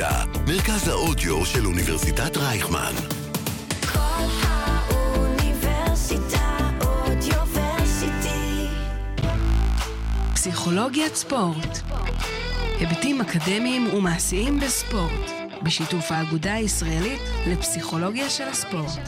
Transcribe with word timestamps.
האוניברסיטה, 0.00 0.40
מרכז 0.46 0.88
האודיו 0.88 1.46
של 1.46 1.66
אוניברסיטת 1.66 2.36
רייכמן. 2.36 2.92
כל 3.92 3.98
האוניברסיטה 4.42 6.58
אודיוורסיטי. 6.84 8.66
פסיכולוגיית 10.34 11.14
ספורט. 11.14 11.78
היבטים 12.80 13.20
אקדמיים 13.20 13.94
ומעשיים 13.94 14.60
בספורט, 14.60 15.30
בשיתוף 15.62 16.12
האגודה 16.12 16.54
הישראלית 16.54 17.20
לפסיכולוגיה 17.46 18.30
של 18.30 18.48
הספורט. 18.48 18.98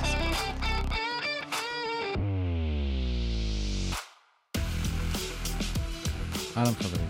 אהלן 6.56 6.74
חברים, 6.74 7.08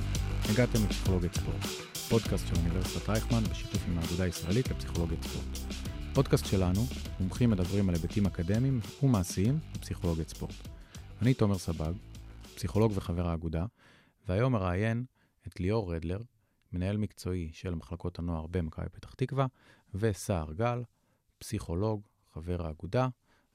הגעתם 0.51 0.85
לפסיכולוגיית 0.85 1.35
ספורט, 1.35 1.90
פודקאסט 2.11 2.47
של 2.47 2.55
אוניברסיטת 2.57 3.09
רייכמן 3.09 3.43
בשיתוף 3.43 3.83
עם 3.89 3.99
האגודה 3.99 4.25
הישראלית 4.25 4.71
לפסיכולוגיית 4.71 5.23
ספורט. 5.23 5.75
פודקאסט 6.15 6.47
שלנו, 6.47 6.81
מומחים 7.21 7.51
מדברים 7.51 7.89
על 7.89 7.95
היבטים 7.95 8.27
אקדמיים 8.27 8.81
ומעשיים 9.03 9.59
בפסיכולוגיית 9.75 10.29
ספורט. 10.29 10.55
אני 11.23 11.35
תומר 11.35 11.59
סבג, 11.59 11.93
פסיכולוג 12.55 12.93
וחבר 12.95 13.29
האגודה, 13.29 13.67
והיום 14.29 14.53
מראיין 14.53 15.05
את 15.47 15.61
ליאור 15.61 15.95
רדלר, 15.95 16.21
מנהל 16.73 16.97
מקצועי 16.97 17.51
של 17.53 17.75
מחלקות 17.75 18.19
הנוער 18.19 18.47
במכבי 18.47 18.89
פתח 18.89 19.15
תקווה, 19.15 19.47
וסער 19.95 20.53
גל, 20.53 20.83
פסיכולוג, 21.39 22.03
חבר 22.35 22.67
האגודה, 22.67 23.09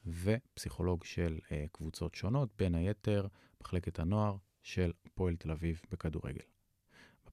ופסיכולוג 0.07 1.03
של 1.03 1.39
uh, 1.43 1.51
קבוצות 1.71 2.15
שונות, 2.15 2.49
בין 2.57 2.75
היתר 2.75 3.27
מחלקת 3.61 3.99
הנוער 3.99 4.35
של 4.63 4.91
הפועל 5.05 5.35
תל 5.35 5.51
אביב 5.51 5.81
בכדורגל. 5.91 6.54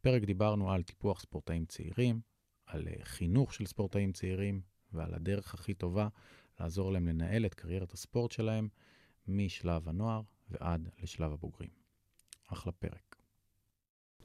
בפרק 0.02 0.22
דיברנו 0.22 0.72
על 0.72 0.82
טיפוח 0.82 1.20
ספורטאים 1.20 1.64
צעירים, 1.64 2.20
על 2.66 2.88
uh, 2.88 3.04
חינוך 3.04 3.54
של 3.54 3.66
ספורטאים 3.66 4.12
צעירים 4.12 4.60
ועל 4.92 5.14
הדרך 5.14 5.54
הכי 5.54 5.74
טובה 5.74 6.08
לעזור 6.60 6.92
להם 6.92 7.08
לנהל 7.08 7.46
את 7.46 7.54
קריירת 7.54 7.92
הספורט 7.92 8.32
שלהם 8.32 8.68
משלב 9.28 9.88
הנוער 9.88 10.20
ועד 10.50 10.88
לשלב 11.02 11.32
הבוגרים. 11.32 11.70
אחלה 12.52 12.72
פרק. 12.72 13.16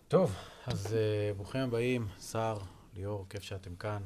טוב, 0.07 0.35
אז 0.65 0.87
uh, 0.87 1.35
ברוכים 1.37 1.61
הבאים, 1.61 2.07
סער, 2.19 2.59
ליאור, 2.93 3.25
כיף 3.29 3.43
שאתם 3.43 3.75
כאן. 3.75 4.01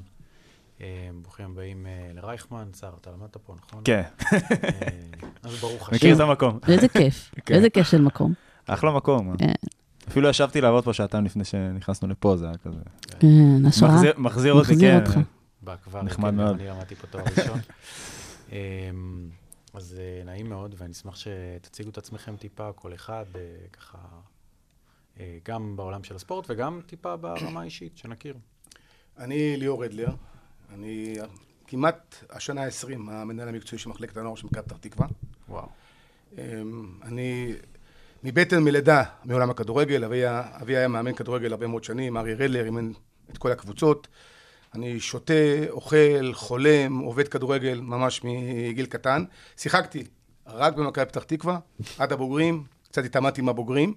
Uh, 0.77 0.81
ברוכים 1.21 1.51
הבאים 1.51 1.85
uh, 1.85 2.15
לרייכמן. 2.15 2.69
סער, 2.73 2.97
אתה 3.01 3.11
למדת 3.11 3.37
פה, 3.37 3.55
נכון? 3.55 3.81
כן, 3.85 4.03
Uh, 4.19 5.25
אז 5.43 5.55
ברוך 5.61 5.89
השם. 5.89 5.95
מכיר 5.95 6.15
את 6.15 6.19
המקום. 6.19 6.59
איזה 6.67 6.87
כיף, 6.89 7.31
כן. 7.45 7.53
איזה 7.55 7.69
כיף 7.69 7.87
של 7.87 8.01
מקום. 8.01 8.33
אחלה 8.65 8.91
מקום. 8.91 9.35
אפילו 10.11 10.29
ישבתי 10.29 10.61
לעבוד 10.61 10.83
פה 10.83 10.93
שעתיים 10.93 11.25
לפני 11.25 11.43
שנכנסנו 11.45 12.07
לפה, 12.07 12.37
זה 12.37 12.45
היה 12.45 12.57
כזה. 12.57 12.79
כן, 13.19 13.27
השראה. 13.67 13.91
מחזיר- 13.95 14.13
מחזיר 14.17 14.53
אותי, 14.53 14.73
כן. 14.79 14.99
אותך. 14.99 15.19
באקוואר, 15.61 16.01
נחמד 16.03 16.29
כן, 16.29 16.35
מאוד. 16.35 16.55
אני 16.55 16.67
למדתי 16.67 16.95
פה 16.95 17.07
תואר 17.07 17.23
ראשון. 17.37 17.59
אמ, 18.51 19.29
אז 19.73 19.97
אה, 19.99 20.23
נעים 20.25 20.49
מאוד, 20.49 20.75
ואני 20.77 20.91
אשמח 20.91 21.15
שתציגו 21.15 21.89
את 21.89 21.97
עצמכם 21.97 22.35
טיפה, 22.35 22.71
כל 22.73 22.93
אחד, 22.93 23.25
אה, 23.35 23.41
ככה, 23.73 23.97
אה, 25.19 25.37
גם 25.45 25.75
בעולם 25.75 26.03
של 26.03 26.15
הספורט 26.15 26.45
וגם 26.49 26.81
טיפה 26.85 27.15
ברמה 27.17 27.61
האישית, 27.61 27.97
שנכיר. 27.97 28.35
אני 29.19 29.57
ליאור 29.57 29.85
רדלר, 29.85 30.09
אני 30.73 31.15
כמעט 31.67 32.15
השנה 32.29 32.63
ה-20 32.63 33.11
המנהל 33.11 33.47
המקצועי 33.47 33.79
של 33.79 33.89
מחלקת 33.89 34.17
הנוער 34.17 34.35
של 34.35 34.47
מכבי 34.47 34.63
פתח 34.63 34.77
תקווה. 34.77 35.07
וואו. 35.49 35.67
אמ, 36.37 36.41
אני 37.03 37.53
מבטן 38.23 38.63
מלידה 38.63 39.03
מעולם 39.25 39.49
הכדורגל, 39.49 40.03
אבי, 40.03 40.21
אבי 40.61 40.77
היה 40.77 40.87
מאמן 40.87 41.13
כדורגל 41.13 41.51
הרבה 41.51 41.67
מאוד 41.67 41.83
שנים, 41.83 42.17
אריה 42.17 42.35
רדלר 42.35 42.65
אימן 42.65 42.91
את 43.31 43.37
כל 43.37 43.51
הקבוצות. 43.51 44.07
אני 44.75 44.99
שותה, 44.99 45.33
אוכל, 45.69 46.33
חולם, 46.33 46.97
עובד 46.99 47.27
כדורגל 47.27 47.79
ממש 47.83 48.21
מגיל 48.23 48.85
קטן. 48.85 49.23
שיחקתי 49.57 50.03
רק 50.47 50.73
במכבי 50.73 51.05
פתח 51.05 51.23
תקווה, 51.23 51.59
עד 51.97 52.11
הבוגרים, 52.11 52.63
קצת 52.89 53.05
התעמדתי 53.05 53.41
עם 53.41 53.49
הבוגרים. 53.49 53.93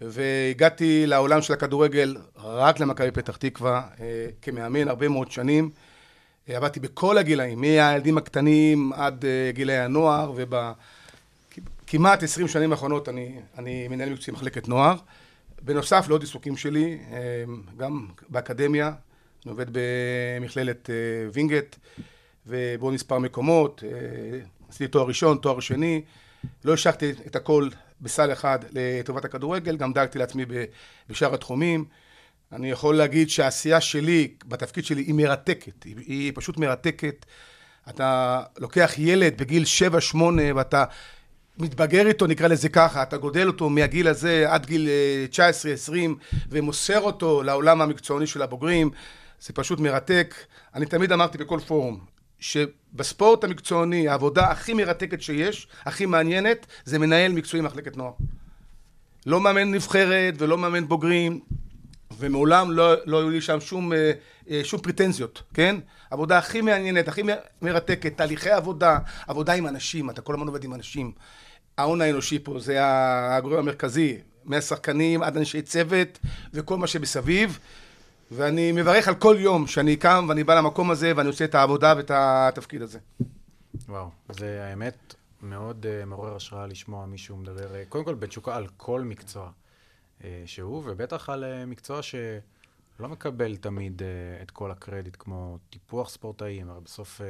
והגעתי 0.00 1.06
לעולם 1.06 1.42
של 1.42 1.52
הכדורגל 1.52 2.16
רק 2.36 2.80
למכבי 2.80 3.10
פתח 3.10 3.36
תקווה 3.36 3.82
אה, 4.00 4.26
כמאמן 4.42 4.88
הרבה 4.88 5.08
מאוד 5.08 5.30
שנים. 5.30 5.70
אה, 6.48 6.56
עבדתי 6.56 6.80
בכל 6.80 7.18
הגילאים, 7.18 7.60
מהילדים 7.60 8.18
הקטנים 8.18 8.92
עד 8.92 9.24
אה, 9.24 9.50
גילאי 9.52 9.78
הנוער, 9.78 10.32
וכמעט 11.86 12.22
20 12.22 12.48
שנים 12.48 12.72
האחרונות 12.72 13.08
אני, 13.08 13.38
אני 13.58 13.88
מנהל 13.88 14.10
מקצועי 14.10 14.36
מחלקת 14.36 14.68
נוער. 14.68 14.96
בנוסף 15.62 16.04
לעוד 16.08 16.20
עיסוקים 16.20 16.56
שלי, 16.56 16.98
אה, 17.12 17.18
גם 17.76 18.06
באקדמיה, 18.28 18.86
אני 19.44 19.50
עובד 19.50 19.66
במכללת 19.72 20.90
אה, 20.90 20.94
וינגייט 21.32 21.76
ובעוד 22.46 22.94
מספר 22.94 23.18
מקומות, 23.18 23.82
אה, 23.86 24.38
עשיתי 24.68 24.88
תואר 24.88 25.06
ראשון, 25.06 25.38
תואר 25.42 25.60
שני, 25.60 26.02
לא 26.64 26.72
השקתי 26.72 27.10
את 27.26 27.36
הכל 27.36 27.68
בסל 28.00 28.32
אחד 28.32 28.58
לטובת 28.72 29.24
הכדורגל, 29.24 29.76
גם 29.76 29.92
דאגתי 29.92 30.18
לעצמי 30.18 30.44
בשאר 31.08 31.34
התחומים. 31.34 31.84
אני 32.52 32.70
יכול 32.70 32.96
להגיד 32.96 33.30
שהעשייה 33.30 33.80
שלי, 33.80 34.34
בתפקיד 34.44 34.84
שלי, 34.84 35.02
היא 35.02 35.14
מרתקת, 35.14 35.82
היא, 35.84 35.96
היא 36.06 36.32
פשוט 36.34 36.56
מרתקת. 36.56 37.26
אתה 37.88 38.42
לוקח 38.58 38.92
ילד 38.98 39.38
בגיל 39.38 39.64
7-8 40.12 40.16
ואתה 40.56 40.84
מתבגר 41.58 42.06
איתו, 42.06 42.26
נקרא 42.26 42.48
לזה 42.48 42.68
ככה, 42.68 43.02
אתה 43.02 43.16
גודל 43.16 43.46
אותו 43.46 43.70
מהגיל 43.70 44.08
הזה 44.08 44.44
עד 44.48 44.66
גיל 44.66 44.88
אה, 44.88 45.46
19-20 45.88 45.92
ומוסר 46.50 47.00
אותו 47.00 47.42
לעולם 47.42 47.82
המקצועני 47.82 48.26
של 48.26 48.42
הבוגרים, 48.42 48.90
זה 49.40 49.52
פשוט 49.52 49.80
מרתק. 49.80 50.34
אני 50.74 50.86
תמיד 50.86 51.12
אמרתי 51.12 51.38
בכל 51.38 51.60
פורום, 51.66 52.00
שבספורט 52.40 53.44
המקצועני, 53.44 54.08
העבודה 54.08 54.50
הכי 54.50 54.74
מרתקת 54.74 55.22
שיש, 55.22 55.68
הכי 55.84 56.06
מעניינת, 56.06 56.66
זה 56.84 56.98
מנהל 56.98 57.32
מקצועי 57.32 57.62
מחלקת 57.62 57.96
נוער. 57.96 58.12
לא 59.26 59.40
מאמן 59.40 59.70
נבחרת 59.70 60.34
ולא 60.38 60.58
מאמן 60.58 60.88
בוגרים, 60.88 61.40
ומעולם 62.18 62.72
לא, 62.72 62.94
לא 63.06 63.20
היו 63.20 63.30
לי 63.30 63.40
שם 63.40 63.60
שום, 63.60 63.92
אה, 63.92 64.12
אה, 64.50 64.60
שום 64.64 64.80
פריטנזיות, 64.80 65.42
כן? 65.54 65.76
עבודה 66.10 66.38
הכי 66.38 66.60
מעניינת, 66.60 67.08
הכי 67.08 67.22
מרתקת, 67.62 68.16
תהליכי 68.16 68.50
עבודה, 68.50 68.98
עבודה 69.26 69.52
עם 69.52 69.66
אנשים, 69.66 70.10
אתה 70.10 70.20
כל 70.20 70.34
הזמן 70.34 70.46
עובד 70.46 70.64
עם 70.64 70.74
אנשים. 70.74 71.12
ההון 71.78 72.00
האנושי 72.00 72.38
פה 72.38 72.58
זה 72.58 72.78
הגורם 72.82 73.58
המרכזי, 73.58 74.18
מהשחקנים 74.44 75.22
עד 75.22 75.36
אנשי 75.36 75.62
צוות 75.62 76.18
וכל 76.52 76.76
מה 76.76 76.86
שמסביב. 76.86 77.58
ואני 78.30 78.72
מברך 78.72 79.08
על 79.08 79.14
כל 79.14 79.36
יום 79.38 79.66
שאני 79.66 79.96
קם 79.96 80.26
ואני 80.28 80.44
בא 80.44 80.54
למקום 80.54 80.90
הזה 80.90 81.12
ואני 81.16 81.28
עושה 81.28 81.44
את 81.44 81.54
העבודה 81.54 81.94
ואת 81.96 82.10
התפקיד 82.14 82.82
הזה. 82.82 82.98
וואו, 83.88 84.10
זה 84.28 84.64
האמת 84.70 85.14
מאוד 85.42 85.86
uh, 85.86 86.06
מעורר 86.06 86.36
השראה 86.36 86.66
לשמוע 86.66 87.06
מישהו 87.06 87.36
מדבר, 87.36 87.68
uh, 87.68 87.88
קודם 87.88 88.04
כל 88.04 88.14
בתשוקה 88.14 88.56
על 88.56 88.66
כל 88.76 89.00
מקצוע 89.00 89.50
uh, 90.20 90.24
שהוא, 90.46 90.82
ובטח 90.86 91.28
על 91.28 91.44
uh, 91.44 91.66
מקצוע 91.66 92.02
שלא 92.02 93.08
מקבל 93.08 93.56
תמיד 93.56 94.02
uh, 94.02 94.42
את 94.42 94.50
כל 94.50 94.70
הקרדיט, 94.70 95.16
כמו 95.18 95.58
טיפוח 95.70 96.10
ספורטאים, 96.10 96.70
הרי 96.70 96.80
בסוף, 96.84 97.20
uh, 97.20 97.24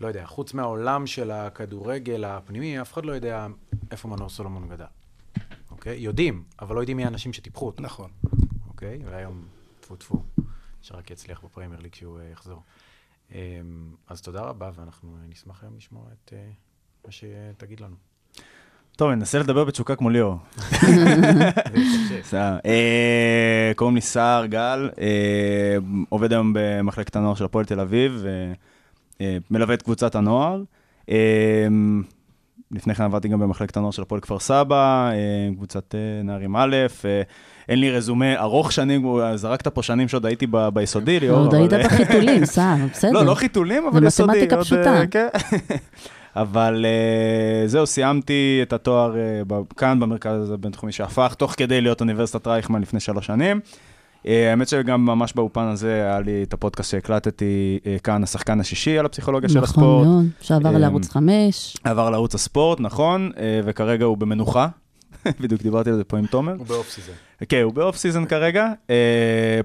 לא 0.00 0.08
יודע, 0.08 0.26
חוץ 0.26 0.54
מהעולם 0.54 1.06
של 1.06 1.30
הכדורגל 1.30 2.24
הפנימי, 2.24 2.80
אף 2.80 2.92
אחד 2.92 3.04
לא 3.04 3.12
יודע 3.12 3.46
איפה 3.90 4.08
מנור 4.08 4.28
סולומון 4.28 4.68
גדל, 4.68 4.84
אוקיי? 5.70 5.98
יודעים, 5.98 6.44
אבל 6.60 6.74
לא 6.74 6.80
יודעים 6.80 6.96
מי 6.96 7.04
האנשים 7.04 7.32
שטיפחו 7.32 7.66
אותו, 7.66 7.82
נכון. 7.82 8.10
אוקיי? 8.68 8.98
והיום, 9.04 9.44
טפו 9.80 9.96
טפו, 9.96 10.22
שרק 10.82 11.10
יצליח 11.10 11.44
בפרמייר 11.44 11.80
ליג 11.80 11.92
כשהוא 11.92 12.18
uh, 12.18 12.32
יחזור. 12.32 12.62
Um, 13.30 13.34
אז 14.08 14.20
תודה 14.20 14.40
רבה, 14.40 14.70
ואנחנו 14.74 15.16
נשמח 15.28 15.62
היום 15.62 15.76
לשמוע 15.76 16.02
את 16.12 16.32
uh, 16.32 17.06
מה 17.06 17.12
שתגיד 17.12 17.80
לנו. 17.80 17.96
טוב, 18.96 19.10
ננסה 19.10 19.38
לדבר 19.38 19.64
בתשוקה 19.64 19.96
כמו 19.96 20.10
ליאור. 20.10 20.36
אה, 22.64 23.72
קוראים 23.76 23.94
לי 23.94 24.00
סער 24.00 24.46
גל, 24.46 24.90
אה, 25.00 25.76
עובד 26.08 26.32
היום 26.32 26.52
במחלקת 26.54 27.16
הנוער 27.16 27.34
של 27.34 27.44
הפועל 27.44 27.64
תל 27.64 27.80
אביב, 27.80 28.24
ומלווה 29.22 29.74
את 29.74 29.82
קבוצת 29.82 30.14
הנוער. 30.14 30.62
אה, 31.10 31.66
לפני 32.70 32.94
כן 32.94 33.02
עבדתי 33.04 33.28
גם 33.28 33.40
במחלקת 33.40 33.76
הנוער 33.76 33.90
של 33.90 34.02
הפועל 34.02 34.20
כפר 34.20 34.38
סבא, 34.38 35.10
אה, 35.10 35.14
קבוצת 35.56 35.94
אה, 35.94 36.22
נערים 36.24 36.56
א', 36.56 36.76
אה, 37.04 37.22
אין 37.68 37.80
לי 37.80 37.90
רזומה 37.90 38.40
ארוך 38.40 38.72
שנים, 38.72 39.06
זרקת 39.34 39.68
פה 39.68 39.82
שנים 39.82 40.08
שעוד 40.08 40.26
הייתי 40.26 40.46
ב- 40.50 40.68
ביסודי, 40.68 41.20
ליאור. 41.20 41.38
עוד 41.38 41.54
היית 41.54 41.72
בחיתולים, 41.72 42.44
סער, 42.54 42.76
בסדר. 42.92 43.12
לא, 43.12 43.24
לא 43.24 43.34
חיתולים, 43.34 43.86
אבל 43.86 44.00
זה 44.00 44.06
יסודי. 44.06 44.32
מתמטיקה 44.32 44.56
עוד, 44.56 44.64
פשוטה. 44.64 45.00
אה, 45.00 45.06
כן. 45.06 45.28
אבל 46.36 46.86
אה, 46.88 47.68
זהו, 47.68 47.86
סיימתי 47.86 48.60
את 48.62 48.72
התואר 48.72 49.16
אה, 49.16 49.42
כאן 49.76 50.00
במרכז 50.00 50.50
הבינתחומי 50.50 50.92
שהפך, 50.92 51.34
תוך 51.34 51.54
כדי 51.56 51.80
להיות 51.80 52.00
אוניברסיטת 52.00 52.46
רייכמן 52.46 52.80
לפני 52.82 53.00
שלוש 53.00 53.26
שנים. 53.26 53.60
אה, 54.26 54.50
האמת 54.50 54.68
שגם 54.68 55.06
ממש 55.06 55.32
באופן 55.32 55.60
הזה 55.60 55.92
היה 55.92 56.20
לי 56.20 56.42
את 56.42 56.52
הפודקאסט 56.52 56.90
שהקלטתי 56.90 57.78
אה, 57.86 57.96
כאן, 58.04 58.22
השחקן 58.22 58.60
השישי 58.60 58.98
על 58.98 59.06
הפסיכולוגיה 59.06 59.48
של 59.48 59.60
נכון 59.60 59.68
הספורט. 59.68 60.06
מאוד, 60.06 60.26
שעבר 60.40 60.74
אה, 60.74 60.78
לערוץ 60.78 61.10
5. 61.10 61.76
עבר 61.84 62.10
לערוץ 62.10 62.34
הספורט, 62.34 62.80
נכון, 62.80 63.30
וכרגע 63.64 64.04
הוא 64.04 64.16
במנוחה. 64.16 64.68
בדיוק 65.40 65.62
דיברתי 65.62 65.90
על 65.90 65.96
זה 65.96 66.04
פה 66.04 66.18
עם 66.18 66.26
תומר. 66.26 66.54
הוא 66.58 66.66
ב 66.66 66.72
off 66.72 66.90
season. 66.90 67.12
כן, 67.48 67.62
הוא 67.62 67.72
ב 67.72 67.78
off 67.78 67.96
season 67.96 68.26
כרגע, 68.26 68.72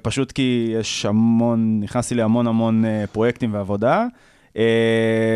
פשוט 0.02 0.32
כי 0.32 0.74
יש 0.80 1.06
המון, 1.06 1.80
נכנסתי 1.80 2.16
להמון 2.16 2.48
המון 2.48 2.84
פרויקטים 3.12 3.54
ועבודה, 3.54 4.06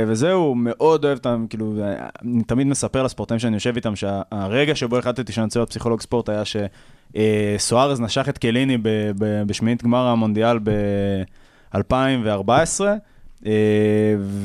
וזהו, 0.08 0.56
מאוד 0.56 1.06
אוהב 1.06 1.18
אותם, 1.18 1.46
כאילו, 1.50 1.74
אה, 1.82 2.08
אני 2.22 2.44
תמיד 2.44 2.68
מספר 2.68 3.04
לספורטאים 3.04 3.40
שאני 3.40 3.56
יושב 3.56 3.76
איתם, 3.76 3.96
שהרגע 3.96 4.76
שבו 4.76 4.98
החלטתי 4.98 5.32
שאני 5.32 5.46
רוצה 5.46 5.60
להיות 5.60 5.70
פסיכולוג 5.70 6.02
ספורט 6.02 6.30
היה 6.30 6.44
שסוארז 6.46 8.02
נשך 8.02 8.30
את 8.30 8.38
קייליני 8.38 8.78
בשמינית 9.48 9.84
גמר 9.84 10.08
המונדיאל 10.08 10.60
ב-2014, 10.64 12.82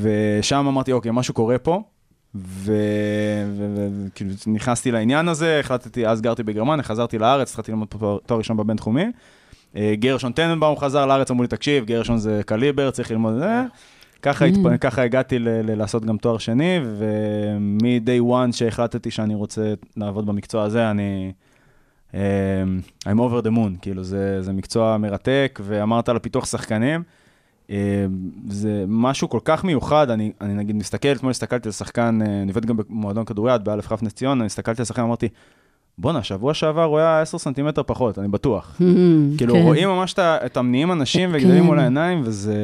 ושם 0.00 0.66
אמרתי, 0.68 0.92
אוקיי, 0.92 1.10
משהו 1.14 1.34
קורה 1.34 1.58
פה. 1.58 1.82
וכאילו 2.34 4.30
נכנסתי 4.46 4.90
לעניין 4.90 5.28
הזה, 5.28 5.60
החלטתי, 5.60 6.06
אז 6.06 6.20
גרתי 6.20 6.42
בגרמניה, 6.42 6.82
חזרתי 6.82 7.18
לארץ, 7.18 7.50
התחלתי 7.50 7.72
ללמוד 7.72 7.88
תואר 8.26 8.38
ראשון 8.38 8.56
בבינתחומי. 8.56 9.04
אה, 9.76 9.94
גרשון 9.98 10.32
טננבאום 10.32 10.76
חזר 10.76 11.06
לארץ, 11.06 11.30
אמרו 11.30 11.42
לי, 11.42 11.48
תקשיב, 11.48 11.84
גרשון 11.84 12.18
זה 12.18 12.40
קליבר, 12.46 12.90
צריך 12.90 13.10
ללמוד 13.10 13.34
את 13.34 13.40
זה. 13.40 13.62
ככה, 14.22 14.44
התפ... 14.44 14.66
Mm. 14.66 14.78
ככה 14.80 15.02
הגעתי 15.02 15.38
ל- 15.38 15.48
ל- 15.48 15.74
לעשות 15.74 16.04
גם 16.04 16.16
תואר 16.16 16.38
שני, 16.38 16.80
ומ-day 16.98 18.30
one 18.30 18.52
שהחלטתי 18.52 19.10
שאני 19.10 19.34
רוצה 19.34 19.74
לעבוד 19.96 20.26
במקצוע 20.26 20.62
הזה, 20.62 20.90
אני... 20.90 21.32
um, 22.10 22.14
I'm 23.04 23.18
over 23.18 23.44
the 23.44 23.50
moon, 23.50 23.78
כאילו, 23.82 24.04
זה, 24.04 24.42
זה 24.42 24.52
מקצוע 24.52 24.96
מרתק, 24.98 25.60
ואמרת 25.62 26.08
על 26.08 26.16
הפיתוח 26.16 26.46
שחקנים. 26.46 27.02
אה, 27.70 28.06
זה 28.48 28.84
משהו 28.88 29.28
כל 29.28 29.40
כך 29.44 29.64
מיוחד, 29.64 30.10
אני, 30.10 30.32
אני 30.40 30.54
נגיד 30.54 30.76
מסתכל, 30.76 31.08
אתמול 31.08 31.30
הסתכלתי 31.30 31.68
על 31.68 31.72
שחקן, 31.72 32.18
אה, 32.22 32.42
אני 32.42 32.50
עובד 32.50 32.66
גם 32.66 32.76
במועדון 32.76 33.24
כדוריד, 33.24 33.64
באלף 33.64 33.86
כף 33.86 34.02
נס 34.02 34.12
ציונה, 34.12 34.40
אני 34.40 34.46
הסתכלתי 34.46 34.82
על 34.82 34.86
שחקן, 34.86 35.02
אמרתי, 35.02 35.28
בואנה, 35.98 36.22
שבוע 36.22 36.54
שעבר 36.54 36.84
הוא 36.84 36.98
היה 36.98 37.20
10 37.20 37.38
סנטימטר 37.38 37.82
פחות, 37.82 38.18
אני 38.18 38.28
בטוח. 38.28 38.80
כאילו, 39.38 39.54
כן. 39.54 39.62
רואים 39.62 39.88
ממש 39.88 40.14
את 40.18 40.56
המניעים 40.56 40.92
אנשים 40.92 41.30
וגדלים 41.32 41.60
כן. 41.60 41.66
מול 41.66 41.78
העיניים, 41.78 42.20
וזה, 42.24 42.54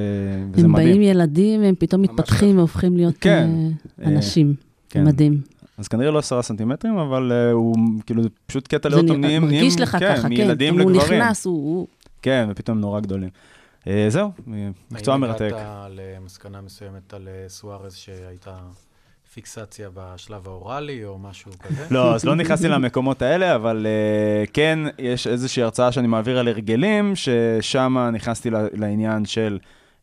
וזה 0.52 0.66
הם 0.66 0.72
מדהים. 0.72 0.88
באים 0.90 1.02
ילדים 1.02 1.60
והם 1.62 1.74
פתאום 1.78 2.02
מתפתחים 2.02 2.58
והופכים 2.58 2.96
להיות 2.96 3.14
כן. 3.20 3.50
אה, 4.02 4.08
אנשים. 4.08 4.54
כן. 4.90 5.04
מדהים. 5.04 5.40
אז 5.78 5.88
כנראה 5.88 6.10
לא 6.10 6.18
10 6.18 6.42
סנטימטרים, 6.42 6.98
אבל 6.98 7.32
uh, 7.32 7.52
הוא, 7.52 7.76
כאילו, 8.06 8.22
זה 8.22 8.28
פשוט 8.46 8.68
קטע 8.68 8.88
לראות 8.88 9.04
נ- 9.04 9.08
אותם 9.08 9.20
נהיים, 9.20 9.44
נהיים, 9.44 9.60
מרגיש 9.64 9.80
לך 9.80 9.90
כן, 9.96 10.14
ככה, 10.16 10.22
כן. 10.22 10.28
מילדים 10.28 10.74
אם 10.74 10.80
הוא 10.80 10.90
לגברים. 10.90 11.22
נכנס, 11.22 11.46
הוא... 11.46 11.86
כן, 12.22 12.48
ופתאום 12.50 12.76
הם 12.76 12.80
נורא 12.80 13.00
גדולים. 13.00 13.28
זהו, 14.08 14.30
מקצוע 14.90 15.16
מרתק. 15.16 15.40
האם 15.40 15.54
הגעת 15.54 16.00
למסקנה 16.20 16.60
מסוימת 16.60 17.14
על 17.14 17.28
אה, 17.28 17.48
סוארז 17.48 17.94
שהייתה 17.94 18.56
פיקסציה 19.32 19.88
בשלב 19.94 20.48
האוראלי 20.48 21.04
או 21.04 21.18
משהו 21.18 21.52
כזה? 21.60 21.86
לא, 21.90 22.14
אז 22.14 22.24
לא 22.24 22.34
נכנסתי 22.34 22.68
למקומות 22.68 23.22
האלה, 23.22 23.54
אבל 23.54 23.86
uh, 23.86 24.50
כן, 24.52 24.78
יש 24.98 25.26
איזושהי 25.26 25.62
הרצאה 25.62 25.92
שאני 25.92 26.06
מעביר 26.06 26.38
על 26.38 26.48
הרגלים, 26.48 27.12
ששם 27.16 27.98
נכנסתי 28.12 28.50
לעניין 28.72 29.24
של 29.24 29.58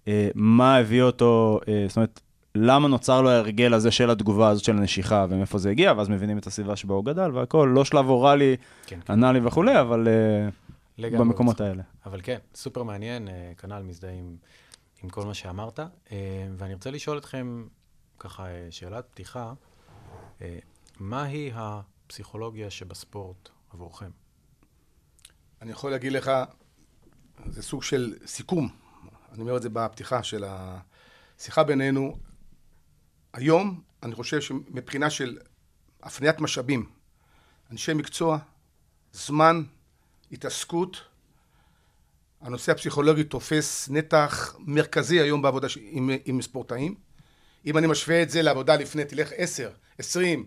uh, 0.06 0.08
מה 0.36 0.78
הביא 0.78 1.02
אותו, 1.02 1.60
uh, 1.62 1.68
זאת 1.88 1.98
אומרת, 1.98 2.20
למה 2.56 2.88
נוצר 2.88 3.22
לו 3.22 3.30
ההרגל 3.30 3.74
הזה 3.74 3.92
של 3.92 4.10
התגובה 4.10 4.50
הזאת 4.50 4.64
של 4.64 4.78
הנשיכה, 4.78 5.26
ומאיפה 5.30 5.58
זה 5.58 5.70
הגיע, 5.70 5.94
ואז 5.98 6.10
מבינים 6.10 6.38
את 6.38 6.48
הסביבה 6.48 6.76
שבה 6.76 6.94
הוא 6.94 7.06
גדל 7.06 7.32
והכל, 7.34 7.72
לא 7.76 7.86
שלב 7.86 8.10
אוראלי, 8.10 8.56
כן, 8.86 9.00
כן. 9.06 9.14
אנאלי 9.14 9.40
וכולי, 9.44 9.82
אבל 9.82 10.08
uh, 10.08 10.66
במקומות. 11.02 11.62
האלה. 11.62 11.84
אבל 12.06 12.20
כן, 12.24 12.38
סופר 12.56 12.84
מעניין, 12.84 13.28
אה, 13.28 13.52
כנ"ל 13.58 13.84
מזדהה 13.84 14.12
עם, 15.04 15.10
כל 15.10 15.26
מה 15.26 15.34
שאמרת. 15.34 15.80
אה, 15.80 15.88
ואני 16.58 16.74
רוצה 16.74 16.92
לשאול 16.92 17.18
אתכם, 17.18 17.66
ככה, 18.20 18.48
אה, 18.48 18.68
שאלת 18.70 19.06
פתיחה, 19.12 19.54
אה, 20.42 20.60
מהי 21.00 21.52
הפסיכולוגיה 21.56 22.70
שבספורט 22.70 23.50
עבורכם? 23.74 24.10
אני 25.62 25.72
יכול 25.72 25.92
להגיד 25.92 26.12
לך, 26.12 26.32
זה 27.46 27.64
סוג 27.64 27.84
של 27.84 28.16
סיכום, 28.26 28.70
אני 29.32 29.42
אומר 29.42 29.58
את 29.58 29.62
זה 29.62 29.70
בפתיחה 29.70 30.24
של 30.24 30.44
השיחה 30.48 31.64
בינינו. 31.64 32.18
היום, 33.34 33.82
אני 34.04 34.16
חושב 34.16 34.42
שמבחינה 34.42 35.10
של 35.10 35.38
הפניית 36.04 36.40
משאבים, 36.40 36.90
אנשי 37.72 37.94
מקצוע, 37.94 38.38
זמן, 39.14 39.64
התעסקות, 40.32 41.02
הנושא 42.42 42.72
הפסיכולוגי 42.72 43.24
תופס 43.24 43.90
נתח 43.90 44.56
מרכזי 44.60 45.20
היום 45.20 45.42
בעבודה. 45.42 45.68
עם, 45.80 46.10
עם 46.26 46.42
ספורטאים. 46.42 47.05
אם 47.66 47.78
אני 47.78 47.88
משווה 47.88 48.22
את 48.22 48.30
זה 48.30 48.42
לעבודה 48.42 48.76
לפני, 48.76 49.06
תלך 49.06 49.32
10, 49.38 49.70
20, 50.00 50.46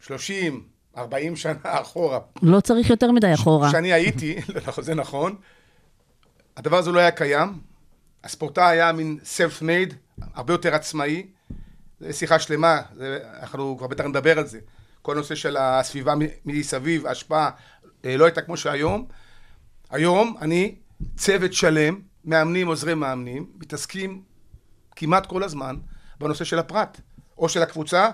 30, 0.00 0.66
40 0.96 1.36
שנה 1.36 1.54
אחורה, 1.82 2.18
לא 2.42 2.60
צריך 2.60 2.90
יותר 2.90 3.12
מדי 3.12 3.34
אחורה. 3.34 3.68
כשאני 3.68 3.92
הייתי, 3.92 4.36
נכון, 4.66 4.84
זה 4.88 4.94
נכון, 4.94 5.36
הדבר 6.56 6.76
הזה 6.76 6.90
לא 6.90 6.98
היה 6.98 7.10
קיים. 7.10 7.58
הספורטאי 8.24 8.64
היה 8.64 8.92
מין 8.92 9.18
self-made, 9.22 9.94
הרבה 10.34 10.54
יותר 10.54 10.74
עצמאי. 10.74 11.26
זו 12.00 12.18
שיחה 12.18 12.38
שלמה, 12.38 12.80
זה, 12.96 13.18
אנחנו 13.40 13.78
כבר 13.78 13.86
בטח 13.86 14.04
נדבר 14.04 14.38
על 14.38 14.46
זה. 14.46 14.58
כל 15.02 15.12
הנושא 15.12 15.34
של 15.34 15.56
הסביבה 15.56 16.14
מסביב, 16.44 17.06
ההשפעה, 17.06 17.50
אה, 18.04 18.16
לא 18.16 18.24
הייתה 18.24 18.42
כמו 18.42 18.56
שהיום. 18.56 19.06
היום 19.90 20.36
אני, 20.40 20.74
צוות 21.16 21.52
שלם, 21.52 22.00
מאמנים, 22.24 22.66
עוזרי 22.66 22.94
מאמנים, 22.94 23.46
מתעסקים 23.58 24.22
כמעט 24.96 25.26
כל 25.26 25.42
הזמן 25.42 25.76
בנושא 26.20 26.44
של 26.44 26.58
הפרט, 26.58 27.00
או 27.38 27.48
של 27.48 27.62
הקבוצה, 27.62 28.10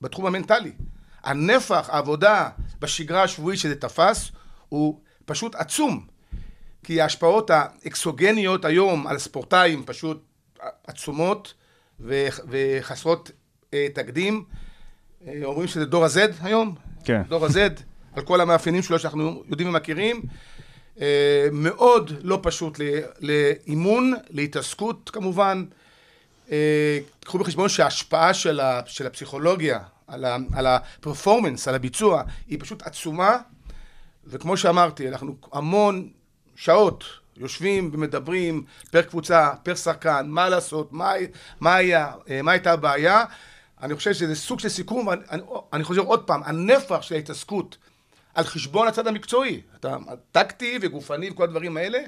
בתחום 0.00 0.26
המנטלי. 0.26 0.72
הנפח, 1.24 1.88
העבודה 1.92 2.48
בשגרה 2.80 3.22
השבועית 3.22 3.60
שזה 3.60 3.74
תפס, 3.74 4.30
הוא 4.68 5.00
פשוט 5.24 5.54
עצום. 5.54 6.06
כי 6.84 7.00
ההשפעות 7.00 7.50
האקסוגניות 7.50 8.64
היום 8.64 9.06
על 9.06 9.18
ספורטאים 9.18 9.84
פשוט 9.86 10.24
עצומות 10.86 11.54
וחסרות 12.48 13.30
אה, 13.74 13.86
תקדים. 13.94 14.44
אה, 15.26 15.40
אומרים 15.44 15.68
שזה 15.68 15.84
דור 15.84 16.04
ה-Z 16.04 16.18
היום, 16.42 16.74
כן. 17.04 17.22
דור 17.28 17.46
ה-Z, 17.46 17.82
על 18.16 18.22
כל 18.22 18.40
המאפיינים 18.40 18.82
שלו 18.82 18.98
שאנחנו 18.98 19.42
יודעים 19.48 19.68
ומכירים. 19.68 20.22
אה, 21.00 21.48
מאוד 21.52 22.12
לא 22.22 22.38
פשוט 22.42 22.80
לאימון, 23.20 24.14
להתעסקות 24.30 25.10
כמובן. 25.10 25.64
אה, 26.52 26.98
קחו 27.24 27.38
בחשבון 27.38 27.68
שההשפעה 27.68 28.34
של, 28.34 28.60
ה- 28.60 28.80
של 28.86 29.06
הפסיכולוגיה 29.06 29.78
על, 30.06 30.24
ה- 30.24 30.36
על 30.54 30.66
הפרפורמנס, 30.66 31.68
על 31.68 31.74
הביצוע, 31.74 32.22
היא 32.48 32.58
פשוט 32.60 32.82
עצומה. 32.82 33.38
וכמו 34.26 34.56
שאמרתי, 34.56 35.08
אנחנו 35.08 35.36
המון 35.52 36.08
שעות 36.56 37.04
יושבים 37.36 37.90
ומדברים 37.92 38.64
פר 38.90 39.02
קבוצה, 39.02 39.50
פר 39.62 39.74
שחקן, 39.74 40.26
מה 40.28 40.48
לעשות, 40.48 40.92
מה, 40.92 41.12
מה, 41.60 41.74
היה, 41.74 42.12
אה, 42.30 42.42
מה 42.42 42.52
הייתה 42.52 42.72
הבעיה. 42.72 43.24
אני 43.82 43.94
חושב 43.96 44.12
שזה 44.12 44.34
סוג 44.34 44.60
של 44.60 44.68
סיכום, 44.68 45.10
אני, 45.10 45.42
אני 45.72 45.84
חוזר 45.84 46.00
עוד 46.00 46.24
פעם, 46.26 46.42
הנפח 46.44 47.02
של 47.02 47.14
ההתעסקות 47.14 47.76
על 48.34 48.44
חשבון 48.44 48.88
הצד 48.88 49.06
המקצועי, 49.06 49.60
אתה, 49.80 49.96
טקטי 50.32 50.78
וגופני 50.82 51.30
וכל 51.30 51.44
הדברים 51.44 51.76
האלה, 51.76 51.98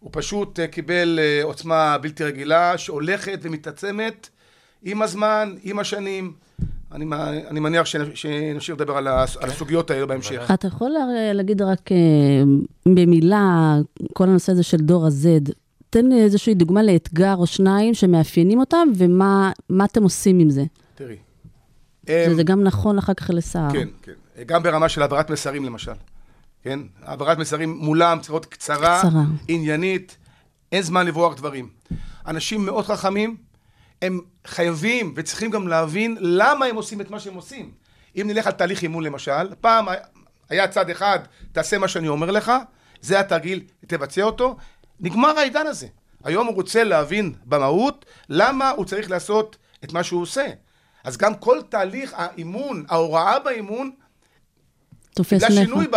הוא 0.00 0.10
פשוט 0.12 0.60
אה, 0.60 0.66
קיבל 0.66 1.18
אה, 1.22 1.40
עוצמה 1.44 1.98
בלתי 1.98 2.24
רגילה 2.24 2.78
שהולכת 2.78 3.38
ומתעצמת 3.42 4.28
עם 4.82 5.02
הזמן, 5.02 5.54
עם 5.62 5.78
השנים. 5.78 6.32
אני, 6.92 7.04
אני 7.48 7.60
מניח 7.60 7.86
שנ- 7.86 8.14
שנמשיך 8.14 8.74
לדבר 8.74 8.96
על, 8.96 9.08
הס- 9.08 9.36
על 9.36 9.48
הסוגיות 9.50 9.90
האלה 9.90 10.06
בהמשך. 10.06 10.50
אתה 10.54 10.66
יכול 10.66 10.90
להגיד 11.34 11.62
רק 11.62 11.92
אה, 11.92 11.96
במילה, 12.94 13.76
כל 14.12 14.24
הנושא 14.24 14.52
הזה 14.52 14.62
של 14.62 14.76
דור 14.76 15.06
ה-Z, 15.06 15.52
תן 15.90 16.12
איזושהי 16.12 16.54
דוגמה 16.54 16.82
לאתגר 16.82 17.34
או 17.36 17.46
שניים 17.46 17.94
שמאפיינים 17.94 18.60
אותם, 18.60 18.88
ומה 18.96 19.52
מה 19.68 19.84
אתם 19.84 20.02
עושים 20.02 20.38
עם 20.38 20.50
זה. 20.50 20.64
תראי. 20.94 21.16
שזה 22.06 22.42
גם 22.42 22.62
נכון 22.64 22.98
אחר 22.98 23.14
כך 23.14 23.30
לסער. 23.34 23.72
כן, 23.72 23.88
כן. 24.02 24.12
גם 24.46 24.62
ברמה 24.62 24.88
של 24.88 25.02
העברת 25.02 25.30
מסרים 25.30 25.64
למשל. 25.64 25.92
כן? 26.62 26.80
העברת 27.02 27.38
מסרים 27.38 27.76
מולם 27.76 28.18
צריכה 28.20 28.32
להיות 28.32 28.46
קצרה, 28.46 28.98
קצרה. 28.98 29.22
עניינית, 29.48 30.16
אין 30.72 30.82
זמן 30.82 31.06
לברוח 31.06 31.34
דברים. 31.34 31.68
אנשים 32.26 32.66
מאוד 32.66 32.84
חכמים, 32.84 33.36
הם 34.02 34.20
חייבים 34.46 35.12
וצריכים 35.16 35.50
גם 35.50 35.68
להבין 35.68 36.16
למה 36.20 36.66
הם 36.66 36.76
עושים 36.76 37.00
את 37.00 37.10
מה 37.10 37.20
שהם 37.20 37.34
עושים. 37.34 37.70
אם 38.16 38.26
נלך 38.26 38.46
על 38.46 38.52
תהליך 38.52 38.82
אימון 38.82 39.04
למשל, 39.04 39.54
פעם 39.60 39.86
היה 40.48 40.68
צד 40.68 40.90
אחד, 40.90 41.18
תעשה 41.52 41.78
מה 41.78 41.88
שאני 41.88 42.08
אומר 42.08 42.30
לך, 42.30 42.52
זה 43.00 43.20
התרגיל, 43.20 43.62
תבצע 43.86 44.22
אותו, 44.22 44.56
נגמר 45.00 45.38
העידן 45.38 45.66
הזה. 45.66 45.86
היום 46.24 46.46
הוא 46.46 46.54
רוצה 46.54 46.84
להבין 46.84 47.34
במהות 47.44 48.04
למה 48.28 48.70
הוא 48.70 48.84
צריך 48.84 49.10
לעשות 49.10 49.56
את 49.84 49.92
מה 49.92 50.02
שהוא 50.02 50.22
עושה. 50.22 50.46
אז 51.04 51.16
גם 51.16 51.34
כל 51.34 51.58
תהליך 51.68 52.14
האימון, 52.16 52.84
ההוראה 52.88 53.38
באימון, 53.38 53.90
תופס 55.14 55.42
נפח. 55.42 55.54
שינוי 55.54 55.86
ב, 55.92 55.96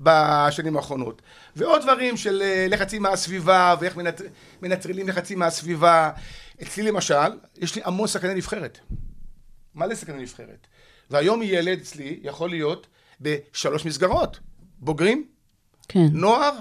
בשנים 0.00 0.76
האחרונות. 0.76 1.22
ועוד 1.56 1.82
דברים 1.82 2.16
של 2.16 2.42
אה, 2.42 2.66
לחצים 2.70 3.02
מהסביבה, 3.02 3.74
ואיך 3.80 3.96
מנטר, 3.96 4.24
מנטרלים 4.62 5.08
לחצים 5.08 5.38
מהסביבה. 5.38 6.10
אצלי 6.62 6.82
למשל, 6.82 7.38
יש 7.56 7.74
לי 7.76 7.82
המון 7.84 8.08
שחקני 8.08 8.34
נבחרת. 8.34 8.78
מלא 9.74 9.94
שחקני 9.94 10.22
נבחרת. 10.22 10.66
והיום 11.10 11.42
ילד 11.42 11.78
אצלי 11.78 12.20
יכול 12.22 12.50
להיות 12.50 12.86
בשלוש 13.20 13.84
מסגרות. 13.84 14.40
בוגרים, 14.78 15.26
כן. 15.88 16.06
נוער, 16.12 16.52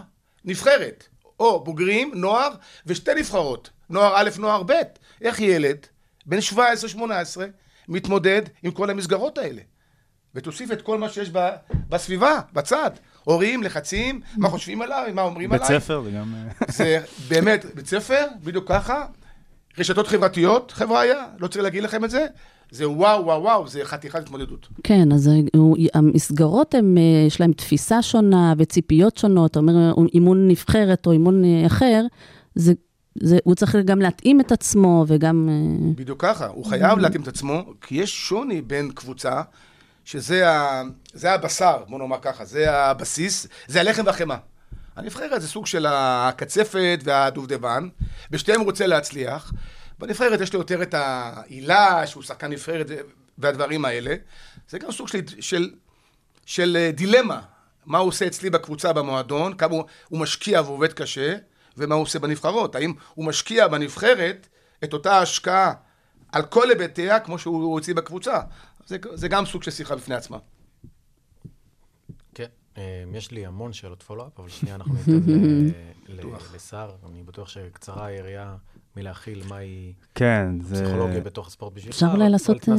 נבחרת. 0.46 1.08
או 1.40 1.64
בוגרים, 1.64 2.12
נוער 2.16 2.50
ושתי 2.86 3.14
נבחרות. 3.14 3.70
נוער 3.90 4.14
א', 4.16 4.30
נוער 4.38 4.64
ב'. 4.64 4.72
איך 5.22 5.40
ילד, 5.40 5.78
בן 6.26 6.38
17-18, 6.54 6.58
מתמודד 7.88 8.42
עם 8.64 8.72
כל 8.72 8.90
המסגרות 8.90 9.38
האלה? 9.38 9.62
ותוסיף 10.36 10.72
את 10.72 10.82
כל 10.82 10.98
מה 10.98 11.10
שיש 11.10 11.30
ב, 11.34 11.50
בסביבה, 11.90 12.40
בצד. 12.54 12.90
הורים, 13.24 13.64
לחצים, 13.64 14.22
מה 14.38 14.50
חושבים 14.50 14.82
עליי, 14.82 15.12
מה 15.12 15.22
אומרים 15.22 15.50
בית 15.50 15.62
עליי. 15.62 15.80
ספר 15.80 16.02
זה 16.04 16.12
גם... 16.12 16.34
אה, 16.36 16.68
זה 16.78 17.00
באמת, 17.28 17.66
בית 17.76 17.88
ספר, 17.88 18.26
בדיוק 18.44 18.68
ככה. 18.68 19.06
רשתות 19.78 20.08
חברתיות, 20.08 20.72
חבריה, 20.72 21.26
לא 21.40 21.48
צריך 21.48 21.64
להגיד 21.64 21.84
לכם 21.84 22.06
את 22.06 22.10
זה. 22.10 22.26
זה 22.72 22.90
וואו, 22.90 23.26
וואו, 23.26 23.42
וואו, 23.42 23.68
זה 23.68 23.80
חתיכת 23.84 24.20
התמודדות. 24.20 24.68
כן, 24.84 25.12
אז 25.12 25.30
הוא- 25.56 25.78
המסגרות, 25.94 26.76
הם, 26.76 26.98
אה, 26.98 27.28
יש 27.28 27.40
להם 27.42 27.54
תפיסה 27.54 28.02
שונה 28.02 28.54
וציפיות 28.58 29.18
שונות. 29.18 29.52
אתה 29.52 29.60
אומר, 29.60 29.74
אימון 30.14 30.48
נבחרת 30.48 31.06
או 31.06 31.12
אימון 31.12 31.46
אה, 31.46 31.66
אחר, 31.66 32.06
זה, 32.56 32.74
זה, 33.22 33.38
הוא 33.44 33.56
צריך 33.56 33.76
גם 33.86 34.00
להתאים 34.02 34.42
את 34.42 34.52
עצמו 34.52 35.06
וגם... 35.08 35.50
אה, 35.52 35.92
בדיוק 35.96 36.22
ככה, 36.22 36.48
הוא 36.48 36.66
חייב 36.66 37.00
להתאים 37.00 37.22
את 37.22 37.28
עצמו, 37.28 37.64
כי 37.82 37.96
יש 37.96 38.28
שוני 38.28 38.62
בין 38.62 38.92
קבוצה, 38.92 39.42
שזה 40.06 40.50
ה, 40.50 40.82
זה 41.14 41.34
הבשר, 41.34 41.84
בוא 41.88 42.00
נאמר 42.00 42.18
ככה, 42.22 42.46
זה 42.46 42.72
הבסיס, 42.72 43.48
זה 43.68 43.80
הלחם 43.80 44.06
והחמאה. 44.06 44.38
הנבחרת 44.96 45.42
זה 45.42 45.48
סוג 45.48 45.66
של 45.66 45.86
הקצפת 45.90 47.00
והדובדבן, 47.04 47.90
בשתיהם 48.32 48.60
הוא 48.60 48.66
רוצה 48.66 48.88
להצליח. 48.88 49.54
בנבחרת 50.00 50.42
יש 50.42 50.54
לו 50.54 50.60
יותר 50.60 50.82
את 50.82 50.94
העילה, 50.94 52.08
שהוא 52.08 52.24
שחקן 52.24 52.52
נבחרת 52.52 52.88
והדברים 53.38 53.86
האלה. 53.86 54.16
זה 54.70 54.80
גם 54.80 54.92
סוג 54.92 55.08
של, 55.08 55.20
של, 55.40 55.72
של 56.46 56.90
דילמה, 56.94 57.42
מה 57.86 57.98
הוא 57.98 58.08
עושה 58.08 58.28
אצלי 58.28 58.50
בקבוצה 58.50 58.94
במועדון, 58.94 59.54
כמה 59.54 59.74
הוא, 59.74 59.84
הוא 60.10 60.20
משקיע 60.20 60.62
ועובד 60.62 60.94
קשה, 60.94 61.36
ומה 61.78 61.96
הוא 61.96 62.04
עושה 62.04 62.20
בנבחרות. 62.20 62.76
האם 62.76 62.94
הוא 63.14 63.26
משקיע 63.26 63.68
בנבחרת 63.68 64.48
את 64.84 64.94
אותה 64.94 65.20
השקעה 65.20 65.74
על 66.32 66.42
כל 66.42 66.70
היבטיה, 66.70 67.20
כמו 67.20 67.40
שהוא 67.40 67.74
הוציא 67.74 67.94
בקבוצה. 67.94 68.40
זה, 68.86 68.98
זה 69.14 69.28
גם 69.28 69.46
סוג 69.46 69.64
של 69.64 69.72
שיחה 69.72 69.96
בפני 69.96 70.16
עצמה. 70.16 70.38
כן, 72.34 72.46
אה, 72.78 72.84
יש 73.14 73.32
לי 73.32 73.46
המון 73.46 73.74
שאלות 73.74 74.04
פולו-אפ, 74.04 74.40
אבל 74.40 74.50
שנייה 74.50 74.76
אנחנו 74.76 74.94
ניתן 74.94 75.32
ל- 75.32 75.72
ל- 76.28 76.56
לשר, 76.56 76.90
אני 77.10 77.24
בטוח 77.24 77.50
שקצרה 77.50 78.06
היריעה 78.06 78.56
מלהכיל 78.98 79.42
מהי 79.50 79.94
כן, 80.16 80.48
זה... 80.62 80.76
פסיכולוגיה 80.76 81.22
בתוך 81.22 81.48
הספורט 81.48 81.74
בשבילך. 81.74 81.96
אפשר 81.96 82.06
אולי 82.06 82.18
אבל- 82.24 82.28
לעשות. 82.32 82.70
אה, 82.70 82.76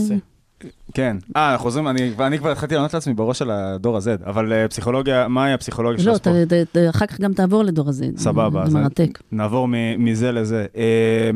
כן. 0.94 1.16
אה, 1.36 1.52
אנחנו 1.52 1.62
חוזרים, 1.64 1.88
אני 1.88 2.12
אני 2.20 2.38
כבר 2.38 2.50
התחלתי 2.50 2.74
לענות 2.74 2.94
לעצמי 2.94 3.14
בראש 3.14 3.38
של 3.38 3.50
הדור 3.50 3.96
הזה, 3.96 4.16
אבל 4.26 4.52
אה, 4.52 4.68
פסיכולוגיה, 4.68 5.28
מהי 5.28 5.52
הפסיכולוגיה 5.52 6.02
של 6.02 6.08
לא, 6.08 6.12
הספורט? 6.14 6.36
ת- 6.36 6.52
ת- 6.52 6.76
ת- 6.76 6.90
אחר 6.90 7.06
כך 7.06 7.20
גם 7.20 7.32
תעבור 7.34 7.62
לדור 7.62 7.88
הזה. 7.88 8.06
סבבה, 8.16 8.60
זה 8.60 8.66
אז 8.66 8.74
מרתק. 8.74 9.22
נעבור 9.32 9.68
מ- 9.68 10.04
מזה 10.04 10.32
לזה. 10.32 10.66
אה, 10.76 11.30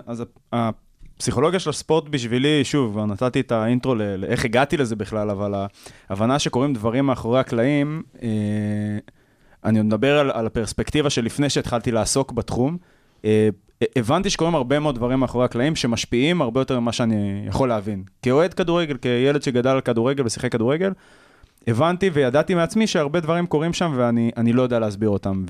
אז 0.06 0.24
הפסיכולוגיה 1.16 1.60
של 1.60 1.70
הספורט 1.70 2.08
בשבילי, 2.08 2.64
שוב, 2.64 2.92
כבר 2.92 3.06
נתתי 3.06 3.40
את 3.40 3.52
האינטרו 3.52 3.94
לאיך 3.94 4.44
הגעתי 4.44 4.76
לזה 4.76 4.96
בכלל, 4.96 5.30
אבל 5.30 5.66
ההבנה 6.08 6.38
שקורים 6.38 6.74
דברים 6.74 7.06
מאחורי 7.06 7.40
הקלעים, 7.40 8.02
אה, 8.22 8.28
אני 9.64 9.78
עוד 9.78 9.86
מדבר 9.86 10.18
על, 10.18 10.30
על 10.30 10.46
הפרספקטיבה 10.46 11.10
שלפני 11.10 11.50
שהתחלתי 11.50 11.92
לעסוק 11.92 12.32
בתחום. 12.32 12.76
אה, 13.24 13.48
הבנתי 13.96 14.30
שקורים 14.30 14.54
הרבה 14.54 14.78
מאוד 14.78 14.94
דברים 14.94 15.20
מאחורי 15.20 15.44
הקלעים 15.44 15.76
שמשפיעים 15.76 16.42
הרבה 16.42 16.60
יותר 16.60 16.80
ממה 16.80 16.92
שאני 16.92 17.44
יכול 17.46 17.68
להבין. 17.68 18.02
כאוהד 18.22 18.54
כדורגל, 18.54 18.96
כילד 18.96 19.42
שגדל 19.42 19.70
על 19.70 19.80
כדורגל 19.80 20.26
ושיחק 20.26 20.52
כדורגל, 20.52 20.92
הבנתי 21.66 22.10
וידעתי 22.12 22.54
מעצמי 22.54 22.86
שהרבה 22.86 23.20
דברים 23.20 23.46
קורים 23.46 23.72
שם 23.72 23.92
ואני 23.96 24.30
אני 24.36 24.52
לא 24.52 24.62
יודע 24.62 24.78
להסביר 24.78 25.08
אותם. 25.08 25.44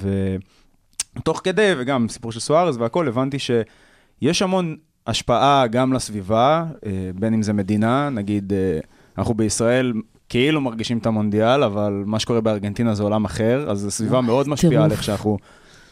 ותוך 1.17 1.41
כדי, 1.45 1.73
וגם 1.79 2.09
סיפור 2.09 2.33
של 2.33 2.41
סוארז 2.41 2.77
והכל, 2.77 3.09
הבנתי 3.09 3.37
שיש 3.39 4.43
המון 4.43 4.77
השפעה 5.07 5.67
גם 5.67 5.93
לסביבה, 5.93 6.65
אה, 6.87 7.11
בין 7.15 7.35
אם 7.35 7.43
זה 7.43 7.53
מדינה, 7.53 8.11
נגיד, 8.11 8.53
אה, 8.53 8.79
אנחנו 9.19 9.35
בישראל 9.35 9.93
כאילו 10.29 10.61
מרגישים 10.61 10.99
את 10.99 11.07
המונדיאל, 11.07 11.63
אבל 11.63 12.03
מה 12.07 12.19
שקורה 12.19 12.41
בארגנטינה 12.41 12.95
זה 12.95 13.03
עולם 13.03 13.25
אחר, 13.25 13.71
אז 13.71 13.87
הסביבה 13.87 14.21
מאוד 14.21 14.49
משפיעה 14.49 14.85
על. 14.85 14.93
איך 14.93 15.03
שאנחנו, 15.03 15.39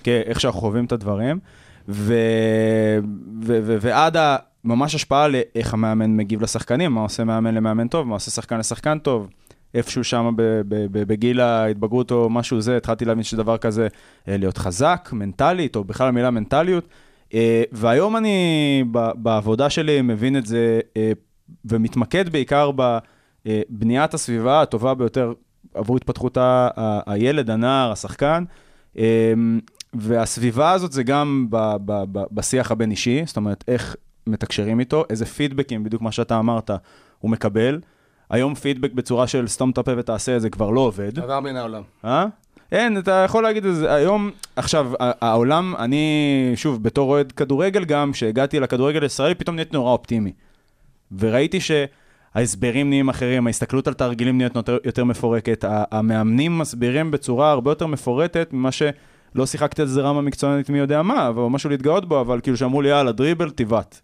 כן, 0.03 0.21
איך 0.25 0.41
שאנחנו 0.41 0.61
חווים 0.61 0.85
את 0.85 0.93
הדברים. 0.93 1.39
ו... 1.89 2.15
ו... 3.43 3.59
ו... 3.63 3.77
ועד 3.81 4.17
ה... 4.17 4.37
ממש 4.65 4.95
השפעה 4.95 5.29
לאיך 5.29 5.75
המאמן 5.75 6.17
מגיב 6.17 6.43
לשחקנים, 6.43 6.93
מה 6.93 7.01
עושה 7.01 7.25
מאמן 7.25 7.55
למאמן 7.55 7.89
טוב, 7.89 8.07
מה 8.07 8.15
עושה 8.15 8.31
שחקן 8.31 8.59
לשחקן 8.59 8.99
טוב. 8.99 9.29
איפשהו 9.75 10.05
שם 10.05 10.31
בגיל 10.91 11.41
ההתבגרות 11.41 12.11
או 12.11 12.31
משהו 12.31 12.61
זה, 12.61 12.77
התחלתי 12.77 13.05
להבין 13.05 13.23
שדבר 13.23 13.59
כזה 13.59 13.89
אה, 14.29 14.37
להיות 14.37 14.59
חזק, 14.59 15.11
מנטלית, 15.13 15.77
או 15.77 15.85
בכלל 15.85 16.09
המילה 16.09 16.31
מנטליות. 16.31 16.89
אה, 17.35 17.63
והיום 17.73 18.17
אני 18.17 18.85
בעבודה 19.17 19.71
שלי 19.71 20.03
מבין 20.03 20.37
את 20.37 20.47
זה 20.47 20.81
אה, 20.97 21.13
ומתמקד 21.65 22.29
בעיקר 22.29 22.71
בבניית 23.47 24.15
הסביבה 24.15 24.63
הטובה 24.63 24.95
ביותר 24.95 25.33
עבור 25.75 25.97
התפתחות 25.97 26.39
הילד, 27.07 27.51
הנער, 27.51 27.93
השחקן. 27.93 28.45
אה, 28.99 29.33
והסביבה 29.95 30.73
הזאת 30.73 30.93
זה 30.93 31.03
גם 31.03 31.47
ב- 31.51 31.77
ב- 31.85 32.05
ב- 32.13 32.25
בשיח 32.33 32.71
הבין-אישי, 32.71 33.23
זאת 33.27 33.37
אומרת, 33.37 33.65
איך 33.69 33.97
מתקשרים 34.27 34.81
איתו, 34.81 35.05
איזה 35.11 35.27
פידבקים, 35.27 35.85
בדיוק 35.85 36.03
מה 36.03 36.13
שאתה 36.13 36.39
אמרת, 36.39 36.71
הוא 37.19 37.31
מקבל. 37.31 37.81
היום 38.31 38.55
פידבק 38.55 38.93
בצורה 38.93 39.27
של 39.27 39.47
סתום 39.47 39.71
את 39.71 39.79
הפה 39.79 39.93
ותעשה 39.97 40.37
את 40.37 40.41
זה 40.41 40.51
כבר 40.51 40.71
לא 40.71 40.81
עובד. 40.81 41.19
עבר 41.19 41.41
מן 41.41 41.57
העולם. 41.57 41.83
אה? 42.05 42.27
אין, 42.75 42.99
אתה 42.99 43.23
יכול 43.25 43.43
להגיד 43.43 43.67
את 43.67 43.77
זה. 43.77 43.95
היום, 43.95 44.31
עכשיו, 44.57 44.93
העולם, 44.99 45.75
אני, 45.79 46.53
שוב, 46.55 46.83
בתור 46.83 47.11
אוהד 47.11 47.33
כדורגל 47.33 47.85
גם, 47.85 48.13
כשהגעתי 48.13 48.61
לכדורגל 48.61 49.03
הישראלי, 49.03 49.35
פתאום 49.35 49.57
נהייתי 49.57 49.77
נורא 49.77 49.93
אופטימי. 49.93 50.33
וראיתי 51.19 51.59
שההסברים 51.61 52.89
נהיים 52.89 53.09
אחרים, 53.09 53.47
ההסתכלות 53.47 53.89
על 53.89 53.95
תרגילים 53.95 54.39
נהיית 54.39 54.53
יותר, 54.85 55.05
מפורקת, 55.05 55.65
המאמנים 55.69 56.59
מסבירים 56.59 57.11
בצורה 57.11 57.51
הרבה 57.51 57.71
יותר 57.71 57.87
מפורטת 57.87 58.53
ממה 58.53 58.73
שלא 58.73 59.47
שיחקתי 59.47 59.83
על 59.83 59.89
זה 59.89 60.01
רמה 60.01 60.21
מקצוענית 60.21 60.71
מי 60.71 60.79
יודע 60.79 61.03
מה, 61.03 61.29
אבל 61.29 61.43
משהו 61.43 61.71
להתגאות 61.71 62.09
בו, 62.09 62.21
אבל 62.21 62.41
כאילו 62.41 62.57
שאמרו 62.57 62.83
לי, 62.83 62.89
יאללה, 62.89 63.13
דריבל, 63.13 63.51
תיבט. 63.51 64.01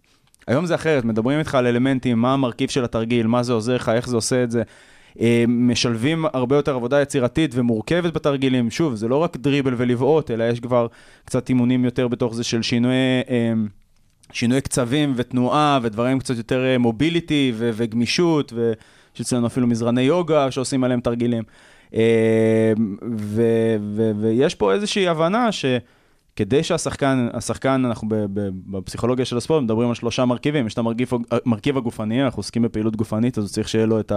היום 0.47 0.65
זה 0.65 0.75
אחרת, 0.75 1.05
מדברים 1.05 1.39
איתך 1.39 1.55
על 1.55 1.67
אלמנטים, 1.67 2.19
מה 2.19 2.33
המרכיב 2.33 2.69
של 2.69 2.83
התרגיל, 2.83 3.27
מה 3.27 3.43
זה 3.43 3.53
עוזר 3.53 3.75
לך, 3.75 3.89
איך 3.89 4.09
זה 4.09 4.15
עושה 4.15 4.43
את 4.43 4.51
זה. 4.51 4.63
אה, 5.19 5.45
משלבים 5.47 6.25
הרבה 6.33 6.55
יותר 6.55 6.75
עבודה 6.75 7.01
יצירתית 7.01 7.51
ומורכבת 7.53 8.13
בתרגילים. 8.13 8.71
שוב, 8.71 8.95
זה 8.95 9.07
לא 9.07 9.15
רק 9.15 9.37
דריבל 9.37 9.73
ולבעוט, 9.77 10.31
אלא 10.31 10.43
יש 10.43 10.59
כבר 10.59 10.87
קצת 11.25 11.49
אימונים 11.49 11.85
יותר 11.85 12.07
בתוך 12.07 12.35
זה 12.35 12.43
של 12.43 12.61
שינויי, 12.61 13.21
אה, 13.29 13.53
שינויי 14.31 14.61
קצבים 14.61 15.13
ותנועה 15.15 15.79
ודברים 15.81 16.19
קצת 16.19 16.37
יותר 16.37 16.65
אה, 16.65 16.77
מוביליטי 16.77 17.51
ו- 17.55 17.69
וגמישות, 17.73 18.53
ויש 18.53 19.21
אצלנו 19.21 19.47
אפילו 19.47 19.67
מזרני 19.67 20.01
יוגה 20.01 20.51
שעושים 20.51 20.83
עליהם 20.83 21.01
תרגילים. 21.01 21.43
ו- 23.17 23.75
ו- 23.95 24.11
ויש 24.21 24.55
פה 24.55 24.73
איזושהי 24.73 25.07
הבנה 25.07 25.51
ש... 25.51 25.65
כדי 26.35 26.63
שהשחקן, 26.63 27.27
השחקן, 27.33 27.85
אנחנו 27.85 28.09
ב- 28.09 28.15
ב- 28.15 28.49
בפסיכולוגיה 28.65 29.25
של 29.25 29.37
הספורט 29.37 29.63
מדברים 29.63 29.89
על 29.89 29.95
שלושה 29.95 30.25
מרכיבים, 30.25 30.67
יש 30.67 30.73
את 30.73 30.77
המרכיב, 30.77 31.09
המרכיב 31.31 31.77
הגופני, 31.77 32.23
אנחנו 32.23 32.39
עוסקים 32.39 32.61
בפעילות 32.61 32.95
גופנית, 32.95 33.37
אז 33.37 33.43
הוא 33.43 33.49
צריך 33.49 33.69
שיהיה 33.69 33.85
לו 33.85 33.99
את 33.99 34.11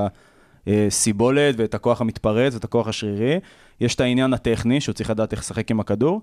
הסיבולת 0.66 1.54
ואת 1.59 1.75
הכוח 1.75 2.00
המתפרץ 2.00 2.54
ואת 2.54 2.64
הכוח 2.64 2.88
השרירי, 2.88 3.40
יש 3.80 3.94
את 3.94 4.00
העניין 4.00 4.33
הטכני, 4.33 4.80
שהוא 4.80 4.92
צריך 4.92 5.11
לדעת 5.11 5.33
איך 5.33 5.40
לשחק 5.40 5.71
עם 5.71 5.80
הכדור, 5.80 6.23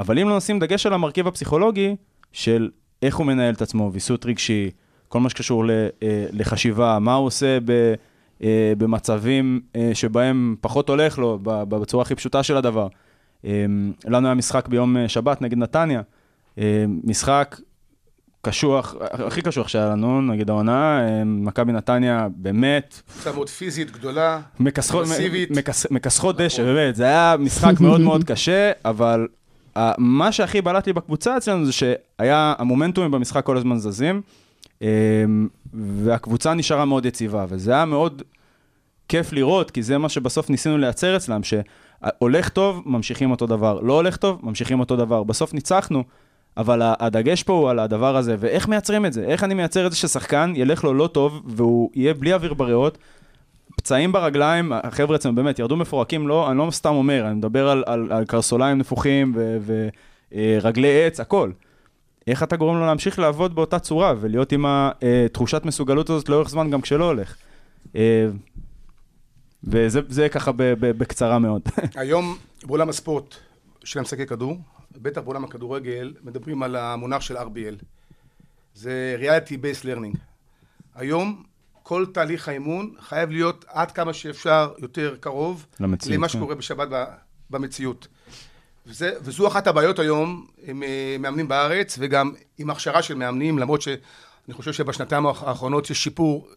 אבל 0.00 0.18
אם 0.18 0.28
לא 0.28 0.36
נשים 0.36 0.58
דגש 0.58 0.86
על 0.86 0.92
המרכיב 0.92 1.26
הפסיכולוגי, 1.26 1.96
של 2.32 2.70
איך 3.02 3.16
הוא 3.16 3.26
מנהל 3.26 3.54
את 3.54 3.62
עצמו, 3.62 3.90
ויסות 3.92 4.26
רגשי, 4.26 4.70
כל 5.08 5.20
מה 5.20 5.30
שקשור 5.30 5.64
אה, 5.70 5.88
לחשיבה, 6.32 6.98
מה 6.98 7.14
הוא 7.14 7.26
עושה 7.26 7.58
ב... 7.64 7.94
אה, 8.42 8.72
במצבים 8.78 9.60
אה, 9.76 9.90
שבהם 9.94 10.56
פחות 10.60 10.88
הולך 10.88 11.18
לו, 11.18 11.38
בצורה 11.42 12.02
הכי 12.02 12.14
פשוטה 12.14 12.42
של 12.42 12.56
הדבר. 12.56 12.88
אה, 13.44 13.66
לנו 14.04 14.26
היה 14.26 14.34
משחק 14.34 14.68
ביום 14.68 14.96
אה, 14.96 15.08
שבת 15.08 15.42
נגד 15.42 15.58
נתניה, 15.58 16.02
אה, 16.58 16.84
משחק 17.04 17.60
קשוח, 18.48 18.94
הכי 19.00 19.42
קשוח 19.42 19.68
שהיה 19.68 19.88
לנו, 19.88 20.22
נגד 20.22 20.50
העונה, 20.50 21.00
אה, 21.00 21.24
מכבי 21.24 21.72
נתניה 21.72 22.28
באמת 22.36 23.02
מאוד 23.34 23.48
פיזית, 23.48 23.90
גדולה. 23.90 24.40
אגרסיבית. 25.06 25.50
מכס, 25.50 25.86
מכסחות 25.90 26.36
דשא, 26.36 26.62
נכון. 26.62 26.74
באמת, 26.74 26.96
זה 26.96 27.04
היה 27.04 27.36
משחק 27.38 27.80
מאוד 27.80 28.00
מאוד 28.00 28.24
קשה, 28.24 28.72
אבל 28.84 29.26
uh, 29.76 29.80
מה 29.98 30.32
שהכי 30.32 30.62
בלט 30.62 30.86
לי 30.86 30.92
בקבוצה 30.92 31.36
אצלנו 31.36 31.66
זה 31.66 31.72
שהיה, 31.72 32.54
המומנטומים 32.58 33.10
במשחק 33.10 33.44
כל 33.44 33.56
הזמן 33.56 33.78
זזים, 33.78 34.22
um, 34.78 34.84
והקבוצה 35.74 36.54
נשארה 36.54 36.84
מאוד 36.84 37.06
יציבה, 37.06 37.46
וזה 37.48 37.72
היה 37.72 37.84
מאוד 37.84 38.22
כיף 39.08 39.32
לראות, 39.32 39.70
כי 39.70 39.82
זה 39.82 39.98
מה 39.98 40.08
שבסוף 40.08 40.50
ניסינו 40.50 40.78
לייצר 40.78 41.16
אצלם, 41.16 41.40
שהולך 41.42 42.48
טוב, 42.48 42.82
ממשיכים 42.86 43.30
אותו 43.30 43.46
דבר, 43.46 43.80
לא 43.80 43.92
הולך 43.92 44.16
טוב, 44.16 44.40
ממשיכים 44.42 44.80
אותו 44.80 44.96
דבר. 44.96 45.22
בסוף 45.22 45.54
ניצחנו, 45.54 46.04
אבל 46.56 46.82
הדגש 46.84 47.42
פה 47.42 47.52
הוא 47.52 47.70
על 47.70 47.78
הדבר 47.78 48.16
הזה, 48.16 48.36
ואיך 48.38 48.68
מייצרים 48.68 49.06
את 49.06 49.12
זה? 49.12 49.24
איך 49.24 49.44
אני 49.44 49.54
מייצר 49.54 49.86
את 49.86 49.92
זה 49.92 49.98
ששחקן 49.98 50.52
ילך 50.56 50.84
לו 50.84 50.94
לא 50.94 51.06
טוב, 51.06 51.42
והוא 51.46 51.90
יהיה 51.94 52.14
בלי 52.14 52.34
אוויר 52.34 52.54
בריאות, 52.54 52.98
פצעים 53.76 54.12
ברגליים, 54.12 54.72
החבר'ה 54.72 55.16
אצלנו 55.16 55.34
באמת 55.34 55.58
ירדו 55.58 55.76
מפורקים, 55.76 56.28
לא, 56.28 56.50
אני 56.50 56.58
לא 56.58 56.68
סתם 56.70 56.94
אומר, 56.94 57.26
אני 57.26 57.34
מדבר 57.34 57.68
על, 57.68 57.84
על, 57.86 58.12
על 58.12 58.24
קרסוליים 58.24 58.78
נפוחים 58.78 59.34
ורגלי 60.32 61.06
עץ, 61.06 61.20
הכל. 61.20 61.50
איך 62.26 62.42
אתה 62.42 62.56
גורם 62.56 62.78
לו 62.78 62.86
להמשיך 62.86 63.18
לעבוד 63.18 63.54
באותה 63.54 63.78
צורה 63.78 64.14
ולהיות 64.20 64.52
עם 64.52 64.64
התחושת 64.68 65.64
מסוגלות 65.64 66.10
הזאת 66.10 66.28
לאורך 66.28 66.48
זמן 66.48 66.70
גם 66.70 66.80
כשלא 66.80 67.04
הולך. 67.04 67.36
אה, 67.96 68.26
וזה 69.64 70.00
זה 70.08 70.28
ככה 70.28 70.50
בקצרה 70.80 71.38
מאוד. 71.38 71.62
היום 71.94 72.36
בעולם 72.64 72.88
הספורט 72.88 73.34
של 73.84 73.98
המשחקי 73.98 74.26
כדור, 74.26 74.56
בטח 75.02 75.20
בעולם 75.20 75.44
הכדורגל, 75.44 76.14
מדברים 76.22 76.62
על 76.62 76.76
המונח 76.76 77.20
של 77.20 77.36
RBL. 77.36 77.84
זה 78.74 79.16
Reality 79.20 79.52
Based 79.52 79.84
Learning. 79.84 80.18
היום 80.94 81.42
כל 81.82 82.06
תהליך 82.12 82.48
האימון 82.48 82.94
חייב 83.00 83.30
להיות 83.30 83.64
עד 83.68 83.90
כמה 83.90 84.12
שאפשר 84.12 84.72
יותר 84.78 85.16
קרוב 85.20 85.66
למציאות, 85.80 86.16
למה 86.16 86.28
כן. 86.28 86.32
שקורה 86.32 86.54
בשבת 86.54 86.88
במציאות. 87.50 88.08
וזה, 88.86 89.12
וזו 89.22 89.48
אחת 89.48 89.66
הבעיות 89.66 89.98
היום 89.98 90.46
עם 90.62 90.82
אה, 90.82 91.16
מאמנים 91.18 91.48
בארץ 91.48 91.96
וגם 92.00 92.32
עם 92.58 92.70
הכשרה 92.70 93.02
של 93.02 93.14
מאמנים, 93.14 93.58
למרות 93.58 93.82
שאני 93.82 94.52
חושב 94.52 94.72
שבשנתיים 94.72 95.26
האחרונות 95.26 95.90
יש 95.90 96.04
שיפור 96.04 96.48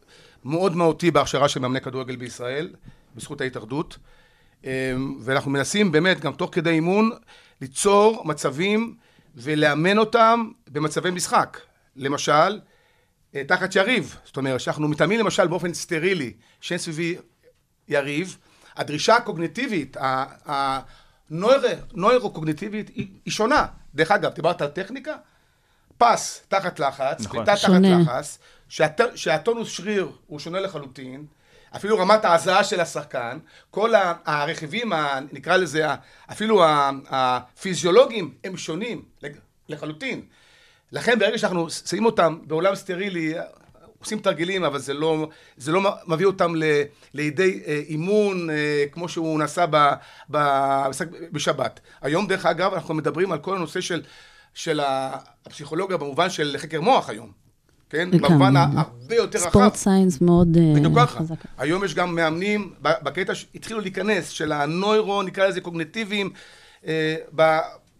מאוד 0.46 0.76
מהותי 0.76 1.12
בהכשרה 1.12 1.50
של 1.50 1.60
מאמני 1.60 1.82
כדורגל 1.82 2.16
בישראל, 2.16 2.74
בזכות 3.16 3.42
ההתאחדות. 3.42 3.98
אה, 4.66 4.94
ואנחנו 5.20 5.52
מנסים 5.52 5.92
באמת, 5.92 6.20
גם 6.20 6.34
תוך 6.34 6.50
כדי 6.54 6.70
אימון, 6.70 7.12
ליצור 7.62 8.22
מצבים 8.26 8.96
ולאמן 9.36 9.98
אותם 9.98 10.50
במצבי 10.68 11.12
משחק. 11.12 11.58
למשל, 11.96 12.60
אה, 13.36 13.44
תחת 13.44 13.76
יריב. 13.76 14.18
זאת 14.26 14.38
אומרת, 14.38 14.60
שאנחנו 14.60 14.88
מתאמנים 14.88 15.20
למשל 15.20 15.48
באופן 15.48 15.74
סטרילי, 15.74 16.34
שאין 16.62 16.80
סביבי 16.80 17.18
יריב, 17.88 18.38
הדרישה 18.76 19.16
הקוגניטיבית, 19.16 19.98
הנוירו-קוגניטיבית 20.46 22.90
היא, 22.90 23.08
היא 23.26 23.32
שונה. 23.32 23.66
דרך 23.96 24.12
אגב, 24.12 24.34
דיברת 24.34 24.62
על 24.62 24.68
טכניקה? 24.68 25.16
פס 25.98 26.44
תחת 26.48 26.80
לחץ, 26.80 27.26
נכון. 27.26 27.46
פליטה 27.46 27.62
תחת. 27.62 27.70
לחץ, 27.82 28.40
שהט, 28.70 29.02
שהטונוס 29.16 29.70
שריר 29.70 30.12
הוא 30.28 30.40
שונה 30.40 30.60
לחלוטין, 30.60 31.26
אפילו 31.76 31.98
רמת 31.98 32.26
ההזעה 32.26 32.64
של 32.64 32.80
השחקן, 32.80 33.38
כל 33.72 33.94
הרכיבים, 34.26 34.92
נקרא 35.32 35.58
לזה, 35.58 35.86
אפילו 36.32 36.64
הפיזיולוגיים, 37.10 38.34
הם 38.44 38.58
שונים 38.58 39.04
לחלוטין. 39.70 40.22
לכן 40.92 41.20
ברגע 41.20 41.38
שאנחנו 41.38 41.70
שמים 41.70 42.06
אותם 42.06 42.40
בעולם 42.44 42.76
סטרילי, 42.76 43.34
עושים 44.00 44.20
תרגילים, 44.20 44.64
אבל 44.64 44.80
זה 44.80 44.94
לא, 44.94 45.30
זה 45.58 45.72
לא 45.72 45.82
מביא 46.08 46.26
אותם 46.26 46.56
ל, 46.56 46.64
לידי 47.14 47.62
אה, 47.68 47.82
אימון 47.88 48.50
אה, 48.50 48.86
כמו 48.92 49.10
שהוא 49.10 49.40
נעשה 49.40 49.66
ב, 49.70 49.78
ב, 50.32 50.38
בשבת. 51.32 51.80
היום, 52.02 52.28
דרך 52.28 52.46
אגב, 52.46 52.74
אנחנו 52.74 52.94
מדברים 52.94 53.32
על 53.32 53.40
כל 53.40 53.56
הנושא 53.56 53.82
של, 53.82 54.04
של 54.54 54.80
הפסיכולוגיה 54.84 55.98
במובן 55.98 56.30
של 56.30 56.56
חקר 56.58 56.82
מוח 56.82 57.10
היום. 57.10 57.32
כן? 57.90 58.12
במובן 58.12 58.56
הרבה 58.56 59.16
יותר 59.16 59.40
רחב. 59.40 59.50
ספורט 59.50 59.76
סיינס 59.76 60.22
מאוד 60.22 60.58
אה, 60.58 60.74
בדיוק 60.76 60.94
ככה. 60.96 61.20
חזק. 61.20 61.36
היום 61.58 61.84
יש 61.84 61.96
גם 61.96 62.16
מאמנים 62.16 62.74
בקטע 62.82 63.36
שהתחילו 63.36 63.80
להיכנס, 63.80 64.30
של 64.30 64.52
הנוירו, 64.52 65.24
נקרא 65.24 65.48
לזה 65.48 65.62
קוגנטיביים, 65.62 66.30
אה, 66.88 67.16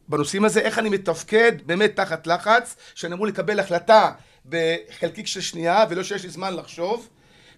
בנושאים 0.10 0.46
הזה, 0.46 0.60
איך 0.60 0.80
אני 0.80 0.90
מתפקד 0.90 1.52
באמת 1.66 1.96
תחת 1.96 2.28
לחץ, 2.28 2.76
שאני 2.96 3.14
אמור 3.14 3.28
לקבל 3.28 3.60
החלטה 3.60 4.12
בחלקיק 4.50 5.28
של 5.28 5.42
שנייה, 5.42 5.86
ולא 5.90 6.04
שיש 6.04 6.24
לי 6.24 6.30
זמן 6.30 6.56
לחשוב. 6.56 7.08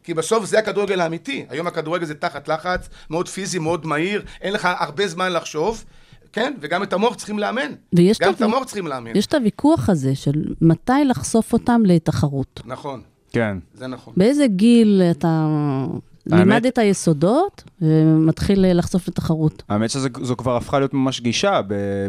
כי 0.03 0.13
בסוף 0.13 0.45
זה 0.45 0.59
הכדורגל 0.59 1.01
האמיתי. 1.01 1.45
היום 1.49 1.67
הכדורגל 1.67 2.05
זה 2.05 2.15
תחת 2.15 2.47
לחץ, 2.47 2.89
מאוד 3.09 3.27
פיזי, 3.27 3.59
מאוד 3.59 3.85
מהיר, 3.85 4.23
אין 4.41 4.53
לך 4.53 4.69
הרבה 4.79 5.07
זמן 5.07 5.33
לחשוב, 5.33 5.83
כן? 6.33 6.53
וגם 6.59 6.83
את 6.83 6.93
המוח 6.93 7.15
צריכים 7.15 7.39
לאמן. 7.39 7.71
ויש 7.93 8.19
גם 8.19 8.33
את 8.33 8.41
המוח 8.41 8.63
צריכים 8.63 8.87
לאמן. 8.87 9.15
יש 9.15 9.25
את 9.25 9.33
הוויכוח 9.33 9.89
הזה 9.89 10.15
של 10.15 10.43
מתי 10.61 11.05
לחשוף 11.09 11.53
אותם 11.53 11.81
לתחרות. 11.85 12.61
נכון, 12.65 13.01
כן. 13.31 13.57
זה 13.73 13.87
נכון. 13.87 14.13
באיזה 14.17 14.47
גיל 14.47 15.01
אתה 15.11 15.47
לימד 16.25 16.65
את 16.65 16.77
היסודות 16.77 17.63
ומתחיל 17.81 18.77
לחשוף 18.79 19.07
לתחרות? 19.07 19.63
האמת 19.69 19.89
שזו 19.89 20.37
כבר 20.37 20.57
הפכה 20.57 20.79
להיות 20.79 20.93
ממש 20.93 21.21
גישה, 21.21 21.61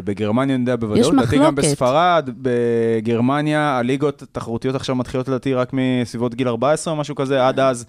בגרמניה 0.03 0.55
אני 0.55 0.61
יודע 0.63 0.75
בוודאות, 0.75 0.99
יש 0.99 1.07
לדעתי 1.07 1.37
גם 1.37 1.41
מחלוקת. 1.41 1.57
בספרד, 1.57 2.29
בגרמניה 2.37 3.77
הליגות 3.77 4.21
התחרותיות 4.21 4.75
עכשיו 4.75 4.95
מתחילות 4.95 5.27
לדעתי 5.27 5.53
רק 5.53 5.71
מסביבות 5.73 6.35
גיל 6.35 6.47
14 6.47 6.93
או 6.93 6.99
משהו 6.99 7.15
כזה, 7.15 7.47
עד 7.47 7.59
אז 7.59 7.85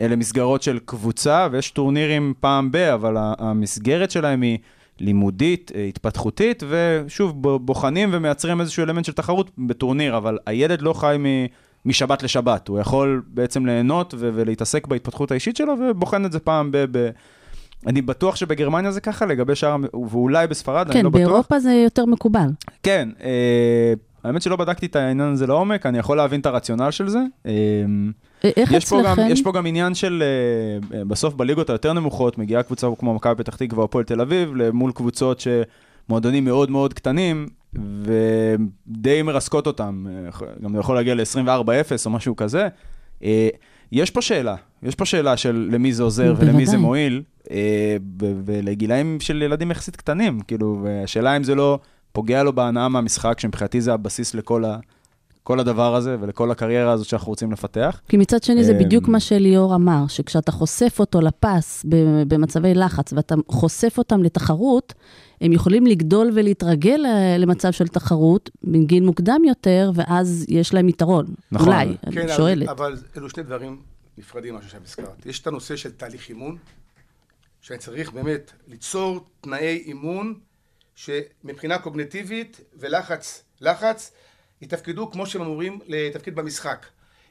אלה 0.00 0.16
מסגרות 0.16 0.62
של 0.62 0.78
קבוצה, 0.84 1.48
ויש 1.50 1.70
טורנירים 1.70 2.34
פעם 2.40 2.72
ב, 2.72 2.76
אבל 2.76 3.14
המסגרת 3.18 4.10
שלהם 4.10 4.42
היא 4.42 4.58
לימודית, 5.00 5.72
אה, 5.74 5.84
התפתחותית, 5.84 6.62
ושוב, 6.68 7.42
בוחנים 7.58 8.08
ומייצרים 8.12 8.60
איזשהו 8.60 8.82
אלמנט 8.84 9.04
של 9.04 9.12
תחרות 9.12 9.50
בטורניר, 9.58 10.16
אבל 10.16 10.38
הילד 10.46 10.82
לא 10.82 10.92
חי 10.92 11.16
מ... 11.18 11.26
משבת 11.84 12.22
לשבת, 12.22 12.68
הוא 12.68 12.78
יכול 12.78 13.22
בעצם 13.26 13.66
ליהנות 13.66 14.14
ו- 14.18 14.30
ולהתעסק 14.34 14.86
בהתפתחות 14.86 15.30
האישית 15.30 15.56
שלו, 15.56 15.74
ובוחן 15.80 16.24
את 16.24 16.32
זה 16.32 16.38
פעם 16.38 16.70
ב... 16.72 16.98
ב- 16.98 17.10
אני 17.86 18.02
בטוח 18.02 18.36
שבגרמניה 18.36 18.90
זה 18.90 19.00
ככה, 19.00 19.26
לגבי 19.26 19.54
שאר, 19.54 19.76
ואולי 20.10 20.46
בספרד, 20.46 20.86
אני 20.86 20.94
כן, 20.94 21.04
לא 21.04 21.10
בטוח. 21.10 21.22
באירופה 21.22 21.60
זה 21.60 21.72
יותר 21.72 22.06
מקובל. 22.06 22.48
כן, 22.82 23.08
אה, 23.22 23.92
האמת 24.24 24.42
שלא 24.42 24.56
בדקתי 24.56 24.86
את 24.86 24.96
העניין 24.96 25.28
הזה 25.28 25.46
לעומק, 25.46 25.86
אני 25.86 25.98
יכול 25.98 26.16
להבין 26.16 26.40
את 26.40 26.46
הרציונל 26.46 26.90
של 26.90 27.08
זה. 27.08 27.18
אה, 27.46 27.52
איך 28.44 28.72
יש 28.72 28.88
פה, 28.88 29.02
גם, 29.04 29.12
אצלכם? 29.12 29.28
יש 29.30 29.42
פה 29.42 29.52
גם 29.52 29.66
עניין 29.66 29.94
של, 29.94 30.22
אה, 30.22 30.98
אה, 30.98 31.04
בסוף 31.04 31.34
בליגות 31.34 31.70
היותר 31.70 31.92
נמוכות, 31.92 32.38
מגיעה 32.38 32.62
קבוצה 32.62 32.86
כמו 32.98 33.14
מכבי 33.14 33.34
פתח 33.34 33.56
תקווה 33.56 33.80
או 33.80 33.84
הפועל 33.84 34.04
תל 34.04 34.20
אביב, 34.20 34.52
מול 34.72 34.92
קבוצות 34.92 35.40
שמועדונים 35.40 36.44
מאוד 36.44 36.70
מאוד 36.70 36.94
קטנים, 36.94 37.46
ודי 37.74 39.22
מרסקות 39.22 39.66
אותם, 39.66 40.06
אה, 40.08 40.46
גם 40.62 40.76
יכול 40.76 40.94
להגיע 40.94 41.14
ל-24-0 41.14 42.06
או 42.06 42.10
משהו 42.10 42.36
כזה. 42.36 42.68
יש 43.92 44.10
פה 44.10 44.22
שאלה, 44.22 44.54
יש 44.82 44.94
פה 44.94 45.04
שאלה 45.04 45.36
של 45.36 45.68
למי 45.72 45.92
זה 45.92 46.02
עוזר 46.02 46.34
ולמי 46.38 46.66
זה. 46.66 46.78
מועיל, 46.78 47.22
ולגילאים 48.46 49.20
של 49.20 49.42
ילדים 49.42 49.70
יחסית 49.70 49.96
קטנים, 49.96 50.40
כאילו, 50.40 50.80
והשאלה 50.82 51.36
אם 51.36 51.44
זה 51.44 51.54
לא 51.54 51.78
פוגע 52.12 52.42
לו 52.42 52.52
בהנאה 52.52 52.88
מהמשחק, 52.88 53.40
שמבחינתי 53.40 53.80
זה 53.80 53.92
הבסיס 53.92 54.34
לכל 54.34 54.64
ה... 54.64 54.78
כל 55.44 55.60
הדבר 55.60 55.94
הזה 55.94 56.16
ולכל 56.20 56.50
הקריירה 56.50 56.92
הזאת 56.92 57.06
שאנחנו 57.06 57.28
רוצים 57.28 57.52
לפתח. 57.52 58.00
כי 58.08 58.16
מצד 58.16 58.42
שני 58.42 58.64
זה 58.64 58.72
אמ, 58.72 58.78
בדיוק 58.78 59.08
מה 59.08 59.20
שליאור 59.20 59.74
אמר, 59.74 60.04
שכשאתה 60.08 60.52
חושף 60.52 60.96
אותו 61.00 61.20
לפס 61.20 61.84
ב- 61.88 62.22
במצבי 62.34 62.74
לחץ 62.74 63.12
ואתה 63.12 63.34
חושף 63.48 63.94
אותם 63.98 64.22
לתחרות, 64.22 64.94
הם 65.40 65.52
יכולים 65.52 65.86
לגדול 65.86 66.30
ולהתרגל 66.34 67.06
אה, 67.06 67.38
למצב 67.38 67.72
של 67.72 67.88
תחרות 67.88 68.50
מגיל 68.64 69.04
מוקדם 69.04 69.40
יותר, 69.48 69.90
ואז 69.94 70.46
יש 70.48 70.74
להם 70.74 70.88
יתרון. 70.88 71.26
נכון. 71.52 71.68
אולי, 71.68 71.96
כן, 72.12 72.20
אני 72.20 72.32
שואלת. 72.36 72.68
אבל 72.68 72.96
אלו 73.16 73.30
שני 73.30 73.42
דברים 73.42 73.80
נפרדים, 74.18 74.54
מה 74.54 74.62
שעכשיו 74.62 74.80
הזכרת. 74.84 75.26
יש 75.26 75.40
את 75.40 75.46
הנושא 75.46 75.76
של 75.76 75.90
תהליך 75.90 76.28
אימון, 76.28 76.56
שאני 77.60 77.78
צריך 77.78 78.12
באמת 78.12 78.52
ליצור 78.68 79.26
תנאי 79.40 79.82
אימון 79.86 80.34
שמבחינה 80.94 81.78
קוגנטיבית 81.78 82.60
ולחץ, 82.76 83.42
לחץ, 83.60 84.12
יתפקדו 84.60 85.10
כמו 85.10 85.26
שהם 85.26 85.42
אמורים 85.42 85.80
לתפקיד 85.86 86.34
במשחק. 86.34 86.86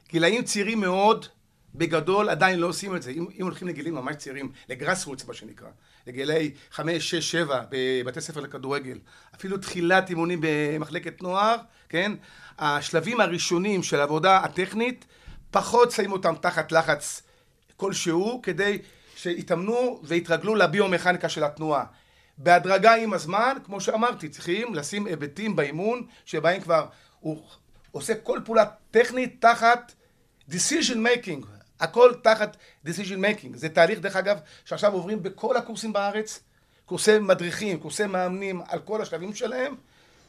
גילאים 0.08 0.44
צעירים 0.44 0.80
מאוד, 0.80 1.26
בגדול 1.74 2.28
עדיין 2.28 2.58
לא 2.58 2.66
עושים 2.66 2.96
את 2.96 3.02
זה. 3.02 3.10
אם, 3.10 3.26
אם 3.38 3.42
הולכים 3.42 3.68
לגילים 3.68 3.94
ממש 3.94 4.16
צעירים, 4.16 4.52
לגראס 4.68 5.06
רוץ 5.06 5.24
מה 5.24 5.34
שנקרא, 5.34 5.68
לגילאי 6.06 6.50
5, 6.70 7.10
6, 7.10 7.30
7 7.30 7.64
בבתי 7.70 8.20
ספר 8.20 8.40
לכדורגל, 8.40 8.98
אפילו 9.34 9.58
תחילת 9.58 10.10
אימונים 10.10 10.38
במחלקת 10.42 11.22
נוער, 11.22 11.56
כן? 11.88 12.12
השלבים 12.58 13.20
הראשונים 13.20 13.82
של 13.82 14.00
העבודה 14.00 14.36
הטכנית, 14.36 15.04
פחות 15.50 15.90
שמים 15.90 16.12
אותם 16.12 16.34
תחת 16.40 16.72
לחץ 16.72 17.22
כלשהו, 17.76 18.40
כדי 18.42 18.78
שיתאמנו 19.16 20.00
ויתרגלו 20.04 20.54
לביומכניקה 20.54 21.28
של 21.28 21.44
התנועה. 21.44 21.84
בהדרגה 22.42 22.94
עם 22.94 23.12
הזמן, 23.12 23.56
כמו 23.64 23.80
שאמרתי, 23.80 24.28
צריכים 24.28 24.74
לשים 24.74 25.06
היבטים 25.06 25.56
באימון, 25.56 26.06
שבהם 26.24 26.60
כבר 26.60 26.86
הוא 27.20 27.42
עושה 27.92 28.14
כל 28.14 28.40
פעולה 28.44 28.64
טכנית 28.90 29.36
תחת 29.40 29.92
decision 30.50 30.96
making, 30.96 31.46
הכל 31.80 32.12
תחת 32.22 32.56
decision 32.86 33.18
making. 33.18 33.48
זה 33.54 33.68
תהליך, 33.68 34.00
דרך 34.00 34.16
אגב, 34.16 34.38
שעכשיו 34.64 34.92
עוברים 34.92 35.22
בכל 35.22 35.56
הקורסים 35.56 35.92
בארץ, 35.92 36.40
קורסי 36.86 37.18
מדריכים, 37.18 37.78
קורסי 37.78 38.06
מאמנים, 38.06 38.62
על 38.68 38.78
כל 38.78 39.02
השלבים 39.02 39.34
שלהם, 39.34 39.74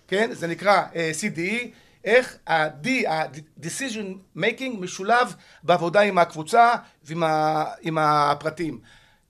כן? 0.08 0.30
זה 0.34 0.48
נקרא 0.48 0.84
uh, 0.92 0.96
CDE, 0.96 1.68
איך 2.04 2.38
ה-D, 2.48 2.88
ה-decision 3.10 4.38
making, 4.38 4.78
משולב 4.80 5.36
בעבודה 5.64 6.02
עם 6.02 6.18
הקבוצה 6.18 6.74
ועם 7.04 7.24
ה, 7.24 7.66
עם 7.82 7.98
הפרטים. 7.98 8.80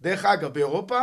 דרך 0.02 0.26
אגב, 0.26 0.54
באירופה 0.54 1.02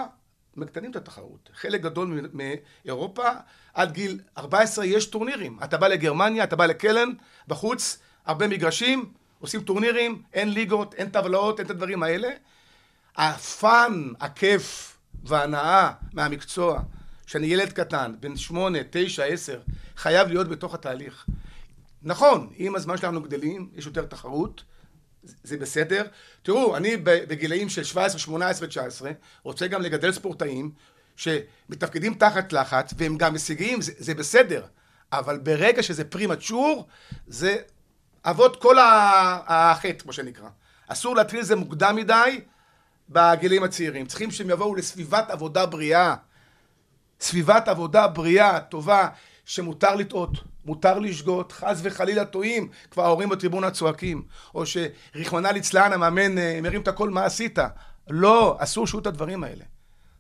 מקטנים 0.61 0.91
את 0.91 0.97
התחרות. 0.97 1.51
חלק 1.55 1.81
גדול 1.81 2.29
מאירופה, 2.33 3.29
עד 3.75 3.93
גיל 3.93 4.21
14 4.39 4.85
יש 4.85 5.07
טורנירים. 5.07 5.59
אתה 5.65 5.77
בא 5.77 5.89
לגרמניה, 5.89 6.45
אתה 6.45 6.57
בא 6.57 6.67
לקלן, 6.67 7.09
בחוץ, 7.49 7.99
הרבה 8.27 8.49
מגרשים, 8.49 9.13
עושים 9.41 9.61
טורנירים, 9.61 10.23
אין 10.33 10.53
ליגות, 10.53 10.95
אין 10.95 11.11
טבלאות, 11.11 11.59
אין 11.59 11.67
את 11.67 11.71
הדברים 11.71 12.03
האלה. 12.03 12.29
הפאן, 13.17 14.13
הכיף 14.21 14.97
וההנאה 15.25 15.93
מהמקצוע, 16.13 16.81
שאני 17.27 17.47
ילד 17.47 17.73
קטן, 17.73 18.15
בן 18.21 18.37
שמונה, 18.37 18.79
תשע, 18.91 19.25
עשר, 19.25 19.61
חייב 19.97 20.29
להיות 20.29 20.49
בתוך 20.49 20.75
התהליך. 20.75 21.27
נכון, 22.03 22.53
עם 22.57 22.75
הזמן 22.75 22.97
שלנו 22.97 23.23
גדלים, 23.23 23.71
יש 23.75 23.87
יותר 23.87 24.05
תחרות, 24.05 24.63
זה- 25.23 25.57
בסדר. 25.57 26.07
תראו, 26.43 26.77
אני 26.77 26.97
בגילאים 27.05 27.69
של 27.69 27.85
17, 27.85 28.19
18 28.19 28.69
ו-19, 28.69 29.07
רוצה 29.43 29.67
גם 29.67 29.83
לגדל 29.83 30.13
ספורטאים 30.13 30.71
שמתפקדים 31.17 32.15
תחת 32.15 32.53
לחץ, 32.53 32.95
והם 32.99 33.17
גם 33.17 33.33
הישגיים, 33.33 33.81
זה, 33.83 33.93
זה 33.99 34.15
בסדר. 34.15 34.65
אבל 35.13 35.39
ברגע 35.39 35.83
שזה 35.83 36.05
פרימצ'ור, 36.05 36.87
זה 37.27 37.57
אבות 38.25 38.63
כל 38.63 38.77
החטא, 39.47 39.99
כמו 40.03 40.13
שנקרא. 40.13 40.49
אסור 40.89 41.17
להתחיל 41.17 41.41
את 41.41 41.47
זה 41.47 41.57
מוקדם 41.57 41.97
מדי 41.97 42.41
בגילאים 43.09 43.63
הצעירים. 43.63 44.07
צריכים 44.07 44.31
שהם 44.31 44.51
יבואו 44.51 44.75
לסביבת 44.75 45.31
עבודה 45.31 45.67
בריאה. 45.67 46.15
סביבת 47.21 47.69
עבודה 47.69 48.07
בריאה, 48.09 48.61
טובה, 48.61 49.09
שמותר 49.51 49.95
לטעות, 49.95 50.31
מותר 50.65 50.99
לשגות, 50.99 51.53
חס 51.53 51.81
וחלילה 51.83 52.25
טועים, 52.25 52.69
כבר 52.91 53.05
ההורים 53.05 53.29
בטריבונה 53.29 53.71
צועקים, 53.71 54.23
או 54.55 54.65
שרחמנא 54.67 55.49
ליצלן 55.49 55.93
המאמן 55.93 56.39
אה, 56.39 56.59
מרים 56.63 56.81
את 56.81 56.89
הקול, 56.89 57.11
מה 57.11 57.25
עשית? 57.25 57.59
לא, 58.11 58.57
אסור 58.59 58.87
שיהיו 58.87 59.01
את 59.01 59.07
הדברים 59.07 59.45
האלה. 59.45 59.65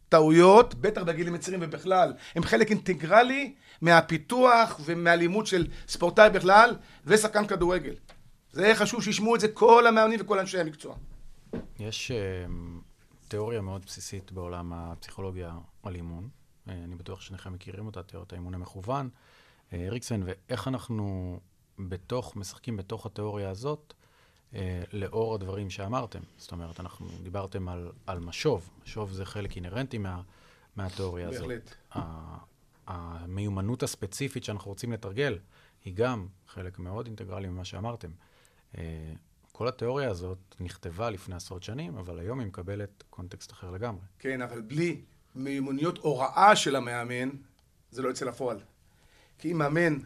טעויות, 0.09 0.75
בטח 0.75 1.03
בגילים 1.03 1.35
הצעירים 1.35 1.61
ובכלל, 1.62 2.12
הם 2.35 2.43
חלק 2.43 2.71
אינטגרלי 2.71 3.55
מהפיתוח 3.81 4.81
ומהלימוד 4.85 5.47
של 5.47 5.66
ספורטאי 5.88 6.31
בכלל 6.31 6.77
ושחקן 7.07 7.47
כדורגל. 7.47 7.95
זה 8.53 8.73
חשוב 8.75 9.03
שישמעו 9.03 9.35
את 9.35 9.40
זה 9.40 9.49
כל 9.49 9.87
המאמנים 9.87 10.21
וכל 10.23 10.38
אנשי 10.38 10.59
המקצוע. 10.59 10.95
יש 11.79 12.11
אה, 12.11 12.16
תיאוריה 13.29 13.61
מאוד 13.61 13.83
בסיסית 13.87 14.33
בעולם 14.33 14.73
הפסיכולוגיה 14.73 15.53
על 15.83 15.95
אימון. 15.95 16.39
אה, 16.68 16.75
אני 16.75 16.94
בטוח 16.94 17.20
ששניכם 17.20 17.53
מכירים 17.53 17.87
אותה, 17.87 18.03
תיאוריית 18.03 18.33
האימון 18.33 18.55
המכוון. 18.55 19.09
אה, 19.73 19.87
אריקסן, 19.87 20.20
ואיך 20.25 20.68
אנחנו 20.68 21.40
בתוך, 21.79 22.37
משחקים 22.37 22.77
בתוך 22.77 23.07
התיאוריה 23.07 23.51
הזאת, 23.51 23.94
אה, 24.55 24.83
לאור 24.92 25.35
הדברים 25.35 25.70
שאמרתם. 25.70 26.20
זאת 26.38 26.53
אומרת, 26.53 26.81
אנחנו 26.81 27.09
דיברתם 27.23 27.68
על, 27.68 27.92
על 28.07 28.18
משוב. 28.18 28.70
משוב 28.85 29.12
זה 29.12 29.25
חלק 29.25 29.57
אינהרנטי 29.57 29.99
מה, 29.99 30.23
מהתיאוריה 30.77 31.29
הזאת. 31.29 31.49
בהחלט. 31.49 31.75
המיומנות 32.87 33.83
הספציפית 33.83 34.44
שאנחנו 34.44 34.70
רוצים 34.70 34.92
לתרגל, 34.92 35.38
היא 35.85 35.94
גם 35.94 36.27
חלק 36.46 36.79
מאוד 36.79 37.07
אינטגרלי 37.07 37.49
ממה 37.49 37.64
שאמרתם. 37.64 38.11
אה, 38.79 39.12
כל 39.53 39.68
התיאוריה 39.68 40.11
הזאת 40.11 40.38
נכתבה 40.61 41.11
לפני 41.11 41.35
עשרות 41.35 41.62
שנים, 41.62 41.96
אבל 41.96 42.18
היום 42.18 42.40
היא 42.40 42.46
מקבלת 42.46 43.05
קונטקסט 43.11 43.53
אחר 43.53 43.70
לגמרי. 43.70 44.03
כן, 44.18 44.42
אבל 44.42 44.61
בלי 44.61 45.03
מיומנויות 45.35 45.99
הוראה 45.99 46.57
של 46.57 46.77
המאמן, 46.77 47.31
זה 47.90 48.03
לא 48.03 48.09
יוצא 48.09 48.25
לפועל. 48.25 48.61
כי 49.38 49.53
אם 49.53 49.59
מאמן 49.59 49.99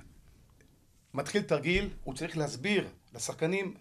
מתחיל 1.15 1.43
תרגיל, 1.43 1.91
הוא 2.05 2.15
צריך 2.15 2.37
להסביר 2.37 2.89
לשחקנים 3.15 3.75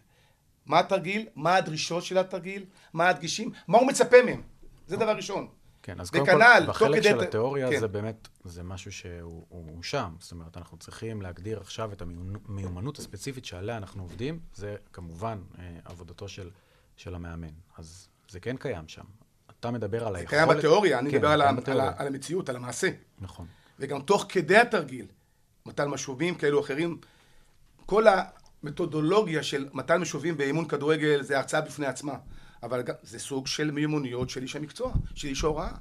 מה 0.65 0.79
התרגיל, 0.79 1.27
מה 1.35 1.55
הדרישות 1.55 2.03
של 2.03 2.17
התרגיל, 2.17 2.65
מה 2.93 3.09
הדגישים, 3.09 3.51
מה 3.67 3.77
הוא 3.77 3.87
מצפה 3.87 4.17
מהם. 4.25 4.41
זה 4.87 4.97
דבר 4.97 5.15
ראשון. 5.15 5.47
כן, 5.83 5.99
אז 5.99 6.09
קודם 6.09 6.23
וכנ"ל, 6.23 6.63
כל, 6.65 6.69
בחלק 6.69 7.03
של 7.03 7.19
התיאוריה 7.19 7.69
כן. 7.69 7.79
זה 7.79 7.87
באמת, 7.87 8.27
זה 8.43 8.63
משהו 8.63 8.91
שהוא 8.91 9.21
הוא, 9.21 9.45
הוא 9.49 9.83
שם. 9.83 10.15
זאת 10.19 10.31
אומרת, 10.31 10.57
אנחנו 10.57 10.77
צריכים 10.77 11.21
להגדיר 11.21 11.59
עכשיו 11.59 11.93
את 11.93 12.01
המיומנות 12.47 12.99
הספציפית 12.99 13.45
שעליה 13.45 13.77
אנחנו 13.77 14.03
עובדים, 14.03 14.39
זה 14.53 14.75
כמובן 14.93 15.41
אה, 15.59 15.77
עבודתו 15.85 16.27
של, 16.27 16.49
של 16.97 17.15
המאמן. 17.15 17.53
אז 17.77 18.07
זה 18.29 18.39
כן 18.39 18.57
קיים 18.57 18.87
שם. 18.87 19.03
אתה 19.63 19.71
מדבר 19.71 20.07
על 20.07 20.13
זה 20.13 20.19
היכולת... 20.19 20.43
קיים 20.45 20.57
בתיאוריה, 20.57 20.99
אני 20.99 21.11
כן, 21.11 21.17
מדבר 21.17 21.29
על, 21.29 21.41
על, 21.41 21.81
על 21.97 22.07
המציאות, 22.07 22.49
על 22.49 22.55
המעשה. 22.55 22.89
נכון. 23.21 23.45
וגם 23.79 24.01
תוך 24.01 24.25
כדי 24.29 24.57
התרגיל, 24.57 25.05
מתן 25.65 25.87
משובים 25.87 26.35
כאלו 26.35 26.57
או 26.57 26.63
אחרים, 26.63 26.97
כל 27.85 28.05
המתודולוגיה 28.63 29.43
של 29.43 29.67
מתן 29.73 30.01
משובים 30.01 30.37
באימון 30.37 30.67
כדורגל 30.67 31.21
זה 31.21 31.37
הרצאה 31.37 31.61
בפני 31.61 31.85
עצמה. 31.85 32.13
אבל 32.63 32.81
גם, 32.81 32.95
זה 33.03 33.19
סוג 33.19 33.47
של 33.47 33.71
מיומנויות 33.71 34.29
של 34.29 34.41
איש 34.41 34.55
המקצוע, 34.55 34.93
של 35.15 35.27
איש 35.27 35.43
ההוראה. 35.43 35.71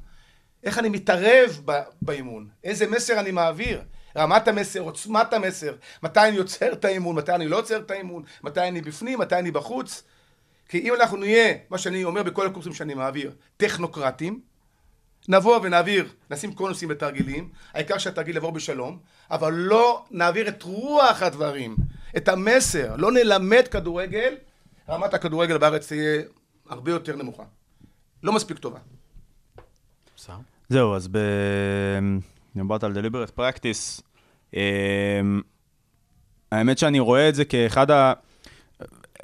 איך 0.65 0.79
אני 0.79 0.89
מתערב 0.89 1.61
ב, 1.65 1.81
באימון? 2.03 2.49
איזה 2.65 2.91
מסר 2.91 3.21
אני 3.21 3.31
מעביר? 3.31 3.83
רמת 4.17 4.49
המסר, 4.49 4.81
עוצמת 4.81 5.33
המסר, 5.33 5.75
מתי 6.03 6.21
אני 6.29 6.37
יוצר 6.37 6.73
את 6.73 6.85
האימון, 6.85 7.17
מתי 7.17 7.33
אני 7.33 7.49
לא 7.49 7.59
עוצר 7.59 7.79
את 7.79 7.91
האימון, 7.91 8.23
מתי 8.43 8.69
אני 8.69 8.81
בפנים, 8.81 9.19
מתי 9.19 9.35
אני 9.35 9.51
בחוץ. 9.51 10.03
כי 10.73 10.79
אם 10.79 10.95
אנחנו 10.95 11.17
נהיה, 11.17 11.55
מה 11.71 11.79
שאני 11.79 12.05
אומר 12.05 12.23
בכל 12.23 12.47
הקורסים 12.47 12.75
שאני 12.75 12.95
מעביר, 12.95 13.33
טכנוקרטים, 13.57 14.41
נבוא 15.29 15.61
ונעביר, 15.63 16.09
נשים 16.31 16.55
קונוסים 16.55 16.89
בתרגילים, 16.89 17.49
העיקר 17.73 17.99
שהתרגיל 17.99 18.35
יעבור 18.35 18.53
בשלום, 18.53 18.99
אבל 19.31 19.53
לא 19.53 20.05
נעביר 20.11 20.49
את 20.49 20.63
רוח 20.63 21.23
הדברים, 21.23 21.77
את 22.17 22.29
המסר, 22.29 22.97
לא 22.97 23.13
נלמד 23.13 23.69
כדורגל, 23.71 24.35
רמת 24.89 25.15
הכדורגל 25.15 25.59
בארץ 25.59 25.89
תהיה 25.89 26.23
הרבה 26.69 26.91
יותר 26.91 27.17
נמוכה. 27.17 27.45
לא 28.23 28.33
מספיק 28.33 28.59
טובה. 28.59 28.79
זהו, 30.69 30.95
אז 30.95 31.09
ב... 31.09 31.19
דיברת 32.57 32.85
על 32.85 32.93
deliberate 32.93 33.39
practice. 33.39 34.03
אמ, 34.55 35.41
האמת 36.53 36.79
שאני 36.79 37.01
רואה 37.01 37.29
את 37.29 37.35
זה 37.35 37.45
כאחד 37.45 37.91
ה... 37.91 38.13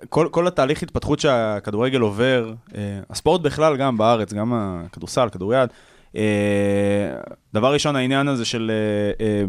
כל, 0.08 0.28
כל 0.30 0.46
התהליך 0.46 0.82
התפתחות 0.82 1.20
שהכדורגל 1.20 2.00
עובר, 2.00 2.52
אה, 2.74 3.00
הספורט 3.11 3.40
בכלל, 3.40 3.76
גם 3.76 3.96
בארץ, 3.96 4.32
גם 4.32 4.52
הכדורסל, 4.54 5.28
כדוריד, 5.28 5.70
אה, 6.16 6.22
דבר 7.54 7.72
ראשון, 7.72 7.96
העניין 7.96 8.28
הזה 8.28 8.44
של 8.44 8.70
אה, 9.20 9.44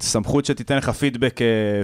סמכות 0.00 0.44
שתיתן 0.44 0.76
לך 0.76 0.90
פידבק, 0.90 1.40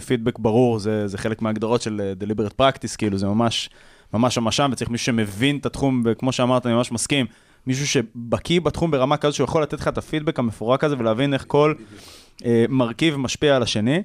פידבק 0.06 0.38
ברור, 0.38 0.78
זה, 0.78 1.08
זה 1.08 1.18
חלק 1.18 1.42
מההגדרות 1.42 1.82
של 1.82 2.12
deliberate 2.20 2.60
practice, 2.60 2.96
כאילו 2.98 3.18
זה 3.18 3.26
ממש, 3.26 3.70
ממש 4.14 4.38
ממש 4.38 4.56
שם, 4.56 4.70
וצריך 4.72 4.90
מישהו 4.90 5.06
שמבין 5.06 5.56
את 5.56 5.66
התחום, 5.66 6.02
וכמו 6.04 6.32
שאמרת, 6.32 6.66
אני 6.66 6.74
ממש 6.74 6.92
מסכים, 6.92 7.26
מישהו 7.66 7.86
שבקיא 7.86 8.60
בתחום 8.60 8.90
ברמה 8.90 9.16
כזאת 9.16 9.34
שהוא 9.34 9.44
יכול 9.44 9.62
לתת 9.62 9.80
לך 9.80 9.88
את 9.88 9.98
הפידבק 9.98 10.38
המפורק 10.38 10.84
הזה 10.84 10.98
ולהבין 10.98 11.34
איך 11.34 11.44
כל 11.48 11.74
מרכיב 12.68 13.16
משפיע 13.16 13.56
על 13.56 13.62
השני. 13.62 14.02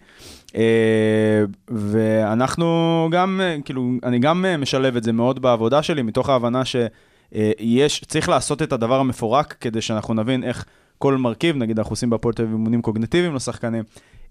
אה, 0.55 1.43
ואנחנו 1.67 3.07
גם, 3.11 3.41
אה, 3.43 3.57
כאילו, 3.65 3.91
אני 4.03 4.19
גם 4.19 4.45
אה, 4.45 4.57
משלב 4.57 4.95
את 4.95 5.03
זה 5.03 5.11
מאוד 5.11 5.41
בעבודה 5.41 5.83
שלי, 5.83 6.01
מתוך 6.01 6.29
ההבנה 6.29 6.61
שיש, 6.65 8.03
צריך 8.07 8.29
לעשות 8.29 8.61
את 8.61 8.73
הדבר 8.73 8.99
המפורק 8.99 9.55
כדי 9.59 9.81
שאנחנו 9.81 10.13
נבין 10.13 10.43
איך 10.43 10.65
כל 10.97 11.17
מרכיב, 11.17 11.55
נגיד 11.55 11.79
אנחנו 11.79 11.93
עושים 11.93 12.09
בהפועל 12.09 12.33
תל 12.33 12.41
אביב 12.41 12.55
אימונים 12.55 12.81
קוגנטיביים 12.81 13.35
לשחקנים, 13.35 13.83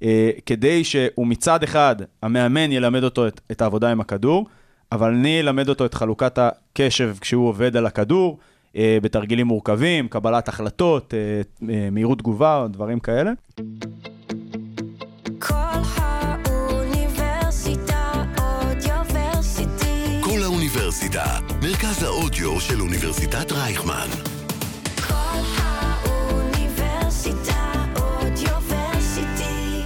אה, 0.03 0.31
כדי 0.47 0.85
שהוא 0.85 1.27
מצד 1.27 1.63
אחד, 1.63 1.97
המאמן 2.23 2.73
ילמד 2.73 3.05
אותו 3.05 3.27
את, 3.29 3.41
את 3.51 3.63
העבודה 3.63 3.91
עם 3.91 4.01
הכדור, 4.01 4.47
אבל 4.93 5.15
אני 5.15 5.41
אלמד 5.41 5.69
אותו 5.69 5.87
את 5.87 5.95
חלוקת 5.95 6.39
הקשב 6.39 7.17
כשהוא 7.21 7.49
עובד 7.49 7.77
על 7.77 7.87
הכדור, 7.87 8.39
אה, 8.39 8.45
בתרגילים 9.03 9.47
מורכבים, 9.47 10.09
קבלת 10.09 10.49
החלטות, 10.49 11.15
אה, 11.15 11.19
אה, 11.75 11.91
מהירות 11.91 12.19
תגובה, 12.19 12.67
דברים 12.71 13.01
כאלה. 13.01 13.33
כל 15.39 15.55
האוניברסיטה 16.45 18.13
אודיוורסיטי. 18.39 20.21
כל 20.21 20.43
האוניברסיטה, 20.43 21.25
מרכז 21.63 22.03
האודיו 22.03 22.61
של 22.61 22.81
אוניברסיטת 22.81 23.53
רייכמן. 23.53 24.09
כל 25.09 25.39
האוניברסיטה 25.59 27.73
אודיוורסיטי. 27.97 29.83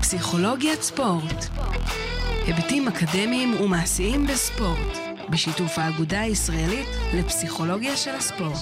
פסיכולוגיית 0.00 0.82
ספורט. 0.82 1.46
היבטים 2.46 2.88
אקדמיים 2.88 3.60
ומעשיים 3.60 4.26
בספורט, 4.26 4.98
בשיתוף 5.30 5.78
האגודה 5.78 6.20
הישראלית 6.20 6.88
לפסיכולוגיה 7.14 7.96
של 7.96 8.10
הספורט. 8.10 8.56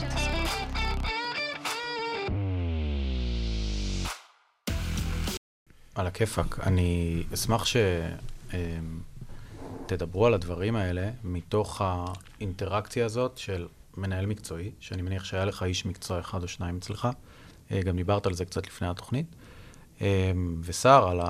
על 5.94 6.06
הכיפאק. 6.06 6.60
אני 6.66 7.22
אשמח 7.34 7.64
שתדברו 9.86 10.26
על 10.26 10.34
הדברים 10.34 10.76
האלה 10.76 11.10
מתוך 11.24 11.82
האינטראקציה 11.84 13.06
הזאת 13.06 13.38
של 13.38 13.66
מנהל 13.96 14.26
מקצועי, 14.26 14.70
שאני 14.80 15.02
מניח 15.02 15.24
שהיה 15.24 15.44
לך 15.44 15.62
איש 15.62 15.86
מקצוע 15.86 16.20
אחד 16.20 16.42
או 16.42 16.48
שניים 16.48 16.76
אצלך. 16.76 17.08
אה, 17.70 17.82
גם 17.82 17.96
דיברת 17.96 18.26
על 18.26 18.34
זה 18.34 18.44
קצת 18.44 18.66
לפני 18.66 18.88
התוכנית. 18.88 19.26
אה, 20.00 20.32
וסער, 20.60 21.08
על, 21.08 21.20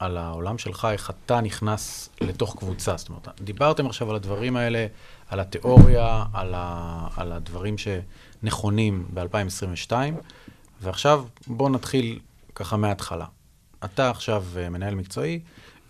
על 0.00 0.16
העולם 0.16 0.58
שלך, 0.58 0.88
איך 0.92 1.10
אתה 1.10 1.40
נכנס 1.40 2.08
לתוך 2.20 2.56
קבוצה. 2.58 2.96
זאת 2.96 3.08
אומרת, 3.08 3.28
דיברתם 3.40 3.86
עכשיו 3.86 4.10
על 4.10 4.16
הדברים 4.16 4.56
האלה, 4.56 4.86
על 5.28 5.40
התיאוריה, 5.40 6.24
על, 6.32 6.54
ה, 6.56 7.08
על 7.16 7.32
הדברים 7.32 7.74
שנכונים 7.78 9.06
ב-2022, 9.14 9.92
ועכשיו 10.80 11.24
בואו 11.46 11.68
נתחיל 11.68 12.18
ככה 12.54 12.76
מההתחלה. 12.76 13.26
אתה 13.84 14.10
עכשיו 14.10 14.44
אה, 14.56 14.68
מנהל 14.68 14.94
מקצועי, 14.94 15.40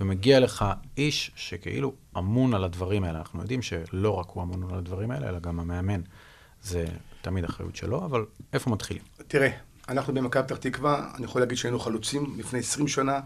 ומגיע 0.01 0.40
לך 0.40 0.64
איש 0.96 1.31
שכאילו 1.37 1.92
אמון 2.18 2.55
על 2.55 2.64
הדברים 2.64 3.05
האלה. 3.05 3.18
אנחנו 3.18 3.40
יודעים 3.40 3.62
שלא 3.62 4.11
רק 4.11 4.27
הוא 4.29 4.42
אמון 4.42 4.70
על 4.73 4.79
הדברים 4.79 5.11
האלה, 5.11 5.29
אלא 5.29 5.38
גם 5.38 5.61
המאמן. 5.61 6.01
זה 6.62 6.85
תמיד 7.23 7.44
אחריות 7.44 7.77
שלו, 7.77 8.05
אבל 8.05 8.25
איפה 8.53 8.70
מתחילים? 8.70 9.03
תראה, 9.29 9.51
אנחנו 9.88 10.14
במכבי 10.14 10.42
פתח 10.42 10.57
תקווה, 10.57 11.11
אני 11.14 11.25
יכול 11.25 11.42
להגיד 11.42 11.59
שהיינו 11.59 11.79
חלוצים. 11.79 12.35
לפני 12.38 12.59
20 12.59 12.88
שנה 12.88 13.20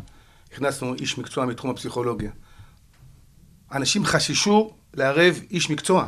הכנסנו 0.55 0.95
איש 0.95 1.19
מקצוע 1.19 1.47
מתחום 1.47 1.71
הפסיכולוגיה. 1.71 2.31
אנשים 3.73 4.05
חששו 4.05 4.75
לערב 4.95 5.41
איש 5.51 5.71
מקצוע. 5.71 6.07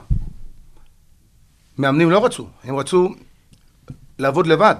מאמנים 1.78 2.10
לא 2.10 2.24
רצו, 2.24 2.48
הם 2.64 2.76
רצו 2.76 3.14
לעבוד 4.18 4.46
לבד. 4.46 4.74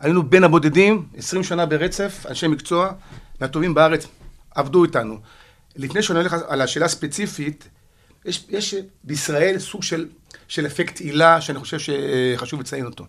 היינו 0.00 0.22
בין 0.22 0.44
הבודדים, 0.44 1.06
20 1.16 1.44
שנה 1.44 1.66
ברצף, 1.66 2.26
אנשי 2.28 2.46
מקצוע, 2.48 2.92
מהטובים 3.40 3.74
בארץ, 3.74 4.06
עבדו 4.54 4.84
איתנו. 4.84 5.18
לפני 5.76 6.02
שאני 6.02 6.18
הולך 6.18 6.36
על 6.48 6.60
השאלה 6.60 6.86
הספציפית, 6.86 7.68
יש, 8.24 8.46
יש 8.48 8.74
בישראל 9.04 9.58
סוג 9.58 9.82
של, 9.82 10.08
של 10.48 10.66
אפקט 10.66 11.00
עילה 11.00 11.40
שאני 11.40 11.58
חושב 11.58 11.78
שחשוב 11.78 12.60
לציין 12.60 12.86
אותו. 12.86 13.06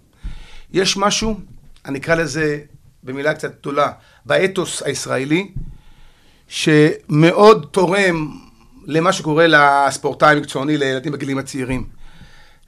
יש 0.72 0.98
משהו, 0.98 1.40
אני 1.86 2.00
אקרא 2.00 2.16
לזה 2.16 2.60
במילה 3.04 3.34
קצת 3.34 3.60
גדולה, 3.60 3.92
באתוס 4.26 4.84
הישראלי, 4.84 5.52
שמאוד 6.48 7.68
תורם 7.72 8.38
למה 8.86 9.14
שקורה 9.14 9.46
לספורטאי 9.48 10.36
המקצועני, 10.36 10.78
לילדים 10.78 11.12
בגילים 11.12 11.38
הצעירים. 11.38 11.84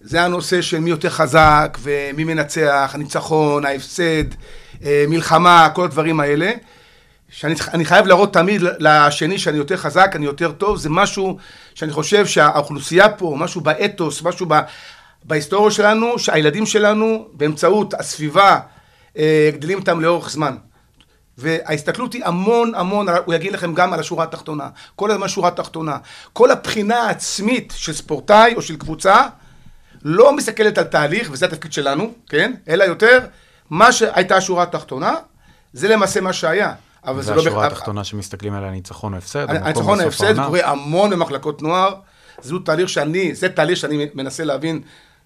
זה 0.01 0.21
הנושא 0.21 0.61
של 0.61 0.79
מי 0.79 0.89
יותר 0.89 1.09
חזק 1.09 1.77
ומי 1.81 2.23
מנצח, 2.23 2.91
הניצחון, 2.93 3.65
ההפסד, 3.65 4.23
אה, 4.83 5.05
מלחמה, 5.07 5.69
כל 5.73 5.83
הדברים 5.83 6.19
האלה. 6.19 6.51
שאני 7.29 7.55
אני 7.73 7.85
חייב 7.85 8.07
להראות 8.07 8.33
תמיד 8.33 8.61
לשני 8.79 9.37
שאני 9.37 9.57
יותר 9.57 9.77
חזק, 9.77 10.11
אני 10.15 10.25
יותר 10.25 10.51
טוב, 10.51 10.77
זה 10.77 10.89
משהו 10.89 11.37
שאני 11.75 11.91
חושב 11.91 12.25
שהאוכלוסייה 12.25 13.09
פה, 13.09 13.35
משהו 13.37 13.61
באתוס, 13.61 14.23
משהו 14.23 14.45
ב, 14.49 14.53
בהיסטוריה 15.23 15.71
שלנו, 15.71 16.19
שהילדים 16.19 16.65
שלנו 16.65 17.27
באמצעות 17.33 17.93
הסביבה 17.93 18.59
אה, 19.17 19.49
גדלים 19.53 19.79
איתם 19.79 20.01
לאורך 20.01 20.29
זמן. 20.29 20.55
וההסתכלות 21.37 22.13
היא 22.13 22.25
המון 22.25 22.75
המון, 22.75 23.07
הוא 23.25 23.33
יגיד 23.33 23.53
לכם 23.53 23.73
גם 23.73 23.93
על 23.93 23.99
השורה 23.99 24.23
התחתונה, 24.23 24.67
כל 24.95 25.11
הזמן 25.11 25.27
שורה 25.27 25.51
תחתונה. 25.51 25.97
כל 26.33 26.51
הבחינה 26.51 26.95
העצמית 26.97 27.73
של 27.77 27.93
ספורטאי 27.93 28.53
או 28.55 28.61
של 28.61 28.75
קבוצה 28.77 29.21
לא 30.03 30.35
מסתכלת 30.35 30.77
על 30.77 30.83
תהליך, 30.83 31.29
וזה 31.31 31.45
התפקיד 31.45 31.73
שלנו, 31.73 32.13
כן? 32.29 32.53
אלא 32.69 32.83
יותר, 32.83 33.19
מה 33.69 33.91
שהייתה 33.91 34.35
השורה 34.35 34.63
התחתונה, 34.63 35.13
זה 35.73 35.87
למעשה 35.87 36.21
מה 36.21 36.33
שהיה. 36.33 36.73
אבל 37.05 37.21
זה 37.21 37.35
לא... 37.35 37.41
והשורה 37.41 37.65
בכ- 37.65 37.71
התחתונה 37.73 38.03
שמסתכלים 38.03 38.53
על 38.53 38.63
הניצחון 38.63 39.13
או 39.13 39.17
הפסד, 39.17 39.45
הניצחון 39.49 39.99
ההפסד 39.99 40.23
העונה. 40.25 40.45
קורה 40.45 40.59
המון 40.71 41.09
במחלקות 41.09 41.61
נוער. 41.61 41.93
זהו 42.41 42.59
תהליך 42.59 42.89
שאני, 42.89 43.35
זה 43.35 43.49
תהליך 43.49 43.77
שאני 43.77 44.07
מנסה 44.13 44.43
להבין, 44.43 44.81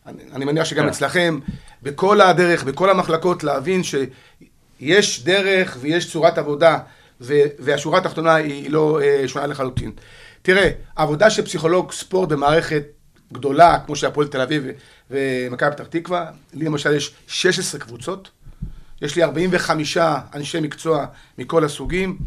אני, 0.06 0.24
אני 0.34 0.46
מניח 0.46 0.66
שגם 0.66 0.84
כן. 0.84 0.90
אצלכם, 0.90 1.40
בכל 1.84 2.22
הדרך, 2.22 2.64
בכל 2.64 2.90
המחלקות, 2.90 3.44
להבין 3.44 3.82
שיש 4.82 5.24
דרך 5.24 5.78
ויש 5.82 6.12
צורת 6.12 6.38
עבודה, 6.38 6.80
ו, 7.22 7.34
והשורה 7.60 7.98
התחתונה 7.98 8.36
היא 8.36 8.70
לא 8.70 9.02
אה, 9.02 9.28
שונה 9.28 9.48
לחלוטין. 9.48 9.92
תראה, 10.42 10.70
עבודה 10.96 11.30
של 11.30 11.46
פסיכולוג 11.46 11.92
ספורט 11.92 12.30
במערכת 12.30 12.84
גדולה, 13.34 13.80
כמו 13.86 13.96
שהפועל 13.96 14.28
תל 14.28 14.42
אביב 14.42 14.64
ומכבי 15.12 15.72
פתח 15.72 15.84
תקווה, 15.90 16.26
לי 16.54 16.66
למשל 16.66 16.96
יש 16.96 17.14
16 17.28 17.82
קבוצות, 17.82 18.30
יש 19.02 19.16
לי 19.16 19.24
45 19.24 19.98
אנשי 20.34 20.60
מקצוע 20.60 21.06
מכל 21.38 21.64
הסוגים, 21.64 22.18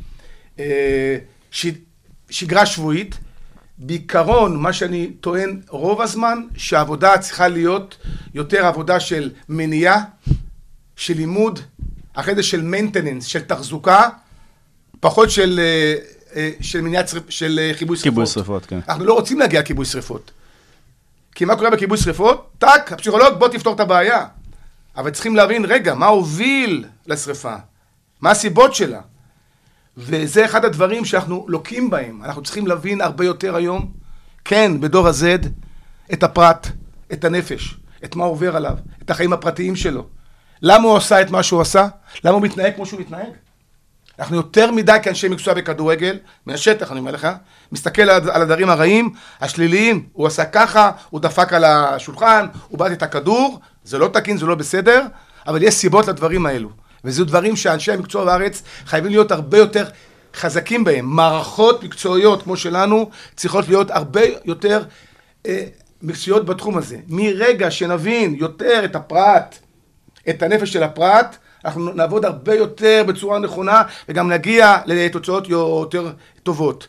אה, 0.59 1.19
ש- 1.51 1.67
שגרה 2.31 2.67
שבועית. 2.67 3.19
בעיקרון, 3.79 4.57
מה 4.57 4.73
שאני 4.73 5.11
טוען 5.21 5.61
רוב 5.69 6.01
הזמן, 6.01 6.38
שהעבודה 6.57 7.19
צריכה 7.19 7.49
להיות 7.49 7.97
יותר 8.35 8.67
עבודה 8.67 9.01
של 9.01 9.31
מניעה, 9.49 10.03
של 10.97 11.14
לימוד, 11.14 11.61
אחרי 12.14 12.35
זה 12.35 12.42
של 12.42 12.74
maintenance, 12.74 13.24
של 13.24 13.40
תחזוקה, 13.40 14.09
פחות 15.00 15.31
של, 15.31 15.61
אה, 15.62 15.94
אה, 16.37 16.50
של 16.61 16.81
מניעת, 16.81 17.11
של 17.29 17.61
אה, 17.62 17.74
כיבוי 17.79 17.96
שרפות. 17.96 18.12
כיבוי 18.12 18.27
שרפות, 18.27 18.66
כן. 18.66 18.81
אנחנו 18.88 19.05
לא 19.05 19.14
רוצים 19.14 19.38
להגיע 19.38 19.61
לכיבוי 19.61 19.85
שרפות. 19.85 20.31
כי 21.35 21.44
מה 21.44 21.57
קורה 21.57 21.70
בכיבוי 21.70 21.98
שרפות? 21.98 22.50
טאק, 22.59 22.92
הפסיכולוג, 22.92 23.38
בוא 23.38 23.48
תפתור 23.48 23.74
את 23.74 23.81
הבעיה. 23.81 24.27
אבל 24.96 25.11
צריכים 25.11 25.37
להבין, 25.37 25.64
רגע, 25.64 25.94
מה 25.94 26.07
הוביל 26.07 26.85
לשרפה? 27.07 27.55
מה 28.20 28.31
הסיבות 28.31 28.74
שלה? 28.74 29.00
וזה 29.96 30.44
אחד 30.44 30.64
הדברים 30.64 31.05
שאנחנו 31.05 31.46
לוקים 31.48 31.90
בהם. 31.90 32.24
אנחנו 32.24 32.42
צריכים 32.42 32.66
להבין 32.66 33.00
הרבה 33.00 33.24
יותר 33.24 33.57
היום, 33.57 33.92
כן, 34.44 34.81
בדור 34.81 35.09
ה-Z, 35.09 35.48
את 36.12 36.22
הפרט, 36.22 36.66
את 37.12 37.24
הנפש, 37.24 37.77
את 38.05 38.16
מה 38.16 38.24
עובר 38.24 38.57
עליו, 38.57 38.77
את 39.03 39.11
החיים 39.11 39.33
הפרטיים 39.33 39.77
שלו. 39.77 40.07
למה 40.66 40.88
הוא 40.88 40.96
עשה 40.96 41.20
את 41.20 41.31
מה 41.31 41.42
שהוא 41.42 41.61
עשה? 41.61 41.87
למה 42.24 42.35
הוא 42.35 42.42
מתנהג 42.42 42.74
כמו 42.74 42.87
שהוא 42.87 43.00
מתנהג? 43.00 43.29
אנחנו 44.18 44.37
יותר 44.37 44.70
מדי 44.70 44.96
כאנשי 45.03 45.29
מקצוע 45.29 45.55
בכדורגל, 45.55 46.18
מהשטח 46.46 46.92
אני 46.92 47.00
אומר 47.00 47.12
לך, 47.12 47.29
מסתכל 47.72 48.03
על 48.03 48.42
הדברים 48.42 48.70
הרעים, 48.70 49.12
השליליים, 49.40 50.07
הוא 50.12 50.27
עשה 50.27 50.44
ככה, 50.44 50.90
הוא 51.11 51.20
דפק 51.20 51.53
על 51.53 51.64
השולחן, 51.64 52.46
הוא 52.68 52.79
בעט 52.79 52.92
את 52.92 53.03
הכדור, 53.03 53.61
זה 53.85 53.98
לא 53.98 54.09
תקין, 54.12 54.37
זה 54.37 54.46
לא 54.46 54.55
בסדר, 54.55 55.07
אבל 55.46 55.62
יש 55.62 55.74
סיבות 55.74 56.09
לדברים 56.09 56.46
האלו. 56.46 56.68
וזו 57.05 57.24
דברים 57.24 57.57
שאנשי 57.57 57.92
המקצוע 57.92 58.24
בארץ 58.24 58.62
חייבים 58.87 59.11
להיות 59.11 59.31
הרבה 59.31 59.59
יותר 59.59 59.85
חזקים 60.35 60.85
בהם. 60.85 61.07
מערכות 61.07 61.83
מקצועיות 61.83 62.42
כמו 62.42 62.57
שלנו 62.57 63.11
צריכות 63.37 63.68
להיות 63.68 63.90
הרבה 63.90 64.20
יותר 64.44 64.83
אה, 65.46 65.64
מקצועיות 66.03 66.46
בתחום 66.46 66.79
הזה. 66.79 66.96
מרגע 67.09 67.70
שנבין 67.70 68.35
יותר 68.35 68.85
את 68.85 68.96
הפרט, 68.96 69.59
את 70.31 70.43
הנפש 70.43 70.73
של 70.73 70.83
הפרט, 70.83 71.37
אנחנו 71.65 71.93
נעבוד 71.95 72.25
הרבה 72.25 72.55
יותר 72.55 73.05
בצורה 73.07 73.39
נכונה, 73.39 73.83
וגם 74.09 74.33
נגיע 74.33 74.77
לתוצאות 74.87 75.49
יותר 75.49 76.11
טובות. 76.43 76.89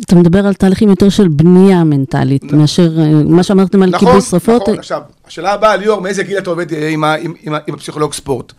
אתה 0.00 0.14
מדבר 0.16 0.46
על 0.46 0.54
תהליכים 0.54 0.88
יותר 0.88 1.08
של 1.08 1.28
בנייה 1.28 1.84
מנטלית, 1.84 2.42
מאשר 2.52 2.98
אה, 3.00 3.06
מה 3.24 3.42
שאמרתם 3.42 3.82
על 3.82 3.98
כיבוי 3.98 4.20
שרפות. 4.20 4.48
נכון, 4.48 4.62
נכון. 4.62 4.78
עכשיו, 4.78 5.02
השאלה 5.26 5.52
הבאה, 5.52 5.76
ליאור, 5.76 6.00
מאיזה 6.00 6.22
גיל 6.22 6.38
אתה 6.38 6.50
עובד 6.50 6.72
אה, 6.72 6.88
עם, 6.88 7.04
ה- 7.04 7.14
עם, 7.14 7.34
עם, 7.42 7.54
עם 7.66 7.74
הפסיכולוג 7.74 8.12
ספורט? 8.12 8.52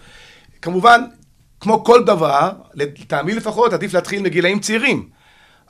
כמובן, 0.62 1.02
כמו 1.60 1.84
כל 1.84 2.04
דבר, 2.04 2.50
לטעמי 2.76 3.36
לפחות, 3.36 3.74
עדיף 3.74 3.94
להתחיל 3.94 4.22
מגילאים 4.22 4.60
צעירים. 4.60 5.08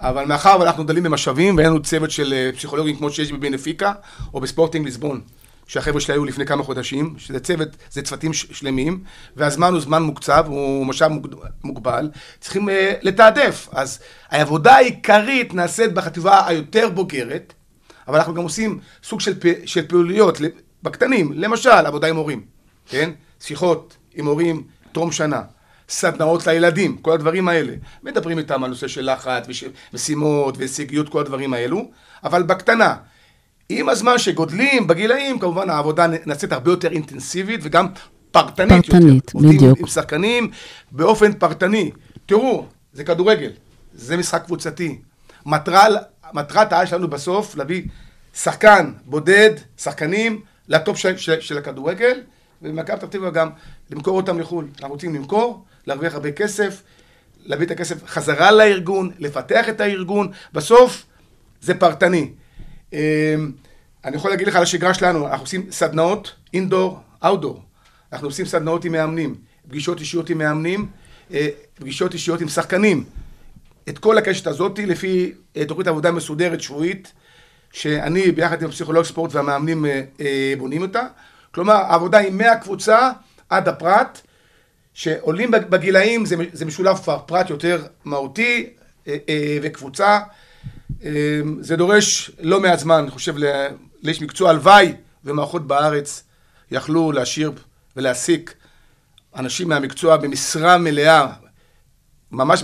אבל 0.01 0.25
מאחר 0.25 0.57
ואנחנו 0.59 0.83
דלים 0.83 1.03
במשאבים, 1.03 1.57
ואין 1.57 1.67
לנו 1.67 1.81
צוות 1.81 2.11
של 2.11 2.33
אה, 2.33 2.49
פסיכולוגים 2.57 2.95
כמו 2.95 3.09
שיש 3.09 3.31
בבנפיקה, 3.31 3.91
או 4.33 4.39
בספורטינג 4.39 4.85
ליסבון, 4.85 5.21
שהחבר'ה 5.67 5.99
שלי 6.01 6.13
היו 6.13 6.25
לפני 6.25 6.45
כמה 6.45 6.63
חודשים, 6.63 7.15
שזה 7.17 7.39
צוות, 7.39 7.67
זה 7.91 8.01
צוותים 8.01 8.33
שלמים, 8.33 9.03
והזמן 9.35 9.71
הוא 9.73 9.79
זמן 9.81 10.03
מוקצב, 10.03 10.43
הוא 10.47 10.85
משאב 10.85 11.11
מוג- 11.11 11.35
מוגבל, 11.63 12.09
צריכים 12.39 12.69
אה, 12.69 12.93
לתעדף. 13.01 13.67
אז 13.71 13.99
העבודה 14.29 14.75
העיקרית 14.75 15.53
נעשית 15.53 15.93
בחטיבה 15.93 16.47
היותר 16.47 16.89
בוגרת, 16.89 17.53
אבל 18.07 18.17
אנחנו 18.17 18.33
גם 18.33 18.43
עושים 18.43 18.79
סוג 19.03 19.21
של, 19.21 19.39
פ- 19.39 19.61
של 19.65 19.87
פעילויות 19.87 20.37
בקטנים, 20.83 21.31
למשל, 21.35 21.69
עבודה 21.69 22.07
עם 22.07 22.15
הורים, 22.15 22.41
כן? 22.89 23.11
שיחות 23.39 23.97
עם 24.15 24.25
הורים 24.25 24.63
טרום 24.91 25.11
שנה, 25.11 25.41
סדנאות 25.89 26.47
לילדים, 26.47 26.97
כל 26.97 27.11
הדברים 27.11 27.47
האלה. 27.47 27.73
מדברים 28.03 28.37
איתם 28.37 28.63
על 28.63 28.69
נושא 28.69 28.87
של 28.87 29.11
לחץ 29.11 29.43
משימות 29.93 30.57
והישגיות, 30.57 31.09
כל 31.09 31.19
הדברים 31.19 31.53
האלו, 31.53 31.91
אבל 32.23 32.43
בקטנה. 32.43 32.95
עם 33.69 33.89
הזמן 33.89 34.17
שגודלים 34.17 34.87
בגילאים, 34.87 35.39
כמובן 35.39 35.69
העבודה 35.69 36.07
נעשית 36.25 36.51
הרבה 36.51 36.71
יותר 36.71 36.91
אינטנסיבית 36.91 37.59
וגם 37.63 37.87
פרטנית, 38.31 38.85
פרטנית, 38.85 39.15
יותר. 39.15 39.31
עובדים 39.33 39.57
בדיוק. 39.57 39.79
עם 39.79 39.87
שחקנים 39.87 40.51
באופן 40.91 41.33
פרטני. 41.33 41.91
תראו, 42.25 42.65
זה 42.93 43.03
כדורגל, 43.03 43.51
זה 43.93 44.17
משחק 44.17 44.43
קבוצתי. 44.45 44.99
מטרל, 45.45 45.97
מטרת 46.33 46.73
העל 46.73 46.85
שלנו 46.85 47.07
בסוף, 47.07 47.55
להביא 47.55 47.83
שחקן 48.33 48.91
בודד, 49.05 49.51
שחקנים, 49.77 50.41
לטופ 50.67 50.97
של, 50.97 51.17
של, 51.17 51.41
של 51.41 51.57
הכדורגל, 51.57 52.21
ובמכבי 52.61 52.97
פתח 52.97 53.07
תקווה 53.07 53.29
גם 53.29 53.49
למכור 53.91 54.17
אותם 54.17 54.39
לחו"ל. 54.39 54.67
אנחנו 54.79 54.93
רוצים 54.93 55.15
למכור, 55.15 55.65
להרוויח 55.87 56.13
הרבה 56.13 56.31
כסף, 56.31 56.81
להביא 57.45 57.65
את 57.65 57.71
הכסף 57.71 58.07
חזרה 58.07 58.51
לארגון, 58.51 59.11
לפתח 59.19 59.69
את 59.69 59.81
הארגון, 59.81 60.31
בסוף 60.53 61.05
זה 61.61 61.73
פרטני. 61.73 62.31
אמ, 62.93 63.51
אני 64.05 64.15
יכול 64.15 64.31
להגיד 64.31 64.47
לך 64.47 64.55
על 64.55 64.63
השגרה 64.63 64.93
שלנו, 64.93 65.27
אנחנו 65.27 65.43
עושים 65.43 65.71
סדנאות, 65.71 66.33
אינדור, 66.53 66.99
אאוטדור. 67.25 67.61
אנחנו 68.13 68.27
עושים 68.27 68.45
סדנאות 68.45 68.85
עם 68.85 68.91
מאמנים, 68.91 69.35
פגישות 69.67 69.99
אישיות 69.99 70.29
עם 70.29 70.37
מאמנים, 70.37 70.87
אה, 71.33 71.47
פגישות 71.75 72.13
אישיות 72.13 72.41
עם 72.41 72.47
שחקנים. 72.47 73.03
את 73.89 73.97
כל 73.99 74.17
הקשת 74.17 74.47
הזאת 74.47 74.79
לפי 74.79 75.33
אה, 75.57 75.65
תוכנית 75.65 75.87
עבודה 75.87 76.11
מסודרת 76.11 76.61
שבועית, 76.61 77.13
שאני 77.73 78.31
ביחד 78.31 78.61
עם 78.61 78.69
הפסיכולוג 78.69 79.05
ספורט 79.05 79.33
והמאמנים 79.35 79.85
אה, 80.19 80.53
בונים 80.57 80.81
אותה. 80.81 81.01
כלומר, 81.53 81.73
העבודה 81.73 82.17
היא 82.17 82.31
מהקבוצה 82.31 83.11
עד 83.49 83.67
הפרט, 83.67 84.21
שעולים 84.93 85.51
בג- 85.51 85.69
בגילאים 85.69 86.25
זה, 86.25 86.65
משולב 86.65 86.97
כבר 86.97 87.19
פרט 87.25 87.49
יותר 87.49 87.83
מהותי, 88.05 88.69
וקבוצה. 89.61 90.19
אה, 91.03 91.41
זה 91.59 91.75
דורש 91.75 92.31
לא 92.39 92.59
מעט 92.61 92.79
זמן, 92.79 92.95
אני 92.95 93.11
חושב, 93.11 93.35
לאיש 94.03 94.21
מקצוע. 94.21 94.49
הלוואי 94.49 94.93
ומערכות 95.23 95.67
בארץ 95.67 96.23
יכלו 96.71 97.11
להשאיר 97.11 97.51
ולהעסיק 97.95 98.53
אנשים 99.35 99.69
מהמקצוע 99.69 100.17
במשרה 100.17 100.77
מלאה, 100.77 101.33
ממש 102.31 102.63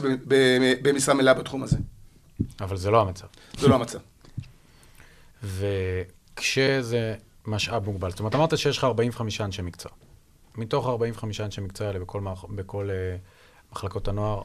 במשרה 0.82 1.16
מלאה 1.16 1.34
בתחום 1.34 1.64
הזה. 1.64 1.78
אבל 2.62 2.78
זה 2.78 2.92
לא 2.92 3.02
המצב. 3.02 3.28
זה 3.60 3.68
לא 3.68 3.76
המצב. 3.76 4.00
וכשזה 6.44 7.16
משאב 7.46 7.86
מוגבל, 7.86 8.10
זאת 8.10 8.20
אומרת, 8.20 8.36
אמרת 8.36 8.58
שיש 8.58 8.78
לך 8.78 8.84
45 8.84 9.42
אנשי 9.42 9.62
מקצוע. 9.62 9.92
מתוך 10.58 10.88
45 10.88 11.42
אנשי 11.42 11.62
מקצוע 11.62 11.88
האלה 11.88 12.00
בכל, 12.00 12.22
מערכ... 12.22 12.44
בכל 12.44 12.90
uh, 12.90 13.72
מחלקות 13.72 14.08
הנוער, 14.08 14.42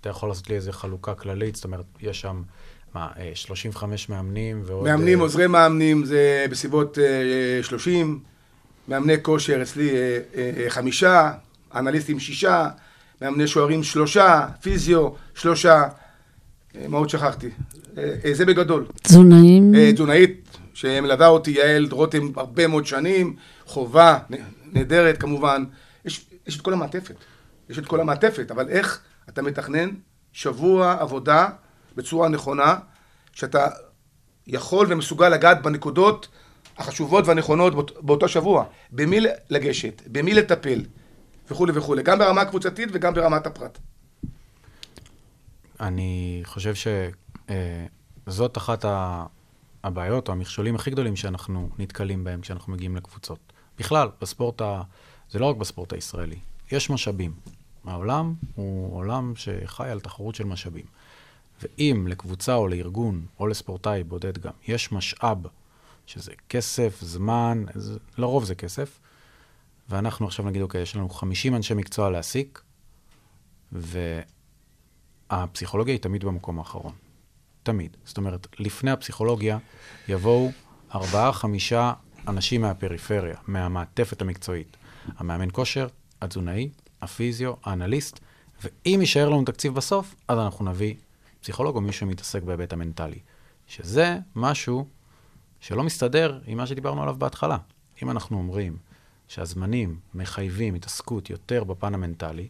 אתה 0.00 0.08
יכול 0.08 0.28
לעשות 0.28 0.48
לי 0.48 0.56
איזו 0.56 0.72
חלוקה 0.72 1.14
כללית, 1.14 1.56
זאת 1.56 1.64
אומרת, 1.64 1.84
יש 2.00 2.20
שם, 2.20 2.42
מה, 2.94 3.08
uh, 3.14 3.18
35 3.34 4.08
מאמנים 4.08 4.62
ועוד... 4.64 4.84
מאמנים, 4.84 5.18
אה, 5.18 5.22
עוזרי 5.22 5.46
מאמנים, 5.46 6.04
זה 6.04 6.46
בסביבות 6.50 6.98
אה, 6.98 7.62
30, 7.62 8.20
מאמני 8.88 9.14
כושר 9.22 9.62
אצלי 9.62 9.90
אה, 9.90 10.18
אה, 10.36 10.70
חמישה, 10.70 11.32
אנליסטים 11.74 12.20
שישה, 12.20 12.68
מאמני 13.22 13.46
שוערים 13.46 13.82
שלושה, 13.82 14.46
פיזיו 14.60 15.08
שלושה, 15.34 15.82
אה, 16.76 16.88
מה 16.88 16.98
עוד 16.98 17.08
שכחתי? 17.08 17.48
אה, 17.98 18.14
אה, 18.24 18.34
זה 18.34 18.46
בגדול. 18.46 18.86
תזונאים, 19.02 19.74
אה, 19.74 19.92
תזונאית 19.92 20.58
שמלווה 20.74 21.28
אותי, 21.28 21.50
יעל 21.50 21.88
רותם, 21.90 22.28
הרבה 22.36 22.66
מאוד 22.66 22.86
שנים, 22.86 23.36
חובה, 23.66 24.18
נהדרת 24.72 25.18
כמובן. 25.18 25.64
יש, 26.04 26.26
יש 26.46 26.56
את 26.56 26.60
כל 26.60 26.72
המעטפת, 26.72 27.14
יש 27.70 27.78
את 27.78 27.86
כל 27.86 28.00
המעטפת, 28.00 28.50
אבל 28.50 28.68
איך 28.68 29.00
אתה 29.28 29.42
מתכנן 29.42 29.90
שבוע 30.32 30.96
עבודה 31.00 31.48
בצורה 32.00 32.28
נכונה, 32.28 32.74
שאתה 33.32 33.66
יכול 34.46 34.86
ומסוגל 34.90 35.28
לגעת 35.28 35.62
בנקודות 35.62 36.28
החשובות 36.78 37.26
והנכונות 37.26 37.74
באות- 37.74 37.92
באותו 38.02 38.28
שבוע. 38.28 38.64
במי 38.92 39.20
לגשת, 39.50 40.02
במי 40.06 40.34
לטפל, 40.34 40.80
וכולי 41.50 41.72
וכולי, 41.74 42.02
גם 42.02 42.18
ברמה 42.18 42.40
הקבוצתית 42.40 42.88
וגם 42.92 43.14
ברמת 43.14 43.46
הפרט. 43.46 43.78
אני 45.80 46.42
חושב 46.44 46.74
שזאת 48.26 48.56
אחת 48.56 48.84
ה- 48.84 49.24
הבעיות 49.84 50.28
או 50.28 50.32
המכשולים 50.32 50.74
הכי 50.74 50.90
גדולים 50.90 51.16
שאנחנו 51.16 51.68
נתקלים 51.78 52.24
בהם 52.24 52.40
כשאנחנו 52.40 52.72
מגיעים 52.72 52.96
לקבוצות. 52.96 53.38
בכלל, 53.78 54.08
בספורט 54.20 54.60
ה... 54.60 54.82
זה 55.30 55.38
לא 55.38 55.46
רק 55.46 55.56
בספורט 55.56 55.92
הישראלי, 55.92 56.38
יש 56.72 56.90
משאבים. 56.90 57.32
העולם 57.84 58.34
הוא 58.54 58.96
עולם 58.96 59.32
שחי 59.36 59.88
על 59.88 60.00
תחרות 60.00 60.34
של 60.34 60.44
משאבים. 60.44 60.84
ואם 61.62 62.06
לקבוצה 62.08 62.54
או 62.54 62.68
לארגון 62.68 63.26
או 63.40 63.46
לספורטאי 63.46 64.04
בודד 64.04 64.38
גם 64.38 64.52
יש 64.68 64.92
משאב, 64.92 65.38
שזה 66.06 66.32
כסף, 66.48 66.98
זמן, 67.00 67.64
זה, 67.74 67.98
לרוב 68.18 68.44
זה 68.44 68.54
כסף, 68.54 69.00
ואנחנו 69.88 70.26
עכשיו 70.26 70.44
נגיד, 70.44 70.62
אוקיי, 70.62 70.82
יש 70.82 70.96
לנו 70.96 71.08
50 71.08 71.54
אנשי 71.54 71.74
מקצוע 71.74 72.10
להעסיק, 72.10 72.62
והפסיכולוגיה 75.30 75.94
היא 75.94 76.00
תמיד 76.00 76.24
במקום 76.24 76.58
האחרון. 76.58 76.92
תמיד. 77.62 77.96
זאת 78.04 78.16
אומרת, 78.16 78.46
לפני 78.58 78.90
הפסיכולוגיה 78.90 79.58
יבואו 80.08 80.50
ארבעה, 80.94 81.32
חמישה 81.32 81.92
אנשים 82.28 82.60
מהפריפריה, 82.60 83.36
מהמעטפת 83.46 84.22
המקצועית. 84.22 84.76
המאמן 85.18 85.48
כושר, 85.52 85.86
התזונאי, 86.22 86.70
הפיזיו, 87.02 87.52
האנליסט, 87.64 88.20
ואם 88.62 88.98
יישאר 89.00 89.28
לנו 89.28 89.44
תקציב 89.44 89.74
בסוף, 89.74 90.14
אז 90.28 90.38
אנחנו 90.38 90.64
נביא 90.64 90.94
פסיכולוג 91.40 91.76
או 91.76 91.80
מישהו 91.80 92.00
שמתעסק 92.06 92.42
בהיבט 92.42 92.72
המנטלי. 92.72 93.18
שזה 93.66 94.18
משהו 94.36 94.86
שלא 95.60 95.82
מסתדר 95.82 96.40
עם 96.46 96.58
מה 96.58 96.66
שדיברנו 96.66 97.02
עליו 97.02 97.16
בהתחלה. 97.18 97.56
אם 98.02 98.10
אנחנו 98.10 98.38
אומרים 98.38 98.76
שהזמנים 99.28 100.00
מחייבים 100.14 100.74
התעסקות 100.74 101.30
יותר 101.30 101.64
בפן 101.64 101.94
המנטלי, 101.94 102.48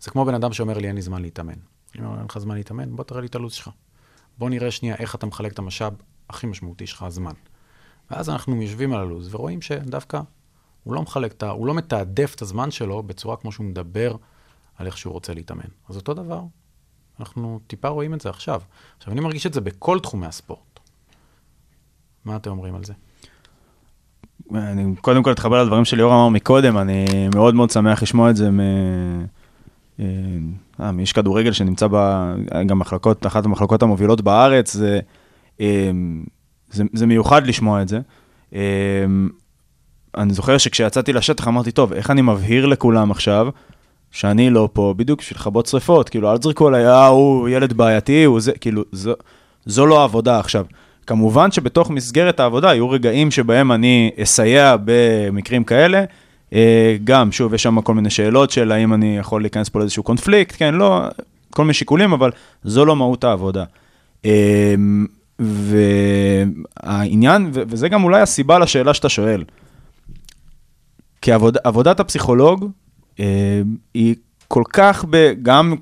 זה 0.00 0.10
כמו 0.10 0.24
בן 0.24 0.34
אדם 0.34 0.52
שאומר 0.52 0.78
לי, 0.78 0.88
אין 0.88 0.96
לי 0.96 1.02
זמן 1.02 1.22
להתאמן. 1.22 1.58
אני 1.94 2.06
אומר, 2.06 2.18
אין 2.18 2.26
לך 2.30 2.38
זמן 2.38 2.54
להתאמן? 2.54 2.96
בוא 2.96 3.04
תראה 3.04 3.20
לי 3.20 3.26
את 3.26 3.34
הלו"ז 3.34 3.52
שלך. 3.52 3.70
בוא 4.38 4.50
נראה 4.50 4.70
שנייה 4.70 4.96
איך 4.96 5.14
אתה 5.14 5.26
מחלק 5.26 5.52
את 5.52 5.58
המשאב 5.58 5.94
הכי 6.28 6.46
משמעותי 6.46 6.86
שלך, 6.86 7.02
הזמן. 7.02 7.32
ואז 8.10 8.30
אנחנו 8.30 8.62
יושבים 8.62 8.92
על 8.92 9.00
הלו"ז 9.00 9.34
ורואים 9.34 9.62
שדווקא 9.62 10.20
הוא 10.84 10.94
לא 10.94 11.02
מחלק 11.02 11.32
את 11.32 11.42
ה... 11.42 11.50
הוא 11.50 11.66
לא 11.66 11.74
מתעדף 11.74 12.34
את 12.34 12.42
הזמן 12.42 12.70
שלו 12.70 13.02
בצורה 13.02 13.36
כמו 13.36 13.52
שהוא 13.52 13.66
מדבר 13.66 14.16
על 14.76 14.86
איך 14.86 14.98
שהוא 14.98 15.12
רוצה 15.12 15.34
להתאמן. 15.34 15.68
אז 15.88 15.96
אותו 15.96 16.14
דבר, 16.14 16.42
אנחנו 17.20 17.60
טיפה 17.66 17.88
רואים 17.88 18.14
את 18.14 18.20
זה 18.20 18.28
עכשיו. 18.28 18.60
עכשיו, 18.98 19.12
אני 19.12 19.20
מרגיש 19.20 19.46
את 19.46 19.54
זה 19.54 19.60
בכל 19.60 19.98
תחומי 19.98 20.26
הספורט. 20.26 20.80
מה 22.24 22.36
אתם 22.36 22.50
אומרים 22.50 22.74
על 22.74 22.84
זה? 22.84 22.92
אני 24.54 24.96
קודם 25.00 25.22
כל 25.22 25.32
אתחבר 25.32 25.62
לדברים 25.62 25.84
שליאור 25.84 26.12
אמר 26.12 26.28
מקודם, 26.28 26.78
אני 26.78 27.04
מאוד 27.34 27.54
מאוד 27.54 27.70
שמח 27.70 28.02
לשמוע 28.02 28.30
את 28.30 28.36
זה 28.36 28.50
מ... 28.50 28.60
אה, 28.60 30.04
אה, 30.80 30.92
מאיש 30.92 31.12
כדורגל 31.12 31.52
שנמצא 31.52 31.86
ב... 31.90 31.96
גם 32.66 32.78
מחלקות, 32.78 33.26
אחת 33.26 33.44
המחלקות 33.44 33.82
המובילות 33.82 34.20
בארץ, 34.20 34.72
זה, 34.72 35.00
אה, 35.60 35.90
זה, 36.70 36.84
זה 36.92 37.06
מיוחד 37.06 37.46
לשמוע 37.46 37.82
את 37.82 37.88
זה. 37.88 38.00
אה, 38.54 39.04
אני 40.16 40.34
זוכר 40.34 40.58
שכשיצאתי 40.58 41.12
לשטח 41.12 41.48
אמרתי, 41.48 41.72
טוב, 41.72 41.92
איך 41.92 42.10
אני 42.10 42.22
מבהיר 42.22 42.66
לכולם 42.66 43.10
עכשיו 43.10 43.48
שאני 44.12 44.50
לא 44.50 44.68
פה 44.72 44.94
בדיוק 44.96 45.20
בשביל 45.20 45.38
לכבות 45.38 45.66
שריפות, 45.66 46.08
כאילו, 46.08 46.32
אל 46.32 46.38
תזרקו 46.38 46.68
עליי, 46.68 46.86
אה, 46.86 47.06
הוא 47.06 47.48
ילד 47.48 47.72
בעייתי, 47.72 48.24
הוא 48.24 48.40
זה, 48.40 48.52
כאילו, 48.52 48.82
זו, 48.92 49.12
זו 49.66 49.86
לא 49.86 50.00
העבודה 50.00 50.38
עכשיו. 50.38 50.66
כמובן 51.06 51.50
שבתוך 51.50 51.90
מסגרת 51.90 52.40
העבודה 52.40 52.68
יהיו 52.68 52.90
רגעים 52.90 53.30
שבהם 53.30 53.72
אני 53.72 54.10
אסייע 54.22 54.76
במקרים 54.84 55.64
כאלה. 55.64 56.04
אה, 56.52 56.96
גם, 57.04 57.32
שוב, 57.32 57.54
יש 57.54 57.62
שם 57.62 57.80
כל 57.80 57.94
מיני 57.94 58.10
שאלות 58.10 58.50
של 58.50 58.72
האם 58.72 58.94
אני 58.94 59.18
יכול 59.18 59.42
להיכנס 59.42 59.68
פה 59.68 59.78
לאיזשהו 59.78 60.02
קונפליקט, 60.02 60.54
כן, 60.58 60.74
לא, 60.74 61.02
כל 61.50 61.62
מיני 61.62 61.74
שיקולים, 61.74 62.12
אבל 62.12 62.30
זו 62.64 62.84
לא 62.84 62.96
מהות 62.96 63.24
העבודה. 63.24 63.64
אה, 64.24 64.74
והעניין, 66.82 67.50
וזה 67.52 67.88
גם 67.88 68.04
אולי 68.04 68.20
הסיבה 68.20 68.58
לשאלה 68.58 68.94
שאתה 68.94 69.08
שואל, 69.08 69.44
כי 71.22 71.32
עבוד, 71.32 71.56
עבודת 71.64 72.00
הפסיכולוג 72.00 72.70
היא 73.94 74.14
כל 74.48 74.62
כך, 74.72 75.04
ב, 75.10 75.32
גם 75.42 75.74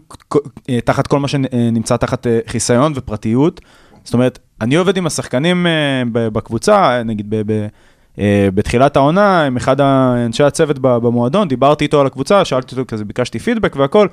אה, 0.70 0.80
תחת 0.84 1.06
כל 1.06 1.18
מה 1.18 1.28
שנמצא 1.28 1.96
תחת 1.96 2.26
אה, 2.26 2.38
חיסיון 2.46 2.92
ופרטיות, 2.96 3.60
זאת 4.04 4.14
אומרת, 4.14 4.38
אני 4.60 4.74
עובד 4.74 4.96
עם 4.96 5.06
השחקנים 5.06 5.66
אה, 5.66 6.02
בקבוצה, 6.12 7.02
נגיד 7.04 7.30
ב... 7.30 7.52
ב 7.52 7.66
אה, 8.18 8.48
בתחילת 8.54 8.96
העונה, 8.96 9.42
עם 9.42 9.56
אחד 9.56 9.80
אנשי 9.80 10.42
הצוות 10.42 10.78
במועדון, 10.78 11.48
דיברתי 11.48 11.84
איתו 11.84 12.00
על 12.00 12.06
הקבוצה, 12.06 12.44
שאלתי 12.44 12.74
אותו 12.74 12.84
כזה, 12.88 13.04
ביקשתי 13.04 13.38
פידבק 13.38 13.76
והכל. 13.76 14.06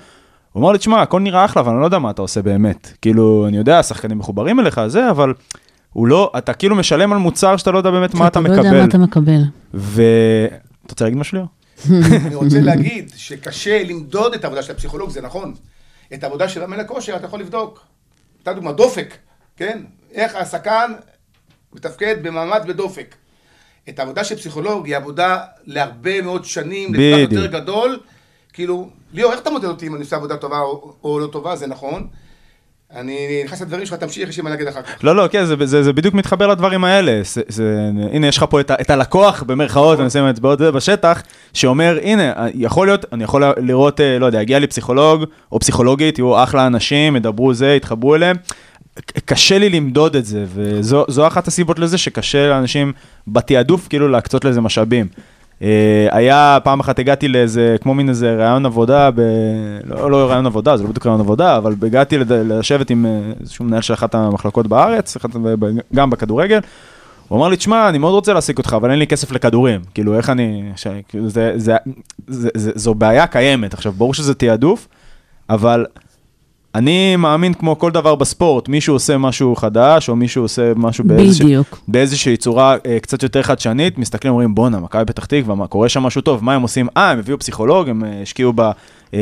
הוא 0.53 0.62
אמר 0.62 0.71
לי, 0.71 0.77
תשמע, 0.77 1.01
הכל 1.01 1.19
נראה 1.19 1.45
אחלה, 1.45 1.62
אבל 1.62 1.71
אני 1.71 1.82
לא 1.82 1.86
יודע 1.86 1.99
מה 1.99 2.10
אתה 2.10 2.21
עושה 2.21 2.41
באמת. 2.41 2.93
כאילו, 3.01 3.45
אני 3.47 3.58
יודע, 3.58 3.80
השחקנים 3.80 4.17
מחוברים 4.17 4.60
אליך, 4.60 4.82
זה, 4.88 5.10
אבל 5.10 5.34
הוא 5.93 6.08
לא, 6.08 6.32
אתה 6.38 6.53
כאילו 6.53 6.75
משלם 6.75 7.13
על 7.13 7.17
מוצר 7.17 7.58
שאתה 7.58 7.71
לא 7.71 7.77
יודע 7.77 7.91
באמת 7.91 8.15
מה 8.15 8.27
אתה 8.27 8.39
לא 8.39 8.47
יודע 8.47 8.62
מה 8.62 8.69
מקבל. 8.69 8.84
אתה 8.89 8.97
מקבל. 8.97 9.41
ו... 9.73 10.01
אתה 10.86 10.93
רוצה 10.93 11.06
להגיד 11.06 11.19
משהו, 11.19 11.36
ליאור? 11.36 11.49
אני 12.26 12.36
רוצה 12.36 12.62
להגיד 12.62 13.12
שקשה 13.16 13.84
למדוד 13.84 14.34
את 14.34 14.44
העבודה 14.44 14.63
של 14.63 14.72
הפסיכולוג, 14.72 15.10
זה 15.10 15.22
נכון. 15.22 15.54
את 16.13 16.24
העבודה 16.24 16.50
של 16.50 16.60
מאמן 16.60 16.80
הכושר 16.80 17.16
אתה 17.16 17.26
יכול 17.26 17.40
לבדוק. 17.40 17.86
סתם 18.42 18.54
דוגמה, 18.54 18.72
דופק, 18.72 19.18
כן? 19.58 19.84
איך 20.12 20.36
השחקן 20.36 20.92
מתפקד 21.74 22.16
במעמד 22.22 22.62
בדופק. 22.68 23.16
את 23.90 24.00
העבודה 24.00 24.24
של 24.24 24.36
פסיכולוג 24.36 24.86
היא 24.86 24.98
עבודה 24.98 25.44
להרבה 25.66 26.22
מאוד 26.22 26.46
שנים, 26.46 26.94
לטווח. 26.94 27.32
יותר 27.32 27.46
גדול. 27.46 28.00
כאילו, 28.54 28.90
ליאור, 29.13 29.32
איך 29.32 29.42
אתה 29.42 29.50
מודד 29.50 29.66
אותי 29.66 29.88
אם 29.88 29.96
אני 29.96 30.04
עושה 30.04 30.16
עבודה 30.16 30.38
טובה 30.38 30.60
או, 30.60 30.96
או 31.04 31.20
לא 31.20 31.28
טובה? 31.28 31.56
זה 31.56 31.68
נכון. 31.68 32.08
אני 32.95 33.43
נכנס 33.45 33.62
לדברים 33.62 33.86
שלך, 33.86 33.96
תמשיך, 34.00 34.29
יש 34.29 34.38
לי 34.38 34.44
מה 34.44 34.50
להגיד 34.50 34.67
אחר 34.67 34.81
כך. 34.81 35.04
לא, 35.04 35.15
לא, 35.15 35.27
כן, 35.27 35.46
זה, 35.46 35.56
זה, 35.63 35.83
זה 35.83 35.94
בדיוק 35.94 36.13
מתחבר 36.13 36.48
לדברים 36.48 36.83
האלה. 36.83 37.19
זה, 37.23 37.42
זה, 37.48 37.90
הנה, 38.12 38.27
יש 38.27 38.38
לך 38.38 38.46
פה 38.50 38.60
את, 38.62 38.71
את 38.71 38.90
הלקוח, 38.90 39.44
במרכאות, 39.44 40.00
אני 40.00 40.10
שם 40.10 40.23
אצבעות 40.23 40.62
בשטח, 40.62 41.21
שאומר, 41.54 42.00
הנה, 42.02 42.48
יכול 42.54 42.88
להיות, 42.88 43.06
אני 43.13 43.23
יכול 43.23 43.44
לראות, 43.58 44.02
אה, 44.02 44.19
לא 44.19 44.25
יודע, 44.25 44.40
הגיע 44.40 44.60
לי 44.60 44.67
פסיכולוג 44.67 45.23
או 45.52 45.60
פסיכולוגית, 45.60 46.17
יהיו 46.19 46.44
אחלה 46.44 46.67
אנשים, 46.67 47.15
ידברו 47.15 47.54
זה, 47.54 47.73
יתחברו 47.73 48.15
אליהם. 48.15 48.35
קשה 49.25 49.58
לי 49.58 49.69
למדוד 49.69 50.15
את 50.15 50.25
זה, 50.25 50.46
וזו 50.54 51.27
אחת 51.27 51.48
הסיבות 51.48 51.79
לזה 51.79 51.98
שקשה 51.98 52.48
לאנשים 52.48 52.94
בתעדוף 53.27 53.88
כאילו 53.88 54.08
להקצות 54.08 54.46
לזה 54.46 54.62
משאבים. 54.62 55.08
אה, 55.62 56.08
היה, 56.12 56.58
פעם 56.63 56.79
אחת 56.79 56.99
הגעתי 56.99 57.27
לאיזה, 57.27 57.75
כמו 57.81 57.93
מין 57.93 58.10
איזה 58.10 58.35
ראיון 58.35 58.65
עבודה, 58.65 59.12
ב... 59.12 59.21
לא, 59.83 60.12
לא 60.12 60.29
ראיון 60.29 60.45
עבודה, 60.45 60.77
זה 60.77 60.83
לא 60.83 60.89
בדיוק 60.89 61.05
ראיון 61.05 61.19
עבודה, 61.19 61.58
אבל 61.58 61.75
הגעתי. 61.81 62.17
לשבת 62.29 62.89
עם 62.89 63.05
אה, 63.05 63.31
איזשהו 63.41 63.65
מנהל 63.65 63.81
של 63.81 63.93
אחת 63.93 64.15
המחלקות 64.15 64.67
בארץ, 64.67 65.15
אחת, 65.15 65.29
גם 65.95 66.10
בכדורגל. 66.10 66.60
הוא 67.27 67.39
אמר 67.39 67.47
לי, 67.47 67.58
תשמע, 67.58 67.89
אני 67.89 67.97
מאוד 67.97 68.13
רוצה 68.13 68.33
להעסיק 68.33 68.58
אותך, 68.58 68.73
אבל 68.73 68.91
אין 68.91 68.99
לי 68.99 69.08
כסף 69.08 69.31
לכדורים. 69.31 69.81
כאילו, 69.93 70.17
איך 70.17 70.29
אני... 70.29 70.71
ש... 70.75 70.87
זה, 71.27 71.53
זה, 71.55 71.77
זה, 72.27 72.49
זה, 72.53 72.71
זו 72.75 72.93
בעיה 72.93 73.27
קיימת. 73.27 73.73
עכשיו, 73.73 73.91
ברור 73.91 74.13
שזה 74.13 74.33
תעדוף, 74.33 74.87
אבל 75.49 75.85
אני 76.76 77.15
מאמין 77.15 77.54
כמו 77.54 77.80
כל 77.80 77.92
דבר 77.92 78.15
בספורט, 78.15 78.70
מישהו 78.70 78.96
עושה 78.96 79.18
משהו 79.18 79.56
חדש, 79.56 80.10
או 80.10 80.15
מישהו 80.15 80.44
עושה 80.44 80.72
משהו 80.76 81.04
באיזושה. 81.04 81.44
באיזושהי 81.88 82.38
צורה 82.38 82.76
אה, 82.86 83.00
קצת 83.00 83.24
יותר 83.24 83.42
חדשנית, 83.42 83.98
מסתכלים 83.98 84.34
ואומרים, 84.34 84.56
בואנה, 84.56 84.80
מכבי 84.80 85.06
פתח 85.06 85.26
תקווה, 85.26 85.56
מה, 85.56 85.68
קורה 85.68 85.90
שם 85.90 86.04
משהו 86.04 86.22
טוב, 86.22 86.44
מה 86.44 86.56
הם 86.56 86.62
עושים? 86.62 86.88
אה, 86.98 87.12
הם 87.12 87.20
הביאו 87.20 87.40
פסיכולוג, 87.40 87.90
הם 87.90 88.04
אה, 88.04 88.22
השקיעו 88.22 88.54
ב... 88.56 88.62
אה, 88.62 88.72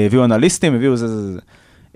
הביאו 0.05 0.23
אנליסטים, 0.23 0.75
הביאו 0.75 0.95
זה, 0.95 1.07
זה, 1.07 1.33
זה. 1.33 1.39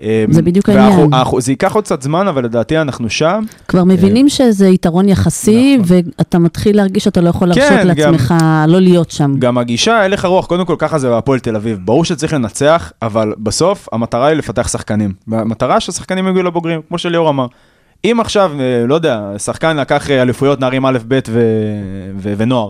אה, 0.02 0.24
זה 0.30 0.42
בדיוק 0.42 0.68
העניין. 0.68 1.10
זה 1.38 1.52
ייקח 1.52 1.74
עוד 1.74 1.84
קצת 1.84 2.02
זמן, 2.02 2.28
אבל 2.28 2.44
לדעתי 2.44 2.78
אנחנו 2.78 3.10
שם. 3.10 3.42
כבר 3.68 3.84
מבינים 3.84 4.28
שזה 4.28 4.68
יתרון 4.68 5.08
יחסי, 5.08 5.78
ואתה 5.84 6.38
מתחיל 6.38 6.76
להרגיש 6.76 7.04
שאתה 7.04 7.20
לא 7.20 7.28
יכול 7.28 7.48
נכון. 7.48 7.62
כן, 7.62 7.86
להרשות 7.86 8.04
גם- 8.04 8.12
לעצמך 8.12 8.34
לא 8.68 8.80
להיות 8.80 9.10
שם. 9.10 9.34
גם 9.38 9.58
הגישה, 9.58 10.02
הלך 10.02 10.24
הרוח, 10.24 10.46
קודם 10.46 10.64
כל 10.64 10.74
ככה 10.78 10.98
זה 10.98 11.08
בהפועל 11.08 11.38
תל 11.40 11.56
אביב. 11.56 11.78
ברור 11.84 12.04
שצריך 12.04 12.32
לנצח, 12.32 12.92
אבל 13.02 13.32
בסוף 13.38 13.88
המטרה 13.92 14.26
היא 14.26 14.36
לפתח 14.36 14.68
שחקנים. 14.68 15.12
והמטרה 15.28 15.80
שהשחקנים 15.80 16.28
יגיעו 16.28 16.42
לבוגרים, 16.44 16.80
כמו 16.88 16.98
שליאור 16.98 17.28
אמר. 17.30 17.46
אם 18.04 18.20
עכשיו, 18.20 18.52
אה, 18.60 18.86
לא 18.86 18.94
יודע, 18.94 19.20
שחקן 19.38 19.76
לקח 19.76 20.10
אה, 20.10 20.22
אליפויות 20.22 20.60
נערים 20.60 20.86
א', 20.86 20.98
ב' 21.08 21.18
ו... 21.28 21.40
ו... 22.18 22.34
ונוער, 22.36 22.68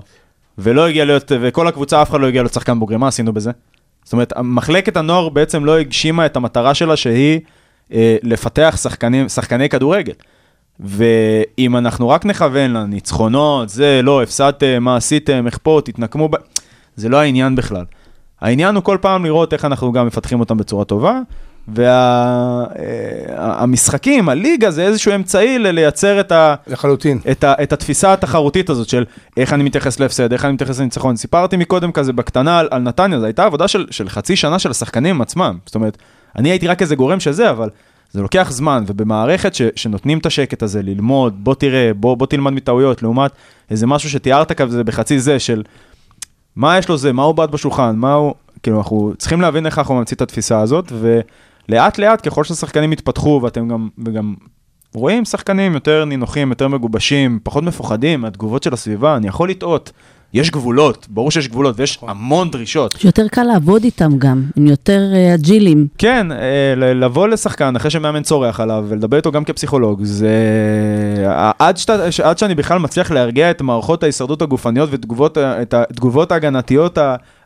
ולא 0.58 0.86
הגיע 0.88 1.04
להיות, 1.04 1.32
וכל 1.40 1.68
הקבוצה, 1.68 2.02
אף 2.02 2.10
אחד 2.10 2.20
לא 2.20 2.26
הגיע 2.26 2.42
להיות 2.42 2.52
שחקן 2.52 2.80
בוגרים, 2.80 3.00
מה 3.00 3.08
עשינו 3.08 3.32
בזה? 3.32 3.50
זאת 4.10 4.12
אומרת, 4.12 4.32
מחלקת 4.42 4.96
הנוער 4.96 5.28
בעצם 5.28 5.64
לא 5.64 5.78
הגשימה 5.78 6.26
את 6.26 6.36
המטרה 6.36 6.74
שלה, 6.74 6.96
שהיא 6.96 7.40
אה, 7.92 8.16
לפתח 8.22 8.78
שחקנים, 8.82 9.28
שחקני 9.28 9.68
כדורגל. 9.68 10.12
ואם 10.80 11.76
אנחנו 11.76 12.08
רק 12.08 12.26
נכוון 12.26 12.72
לניצחונות, 12.72 13.68
זה, 13.68 14.00
לא, 14.02 14.22
הפסדתם, 14.22 14.82
מה 14.82 14.96
עשיתם, 14.96 15.46
איך 15.46 15.58
פה, 15.62 15.80
תתנקמו, 15.84 16.28
ב... 16.28 16.34
זה 16.96 17.08
לא 17.08 17.16
העניין 17.16 17.56
בכלל. 17.56 17.84
העניין 18.40 18.74
הוא 18.74 18.84
כל 18.84 18.98
פעם 19.00 19.24
לראות 19.24 19.52
איך 19.52 19.64
אנחנו 19.64 19.92
גם 19.92 20.06
מפתחים 20.06 20.40
אותם 20.40 20.56
בצורה 20.56 20.84
טובה, 20.84 21.20
והמשחקים, 23.36 24.28
הליגה, 24.28 24.70
זה 24.70 24.82
איזשהו 24.82 25.14
אמצעי 25.14 25.58
ל- 25.58 25.70
לייצר 25.70 26.20
את, 26.20 26.32
ה... 26.32 26.54
לחלוטין. 26.66 27.18
את, 27.30 27.44
ה... 27.44 27.54
את 27.62 27.72
התפיסה 27.72 28.12
התחרותית 28.12 28.70
הזאת 28.70 28.88
של 28.88 29.04
איך 29.36 29.52
אני 29.52 29.62
מתייחס 29.62 30.00
להפסד, 30.00 30.32
איך 30.32 30.44
אני 30.44 30.52
מתייחס 30.52 30.80
לניצחון. 30.80 31.16
סיפרתי 31.16 31.56
מקודם 31.56 31.92
כזה 31.92 32.12
בקטנה 32.12 32.58
על, 32.58 32.68
על 32.70 32.82
נתניה, 32.82 33.20
זו 33.20 33.24
הייתה 33.24 33.44
עבודה 33.44 33.68
של, 33.68 33.86
של 33.90 34.08
חצי 34.08 34.36
שנה 34.36 34.58
של 34.58 34.70
השחקנים 34.70 35.20
עצמם. 35.20 35.58
זאת 35.66 35.74
אומרת, 35.74 35.98
אני 36.36 36.50
הייתי 36.50 36.66
רק 36.68 36.82
איזה 36.82 36.96
גורם 36.96 37.20
שזה, 37.20 37.50
אבל 37.50 37.68
זה 38.12 38.22
לוקח 38.22 38.48
זמן, 38.50 38.84
ובמערכת 38.86 39.54
ש, 39.54 39.62
שנותנים 39.76 40.18
את 40.18 40.26
השקט 40.26 40.62
הזה, 40.62 40.82
ללמוד, 40.82 41.44
בוא 41.44 41.54
תראה, 41.54 41.90
בוא, 41.96 42.16
בוא 42.16 42.26
תלמד 42.26 42.52
מטעויות, 42.52 43.02
לעומת 43.02 43.30
איזה 43.70 43.86
משהו 43.86 44.10
שתיארת 44.10 44.52
כזה 44.52 44.84
בחצי 44.84 45.18
זה 45.18 45.38
של 45.38 45.62
מה 46.56 46.78
יש 46.78 46.88
לו 46.88 46.96
זה, 46.96 47.12
מה 47.12 47.22
הוא 47.22 47.34
בעט 47.34 47.50
בשולחן, 47.50 47.96
מה 47.96 48.12
הוא... 48.12 48.34
כאילו, 48.62 48.78
אנחנו 48.78 49.12
צריכים 49.18 49.40
להבין 49.40 49.66
איך 49.66 49.78
אנחנו 49.78 49.94
ממציאים 49.94 50.16
את 50.16 50.22
התפיסה 50.22 50.60
הזאת, 50.60 50.92
ולאט 51.00 51.24
לאט, 51.98 52.28
ככל 52.28 52.44
שהשחקנים 52.44 52.92
יתפתחו, 52.92 53.40
ואתם 53.42 53.68
גם, 53.68 53.88
וגם 54.04 54.34
רואים 54.94 55.24
שחקנים 55.24 55.74
יותר 55.74 56.04
נינוחים, 56.04 56.50
יותר 56.50 56.68
מגובשים, 56.68 57.38
פחות 57.42 57.64
מפוחדים 57.64 58.20
מהתגובות 58.20 58.62
של 58.62 58.74
הסביבה, 58.74 59.16
אני 59.16 59.28
יכול 59.28 59.50
לטעות. 59.50 59.92
יש 60.34 60.50
גבולות, 60.50 61.06
ברור 61.10 61.30
שיש 61.30 61.48
גבולות, 61.48 61.80
ויש 61.80 61.98
המון 62.02 62.50
דרישות. 62.50 62.94
שיותר 62.98 63.28
קל 63.28 63.42
לעבוד 63.42 63.84
איתם 63.84 64.18
גם, 64.18 64.42
הם 64.56 64.66
יותר 64.66 65.00
אה, 65.14 65.34
אג'ילים. 65.34 65.86
כן, 65.98 66.32
אה, 66.32 66.74
לבוא 66.76 67.28
לשחקן 67.28 67.76
אחרי 67.76 67.90
שמאמן 67.90 68.22
צורח 68.22 68.60
עליו 68.60 68.84
ולדבר 68.88 69.16
איתו 69.16 69.32
גם 69.32 69.44
כפסיכולוג, 69.44 70.04
זה... 70.04 70.30
עד, 71.58 71.76
שאתה, 71.76 72.12
ש- 72.12 72.20
עד 72.20 72.38
שאני 72.38 72.54
בכלל 72.54 72.78
מצליח 72.78 73.10
להרגיע 73.10 73.50
את 73.50 73.62
מערכות 73.62 74.02
ההישרדות 74.02 74.42
הגופניות 74.42 74.88
ותגובות 74.92 76.32
ההגנתיות 76.32 76.98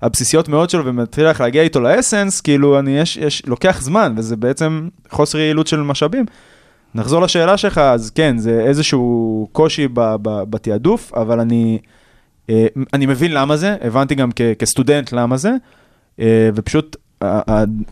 הבסיסיות 0.02 0.48
מאוד 0.48 0.70
שלו 0.70 0.84
ומצליח 0.84 1.40
להגיע 1.40 1.62
איתו 1.62 1.80
לאסנס, 1.80 2.40
כאילו, 2.40 2.78
אני, 2.78 2.98
יש, 2.98 3.16
יש, 3.16 3.42
לוקח 3.46 3.80
זמן, 3.82 4.14
וזה 4.16 4.36
בעצם 4.36 4.88
חוסר 5.10 5.38
יעילות 5.38 5.66
של 5.66 5.80
משאבים. 5.80 6.24
נחזור 6.94 7.22
לשאלה 7.22 7.56
שלך, 7.56 7.78
אז 7.78 8.10
כן, 8.10 8.38
זה 8.38 8.60
איזשהו 8.60 9.48
קושי 9.52 9.88
ב- 9.88 10.14
ב- 10.22 10.42
בתעדוף, 10.50 11.12
אבל 11.14 11.40
אני, 11.40 11.78
אה, 11.82 11.93
אני 12.92 13.06
מבין 13.06 13.32
למה 13.32 13.56
זה, 13.56 13.76
הבנתי 13.80 14.14
גם 14.14 14.30
כסטודנט 14.58 15.12
למה 15.12 15.36
זה, 15.36 15.52
אה, 16.20 16.50
ופשוט 16.54 16.96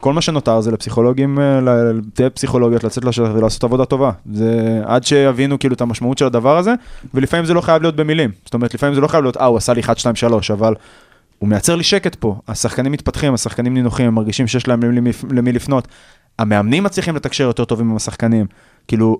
כל 0.00 0.12
מה 0.12 0.20
שנותר 0.20 0.61
זה 0.61 0.70
לפסיכולוגים, 0.70 1.38
אה, 1.38 1.61
לתת 1.61 2.32
פסיכולוגיות, 2.34 2.84
לצאת 2.84 3.05
לשטח 3.05 3.30
ולעשות 3.34 3.64
עבודה 3.64 3.84
טובה. 3.84 4.11
זה 4.32 4.80
עד 4.84 5.05
שיבינו 5.05 5.59
כאילו 5.59 5.74
את 5.74 5.80
המשמעות 5.80 6.18
של 6.18 6.26
הדבר 6.26 6.59
הזה, 6.59 6.74
ולפעמים 7.14 7.46
זה 7.46 7.55
לא 7.55 7.61
חייב 7.61 7.82
להיות 7.82 7.96
במילים. 7.96 8.30
זאת 8.44 8.55
אומרת, 8.55 8.74
לפעמים 8.74 8.94
זה 8.94 9.00
לא 9.00 9.09
חייב 9.09 9.22
להיות, 9.22 9.36
אה, 9.36 9.44
הוא 9.44 9.57
עשה 9.57 9.72
לי 9.72 9.80
1, 9.80 9.98
2, 9.98 10.14
3, 10.14 10.50
אבל 10.50 10.74
הוא 11.38 11.48
מייצר 11.48 11.76
לי 11.76 11.84
שקט 11.84 12.14
פה. 12.14 12.36
השחקנים 12.48 12.92
מתפתחים, 12.92 13.34
השחקנים 13.34 13.74
נינוחים, 13.74 14.07
הם 14.07 14.14
מרגישים 14.14 14.46
שיש 14.46 14.68
להם 14.68 14.82
למי, 14.82 15.11
למי 15.30 15.53
לפנות. 15.53 15.88
המאמנים 16.38 16.84
מצליחים 16.84 17.16
לתקשר 17.16 17.44
יותר 17.44 17.64
טובים 17.64 17.90
עם 17.90 17.96
השחקנים. 17.96 18.46
כאילו, 18.88 19.18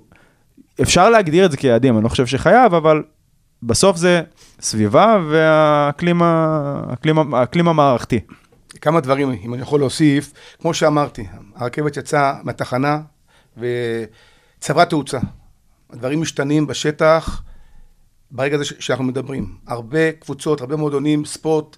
אפשר 0.83 1.11
להגדיר 1.11 1.47
את 1.47 1.51
זה 1.51 1.57
כיעדים, 1.57 1.97
אני 1.97 2.05
לא 2.05 2.09
חושב 2.09 2.26
שחייב, 2.26 2.74
אבל 2.74 3.03
בסוף 3.62 3.96
זה 3.96 4.22
סביבה 4.60 5.18
והאקלים 5.30 6.22
המערכתי. 7.68 8.20
כמה 8.80 9.00
דברים, 9.00 9.30
אם 9.30 9.54
אני 9.54 9.62
יכול 9.62 9.80
להוסיף. 9.80 10.32
כמו 10.60 10.74
שאמרתי, 10.74 11.26
הרכבת 11.54 11.96
יצאה 11.96 12.34
מהתחנה 12.42 13.00
וצברה 13.56 14.84
תאוצה. 14.84 15.18
הדברים 15.90 16.20
משתנים 16.20 16.66
בשטח 16.66 17.42
ברגע 18.30 18.54
הזה 18.54 18.64
שאנחנו 18.64 19.04
מדברים. 19.04 19.56
הרבה 19.66 20.12
קבוצות, 20.12 20.60
הרבה 20.60 20.76
מועדונים, 20.76 21.24
ספורט, 21.24 21.76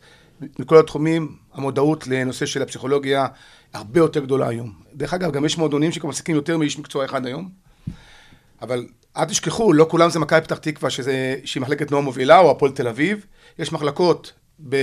מכל 0.58 0.78
התחומים, 0.78 1.36
המודעות 1.54 2.06
לנושא 2.06 2.46
של 2.46 2.62
הפסיכולוגיה 2.62 3.26
הרבה 3.74 4.00
יותר 4.00 4.20
גדולה 4.20 4.48
היום. 4.48 4.72
דרך 4.94 5.14
אגב, 5.14 5.32
גם 5.32 5.44
יש 5.44 5.58
מועדונים 5.58 5.92
שכבר 5.92 6.08
מעסיקים 6.08 6.34
יותר 6.34 6.58
מאיש 6.58 6.78
מקצוע 6.78 7.04
אחד 7.04 7.26
היום. 7.26 7.63
אבל 8.64 8.86
אל 9.16 9.24
תשכחו, 9.24 9.72
לא 9.72 9.86
כולם 9.90 10.10
זה 10.10 10.18
מכבי 10.18 10.40
פתח 10.40 10.58
תקווה, 10.58 10.90
שזה, 10.90 11.36
שהיא 11.44 11.60
מחלקת 11.60 11.90
נוער 11.90 12.02
מובילה, 12.02 12.38
או 12.38 12.50
הפועל 12.50 12.72
תל 12.72 12.88
אביב. 12.88 13.26
יש 13.58 13.72
מחלקות 13.72 14.32
ב, 14.68 14.76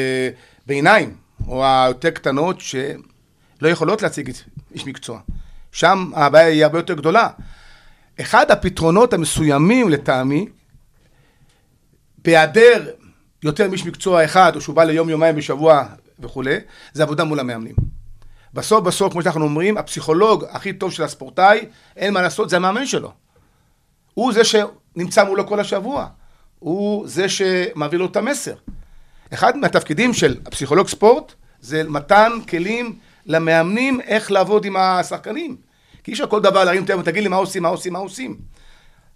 בעיניים, 0.67 1.15
או 1.47 1.65
היותר 1.65 2.09
קטנות, 2.09 2.59
שלא 2.59 3.67
יכולות 3.67 4.01
להציג 4.01 4.31
איש 4.73 4.87
מקצוע. 4.87 5.19
שם 5.71 6.11
הבעיה 6.15 6.47
היא 6.47 6.63
הרבה 6.63 6.79
יותר 6.79 6.93
גדולה. 6.93 7.29
אחד 8.21 8.51
הפתרונות 8.51 9.13
המסוימים 9.13 9.89
לטעמי, 9.89 10.47
בהיעדר 12.17 12.89
יותר 13.43 13.69
מאיש 13.69 13.85
מקצוע 13.85 14.25
אחד, 14.25 14.55
או 14.55 14.61
שהוא 14.61 14.75
בא 14.75 14.83
ליום 14.83 15.09
יומיים 15.09 15.35
בשבוע 15.35 15.85
וכולי, 16.19 16.55
זה 16.93 17.03
עבודה 17.03 17.23
מול 17.23 17.39
המאמנים. 17.39 17.75
בסוף 18.53 18.83
בסוף, 18.83 19.11
כמו 19.11 19.21
שאנחנו 19.21 19.43
אומרים, 19.43 19.77
הפסיכולוג 19.77 20.45
הכי 20.49 20.73
טוב 20.73 20.91
של 20.91 21.03
הספורטאי, 21.03 21.65
אין 21.95 22.13
מה 22.13 22.21
לעשות, 22.21 22.49
זה 22.49 22.55
המאמן 22.55 22.85
שלו. 22.85 23.11
הוא 24.13 24.33
זה 24.33 24.41
שנמצא 24.43 25.23
מולו 25.23 25.47
כל 25.47 25.59
השבוע. 25.59 26.07
הוא 26.59 27.07
זה 27.07 27.29
שמעביר 27.29 27.99
לו 27.99 28.05
את 28.05 28.15
המסר. 28.15 28.55
אחד 29.33 29.57
מהתפקידים 29.57 30.13
של 30.13 30.37
הפסיכולוג 30.45 30.87
ספורט 30.87 31.33
זה 31.61 31.83
מתן 31.83 32.31
כלים 32.49 32.99
למאמנים 33.25 34.01
איך 34.01 34.31
לעבוד 34.31 34.65
עם 34.65 34.75
השחקנים. 34.75 35.57
כי 36.03 36.11
אי 36.11 36.13
אפשר 36.13 36.27
כל 36.27 36.41
דבר 36.41 36.63
להרים 36.63 36.85
טלפון, 36.85 37.03
תגיד 37.03 37.23
לי 37.23 37.29
מה 37.29 37.35
עושים, 37.35 37.63
מה 37.63 37.69
עושים, 37.69 37.93
מה 37.93 37.99
עושים. 37.99 38.37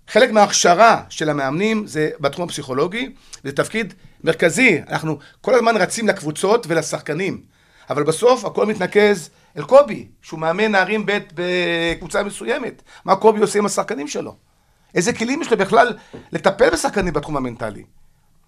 חלק 0.08 0.32
מההכשרה 0.32 1.04
של 1.10 1.30
המאמנים 1.30 1.88
זה 1.88 2.10
בתחום 2.20 2.46
הפסיכולוגי, 2.46 3.10
זה 3.44 3.52
תפקיד 3.52 3.94
מרכזי. 4.24 4.82
אנחנו 4.90 5.18
כל 5.42 5.54
הזמן 5.54 5.78
רצים 5.78 6.08
לקבוצות 6.08 6.66
ולשחקנים, 6.70 7.42
אבל 7.90 8.04
בסוף 8.04 8.46
הכל 8.46 8.66
מתנקז 8.66 9.30
אל 9.58 9.64
קובי, 9.64 10.08
שהוא 10.22 10.40
מאמן 10.40 10.72
נערים 10.72 11.06
ב' 11.06 11.18
בקבוצה 11.34 12.24
מסוימת. 12.24 12.82
מה 13.06 13.16
קובי 13.16 13.40
עושה 13.40 13.60
עם 13.60 13.66
השחקנים 13.66 14.08
שלו? 14.08 14.36
איזה 14.96 15.14
כלים 15.14 15.42
יש 15.42 15.52
לו 15.52 15.58
בכלל 15.58 15.94
לטפל 16.32 16.70
בשחקנים 16.70 17.14
בתחום 17.14 17.38
המנטלי? 17.38 17.84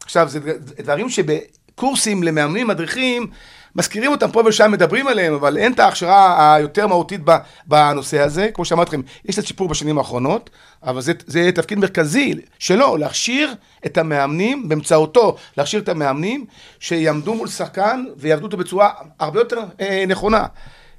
עכשיו, 0.04 0.30
זה 0.30 0.40
דברים 0.80 1.10
שבקורסים 1.10 2.24
למאמנים, 2.24 2.68
מדריכים, 2.68 3.28
מזכירים 3.76 4.12
אותם 4.12 4.32
פה 4.32 4.42
ושם, 4.46 4.72
מדברים 4.72 5.08
עליהם, 5.08 5.34
אבל 5.34 5.58
אין 5.58 5.74
את 5.74 5.80
ההכשרה 5.80 6.54
היותר 6.56 6.88
מהותית 6.88 7.22
בנושא 7.68 8.20
הזה. 8.20 8.50
כמו 8.54 8.66
שאמרתי 8.66 8.90
לכם, 8.90 9.02
יש 9.26 9.36
קצת 9.36 9.48
שיפור 9.48 9.68
בשנים 9.68 9.98
האחרונות, 9.98 10.50
אבל 10.84 11.02
זה, 11.02 11.14
זה 11.28 11.50
תפקיד 11.56 11.80
מרכזי 11.80 12.34
שלו, 12.60 12.98
להכשיר 12.98 13.54
את 13.86 13.98
המאמנים, 13.98 14.70
באמצעותו 14.70 15.36
להכשיר 15.58 15.80
את 15.80 15.90
המאמנים, 15.90 16.46
שיעמדו 16.80 17.36
מול 17.36 17.48
שחקן 17.48 18.06
ויעבדו 18.18 18.46
אותו 18.46 18.58
בצורה 18.58 18.90
הרבה 19.20 19.40
יותר 19.40 19.64
אה, 19.82 20.04
נכונה. 20.08 20.46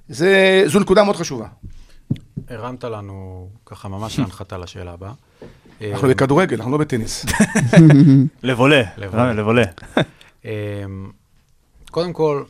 זה, 0.09 0.63
זו 0.67 0.81
נקודה 0.81 1.05
מאוד 1.05 1.17
חשובה. 1.17 1.47
הרמת 2.49 2.85
לנו 2.85 3.49
ככה 3.67 3.89
ממש 3.89 4.19
להנחתה 4.19 4.59
לשאלה 4.59 4.93
הבאה. 4.93 5.13
אנחנו 5.93 6.09
בכדורגל, 6.09 6.57
אנחנו 6.57 6.73
לא 6.73 6.79
בטניס. 6.79 7.27
לבולה, 8.43 8.83
לבולה. 8.97 9.33
לבולה. 9.33 9.65
אמ, 10.45 11.11
קודם 11.91 12.13
כל, 12.13 12.45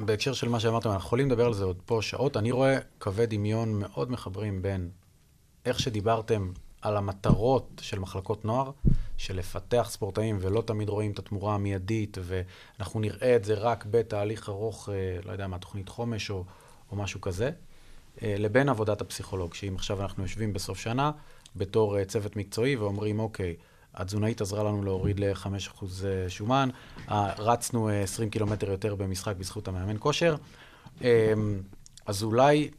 בהקשר 0.00 0.32
של 0.32 0.48
מה 0.48 0.60
שאמרתם, 0.60 0.90
אנחנו 0.90 1.06
יכולים 1.06 1.26
לדבר 1.26 1.46
על 1.46 1.54
זה 1.54 1.64
עוד 1.64 1.76
פה 1.86 1.98
שעות. 2.02 2.36
אני 2.36 2.50
רואה 2.50 2.78
קווי 2.98 3.26
דמיון 3.26 3.80
מאוד 3.80 4.10
מחברים 4.10 4.62
בין 4.62 4.90
איך 5.64 5.80
שדיברתם 5.80 6.50
על 6.82 6.96
המטרות 6.96 7.80
של 7.82 7.98
מחלקות 7.98 8.44
נוער, 8.44 8.70
של 9.16 9.36
לפתח 9.36 9.86
ספורטאים 9.90 10.38
ולא 10.40 10.62
תמיד 10.66 10.88
רואים 10.88 11.10
את 11.10 11.18
התמורה 11.18 11.54
המיידית, 11.54 12.18
ואנחנו 12.22 13.00
נראה 13.00 13.36
את 13.36 13.44
זה 13.44 13.54
רק 13.54 13.84
בתהליך 13.90 14.48
ארוך, 14.48 14.88
אה, 14.88 15.18
לא 15.24 15.32
יודע 15.32 15.46
מה, 15.46 15.58
תוכנית 15.58 15.88
חומש 15.88 16.30
או, 16.30 16.44
או 16.90 16.96
משהו 16.96 17.20
כזה. 17.20 17.50
אה, 18.22 18.34
לבין 18.38 18.68
עבודת 18.68 19.00
הפסיכולוג, 19.00 19.54
שאם 19.54 19.74
עכשיו 19.76 20.02
אנחנו 20.02 20.22
יושבים 20.22 20.52
בסוף 20.52 20.78
שנה 20.78 21.10
בתור 21.56 21.98
אה, 21.98 22.04
צוות 22.04 22.36
מקצועי 22.36 22.76
ואומרים, 22.76 23.18
אוקיי, 23.18 23.56
התזונאית 23.94 24.40
עזרה 24.40 24.62
לנו 24.62 24.82
להוריד 24.82 25.20
ל-5% 25.20 25.84
אה, 26.04 26.28
שומן, 26.28 26.68
רצנו 27.38 27.88
אה, 27.88 28.02
20 28.02 28.30
קילומטר 28.30 28.70
יותר 28.70 28.94
במשחק 28.94 29.36
בזכות 29.36 29.68
המאמן 29.68 29.96
כושר, 29.98 30.36
אה, 31.02 31.32
אז 32.06 32.22
אולי 32.22 32.70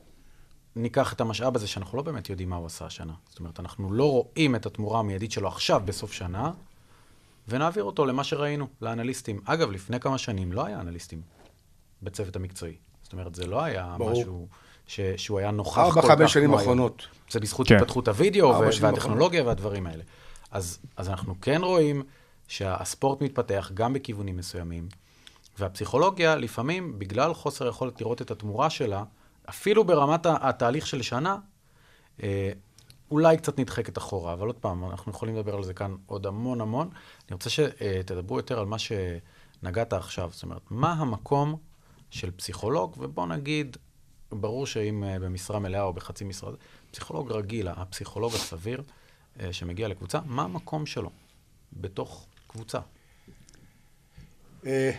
ניקח 0.75 1.13
את 1.13 1.21
המשאב 1.21 1.55
הזה 1.55 1.67
שאנחנו 1.67 1.97
לא 1.97 2.03
באמת 2.03 2.29
יודעים 2.29 2.49
מה 2.49 2.55
הוא 2.55 2.65
עשה 2.65 2.85
השנה. 2.85 3.13
זאת 3.29 3.39
אומרת, 3.39 3.59
אנחנו 3.59 3.93
לא 3.93 4.11
רואים 4.11 4.55
את 4.55 4.65
התמורה 4.65 4.99
המיידית 4.99 5.31
שלו 5.31 5.47
עכשיו, 5.47 5.81
בסוף 5.85 6.13
שנה, 6.13 6.51
ונעביר 7.47 7.83
אותו 7.83 8.05
למה 8.05 8.23
שראינו, 8.23 8.67
לאנליסטים. 8.81 9.41
אגב, 9.45 9.71
לפני 9.71 9.99
כמה 9.99 10.17
שנים 10.17 10.53
לא 10.53 10.65
היה 10.65 10.79
אנליסטים 10.79 11.21
בצוות 12.01 12.35
המקצועי. 12.35 12.75
זאת 13.03 13.13
אומרת, 13.13 13.35
זה 13.35 13.47
לא 13.47 13.63
היה 13.63 13.95
ברור. 13.97 14.11
משהו 14.11 14.47
ש... 14.89 14.99
שהוא 15.17 15.39
היה 15.39 15.51
נוכח 15.51 15.77
ארבע, 15.77 16.01
כל 16.01 16.01
כך 16.01 16.07
חמש 16.07 16.33
שנים. 16.33 16.53
האחרונות. 16.53 17.07
זה 17.29 17.39
בזכות 17.39 17.67
כן. 17.67 17.75
התפתחות 17.75 18.07
הוידאו 18.07 18.53
ארבע 18.53 18.67
ו- 18.67 18.81
והטכנולוגיה 18.81 19.43
והדברים 19.43 19.87
האלה. 19.87 20.03
אז, 20.51 20.79
אז 20.97 21.09
אנחנו 21.09 21.35
כן 21.41 21.61
רואים 21.63 22.03
שהספורט 22.47 23.21
מתפתח 23.21 23.71
גם 23.73 23.93
בכיוונים 23.93 24.37
מסוימים, 24.37 24.87
והפסיכולוגיה, 25.59 26.35
לפעמים, 26.35 26.99
בגלל 26.99 27.33
חוסר 27.33 27.67
יכולת 27.67 28.01
לראות 28.01 28.21
את 28.21 28.31
התמורה 28.31 28.69
שלה, 28.69 29.03
אפילו 29.49 29.83
ברמת 29.83 30.25
התהליך 30.25 30.87
של 30.87 31.01
שנה, 31.01 31.37
אה, 32.23 32.51
אולי 33.11 33.37
קצת 33.37 33.59
נדחקת 33.59 33.97
אחורה, 33.97 34.33
אבל 34.33 34.47
עוד 34.47 34.55
פעם, 34.55 34.89
אנחנו 34.89 35.11
יכולים 35.11 35.35
לדבר 35.35 35.55
על 35.55 35.63
זה 35.63 35.73
כאן 35.73 35.95
עוד 36.05 36.25
המון 36.25 36.61
המון. 36.61 36.89
אני 37.27 37.33
רוצה 37.33 37.49
שתדברו 37.49 38.37
יותר 38.37 38.59
על 38.59 38.65
מה 38.65 38.77
שנגעת 38.79 39.93
עכשיו, 39.93 40.29
זאת 40.33 40.43
אומרת, 40.43 40.61
מה 40.69 40.93
המקום 40.93 41.55
של 42.09 42.31
פסיכולוג, 42.31 42.95
ובוא 42.99 43.27
נגיד, 43.27 43.77
ברור 44.31 44.67
שאם 44.67 45.03
אה, 45.03 45.19
במשרה 45.19 45.59
מלאה 45.59 45.81
או 45.81 45.93
בחצי 45.93 46.23
משרה, 46.23 46.51
פסיכולוג 46.91 47.31
רגיל, 47.31 47.67
הפסיכולוג 47.67 48.33
הסביר 48.33 48.83
אה, 49.39 49.53
שמגיע 49.53 49.87
לקבוצה, 49.87 50.19
מה 50.25 50.43
המקום 50.43 50.85
שלו 50.85 51.09
בתוך 51.73 52.25
קבוצה? 52.47 52.79
אה, 54.65 54.91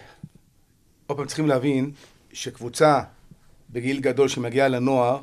עוד 1.06 1.18
פעם 1.18 1.26
צריכים 1.26 1.46
להבין 1.46 1.90
שקבוצה 2.32 3.00
בגיל 3.70 4.00
גדול 4.00 4.28
שמגיעה 4.28 4.68
לנוער, 4.68 5.20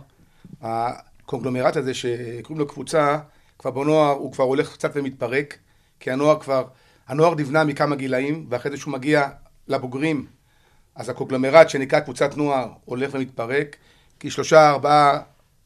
הקונגלומרט 0.62 1.76
הזה 1.76 1.93
שקוראים 1.93 2.60
לו 2.60 2.68
קבוצה, 2.68 3.20
כבר 3.60 3.72
בנוער 3.72 4.12
הוא 4.16 4.32
כבר 4.32 4.43
הולך 4.43 4.74
קצת 4.74 4.91
ומתפרק, 4.95 5.58
כי 5.99 6.12
הנוער 6.12 6.39
כבר, 6.39 6.68
הנוער 7.08 7.36
נבנה 7.36 7.64
מכמה 7.64 7.95
גילאים, 7.95 8.45
ואחרי 8.49 8.72
זה 8.72 8.78
שהוא 8.78 8.93
מגיע 8.93 9.30
לבוגרים, 9.68 10.26
אז 10.95 11.10
הקונגלומרט 11.10 11.70
שנקרא 11.70 11.99
קבוצת 11.99 12.38
נוער 12.38 12.70
הולך 12.86 13.14
ומתפרק, 13.14 13.78
כי 14.20 14.32
שלושה 14.32 14.70
ארבעה 14.70 15.20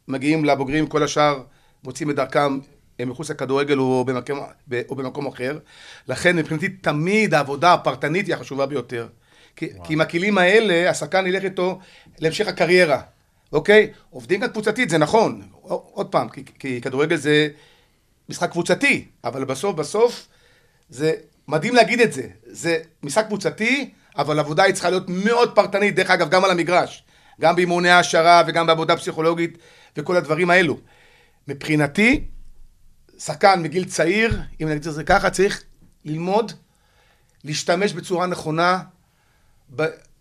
מגיעים 0.08 0.46
לבוגרים, 0.46 0.88
כל 0.88 1.04
השאר 1.04 1.44
מוצאים 1.84 2.10
את 2.10 2.16
דרכם 2.16 2.60
מחוץ 3.06 3.32
לכדורגל 3.32 3.78
או 3.78 4.06
במקום, 4.06 4.40
או 4.90 4.96
במקום 4.96 5.28
אחר. 5.28 5.60
לכן 6.08 6.36
מבחינתי 6.36 6.70
תמיד 6.70 7.34
העבודה 7.34 7.74
הפרטנית 7.74 8.28
היא 8.28 8.36
החשובה 8.36 8.66
ביותר. 8.66 9.08
כי, 9.56 9.70
כי 9.84 9.94
עם 9.94 10.02
הכלים 10.02 10.38
האלה, 10.38 10.90
השחקן 10.90 11.28
ילך 11.28 11.44
איתו 11.44 11.80
להמשך 12.20 12.48
הקריירה, 12.48 13.02
אוקיי? 13.54 13.92
עובדים 14.10 14.40
גם 14.40 14.50
קבוצתית, 14.50 14.90
זה 14.90 14.98
נכון. 14.98 15.42
עוד 15.62 16.08
פעם, 16.08 16.30
כי, 16.30 16.44
כי 16.60 16.82
כדורגל 16.82 17.16
זה 17.16 17.48
משחק 18.30 18.52
קבוצתי, 18.52 19.06
אבל 19.24 19.46
בסוף, 19.46 19.76
בסוף, 19.76 20.28
זה 20.90 21.14
מדהים 21.48 21.76
להגיד 21.76 22.02
את 22.02 22.14
זה. 22.14 22.28
זה 22.46 22.78
משחק 23.04 23.28
קבוצתי, 23.28 23.92
אבל 24.18 24.40
עבודה 24.40 24.64
היא 24.64 24.74
צריכה 24.74 24.90
להיות 24.90 25.10
מאוד 25.10 25.56
פרטנית, 25.56 25.96
דרך 25.96 26.10
אגב, 26.10 26.30
גם 26.30 26.46
על 26.46 26.52
המגרש. 26.52 27.04
גם 27.42 27.56
באימוני 27.56 27.90
העשרה 27.90 28.44
וגם 28.48 28.68
בעבודה 28.68 28.96
פסיכולוגית 28.96 29.58
וכל 29.98 30.18
הדברים 30.18 30.50
האלו. 30.50 30.78
מבחינתי, 31.48 32.24
שחקן 33.20 33.64
מגיל 33.64 33.86
צעיר, 33.86 34.42
אם 34.62 34.68
נגיד 34.68 34.88
את 34.88 34.94
זה 34.94 35.04
ככה, 35.04 35.30
צריך 35.30 35.64
ללמוד 36.06 36.52
להשתמש 37.44 37.94
בצורה 37.94 38.28
נכונה 38.28 38.80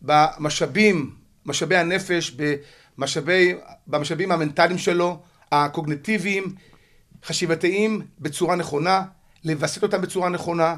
במשאבים, 0.02 1.14
משאבי 1.46 1.76
הנפש, 1.76 2.36
במשאבי, 2.98 3.54
במשאבים 3.86 4.32
המנטליים 4.32 4.78
שלו, 4.78 5.22
הקוגנטיביים, 5.52 6.54
חשיבתיים, 7.24 8.02
בצורה 8.18 8.56
נכונה, 8.56 9.02
לווסת 9.44 9.82
אותם 9.82 10.00
בצורה 10.00 10.28
נכונה, 10.28 10.76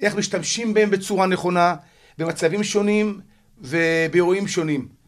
איך 0.00 0.14
משתמשים 0.14 0.74
בהם 0.74 0.90
בצורה 0.90 1.26
נכונה, 1.26 1.74
במצבים 2.18 2.64
שונים 2.64 3.20
ובאירועים 3.58 4.48
שונים, 4.48 5.01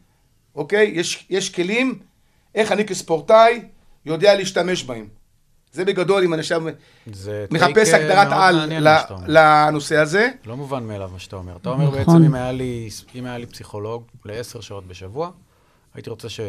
אוקיי? 0.55 0.91
יש, 0.95 1.25
יש 1.29 1.49
כלים, 1.49 1.99
איך 2.55 2.71
אני 2.71 2.85
כספורטאי 2.85 3.61
יודע 4.05 4.35
להשתמש 4.35 4.83
בהם. 4.83 5.07
זה 5.71 5.85
בגדול, 5.85 6.23
אם 6.23 6.33
אני 6.33 6.39
עכשיו 6.39 6.63
זה 7.13 7.45
מחפש 7.51 7.93
אה, 7.93 7.99
הגדרת 7.99 8.27
על. 8.31 8.69
לנושא 9.27 9.97
הזה. 9.97 10.29
לא 10.45 10.57
מובן 10.57 10.83
מאליו 10.83 11.09
מה 11.13 11.19
שאתה 11.19 11.35
אומר. 11.35 11.57
אתה 11.57 11.69
אומר 11.69 11.85
נכון. 11.85 11.97
בעצם, 11.97 12.23
אם 12.25 12.35
היה 12.35 12.51
לי, 12.51 12.89
אם 13.15 13.25
היה 13.25 13.37
לי 13.37 13.45
פסיכולוג 13.45 14.03
לעשר 14.25 14.61
שעות 14.61 14.87
בשבוע, 14.87 15.31
הייתי 15.93 16.09
רוצה 16.09 16.29
ש... 16.29 16.39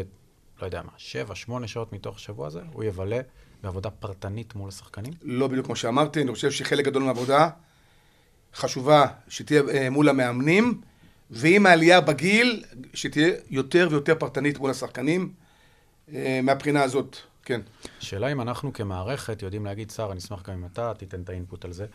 לא 0.61 0.65
יודע 0.65 0.81
מה, 0.81 0.91
שבע, 0.97 1.35
שמונה 1.35 1.67
שעות 1.67 1.93
מתוך 1.93 2.15
השבוע 2.15 2.47
הזה, 2.47 2.61
הוא 2.73 2.83
יבלה 2.83 3.19
בעבודה 3.63 3.89
פרטנית 3.89 4.55
מול 4.55 4.69
השחקנים? 4.69 5.13
לא 5.21 5.47
בדיוק 5.47 5.65
כמו 5.65 5.75
שאמרתי, 5.75 6.21
אני 6.21 6.33
חושב 6.33 6.51
שחלק 6.51 6.85
גדול 6.85 7.03
מהעבודה 7.03 7.49
חשובה 8.55 9.05
שתהיה 9.27 9.61
אה, 9.73 9.89
מול 9.89 10.09
המאמנים, 10.09 10.81
ועם 11.31 11.65
העלייה 11.65 12.01
בגיל, 12.01 12.63
שתהיה 12.93 13.33
יותר 13.49 13.87
ויותר 13.91 14.15
פרטנית 14.15 14.59
מול 14.59 14.69
השחקנים, 14.69 15.31
אה, 16.13 16.39
מהבחינה 16.43 16.83
הזאת, 16.83 17.17
כן. 17.43 17.61
השאלה 18.01 18.31
אם 18.31 18.41
אנחנו 18.41 18.73
כמערכת 18.73 19.41
יודעים 19.41 19.65
להגיד, 19.65 19.91
שר, 19.91 20.07
אני 20.11 20.19
אשמח 20.19 20.49
גם 20.49 20.53
אם 20.53 20.65
אתה 20.65 20.93
תיתן 20.97 21.21
את 21.21 21.29
האינפוט 21.29 21.65
על 21.65 21.71
זה. 21.71 21.85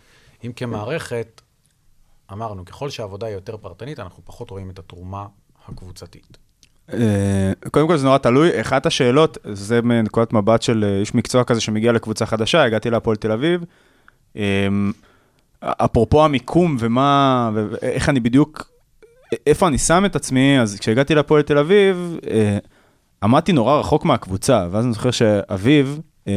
אם 0.44 0.52
כמערכת, 0.56 1.40
אמרנו, 2.32 2.64
ככל 2.64 2.90
שהעבודה 2.90 3.26
היא 3.26 3.34
יותר 3.34 3.56
פרטנית, 3.56 4.00
אנחנו 4.00 4.22
פחות 4.24 4.50
רואים 4.50 4.70
את 4.70 4.78
התרומה 4.78 5.26
הקבוצתית. 5.68 6.38
אה, 6.92 7.52
קודם 7.70 7.88
כל 7.88 7.96
זה 7.96 8.06
נורא 8.06 8.18
תלוי, 8.18 8.60
אחת 8.60 8.86
השאלות, 8.86 9.38
זה 9.52 9.82
מנקודת 9.82 10.32
מבט 10.32 10.62
של 10.62 10.84
אה, 10.84 11.00
איש 11.00 11.14
מקצוע 11.14 11.44
כזה 11.44 11.60
שמגיע 11.60 11.92
לקבוצה 11.92 12.26
חדשה, 12.26 12.62
הגעתי 12.62 12.90
להפועל 12.90 13.16
תל 13.16 13.32
אביב. 13.32 13.64
אפרופו 15.60 16.24
המיקום 16.24 16.76
ומה, 16.78 17.50
ואיך 17.54 18.08
אני 18.08 18.20
בדיוק, 18.20 18.71
איפה 19.46 19.68
אני 19.68 19.78
שם 19.78 20.04
את 20.04 20.16
עצמי, 20.16 20.60
אז 20.60 20.78
כשהגעתי 20.80 21.14
להפועל 21.14 21.42
תל 21.42 21.58
אביב, 21.58 22.16
אה, 22.30 22.58
עמדתי 23.22 23.52
נורא 23.52 23.78
רחוק 23.78 24.04
מהקבוצה, 24.04 24.66
ואז 24.70 24.84
אני 24.84 24.92
זוכר 24.92 25.10
שאביב, 25.10 26.00
אה, 26.28 26.32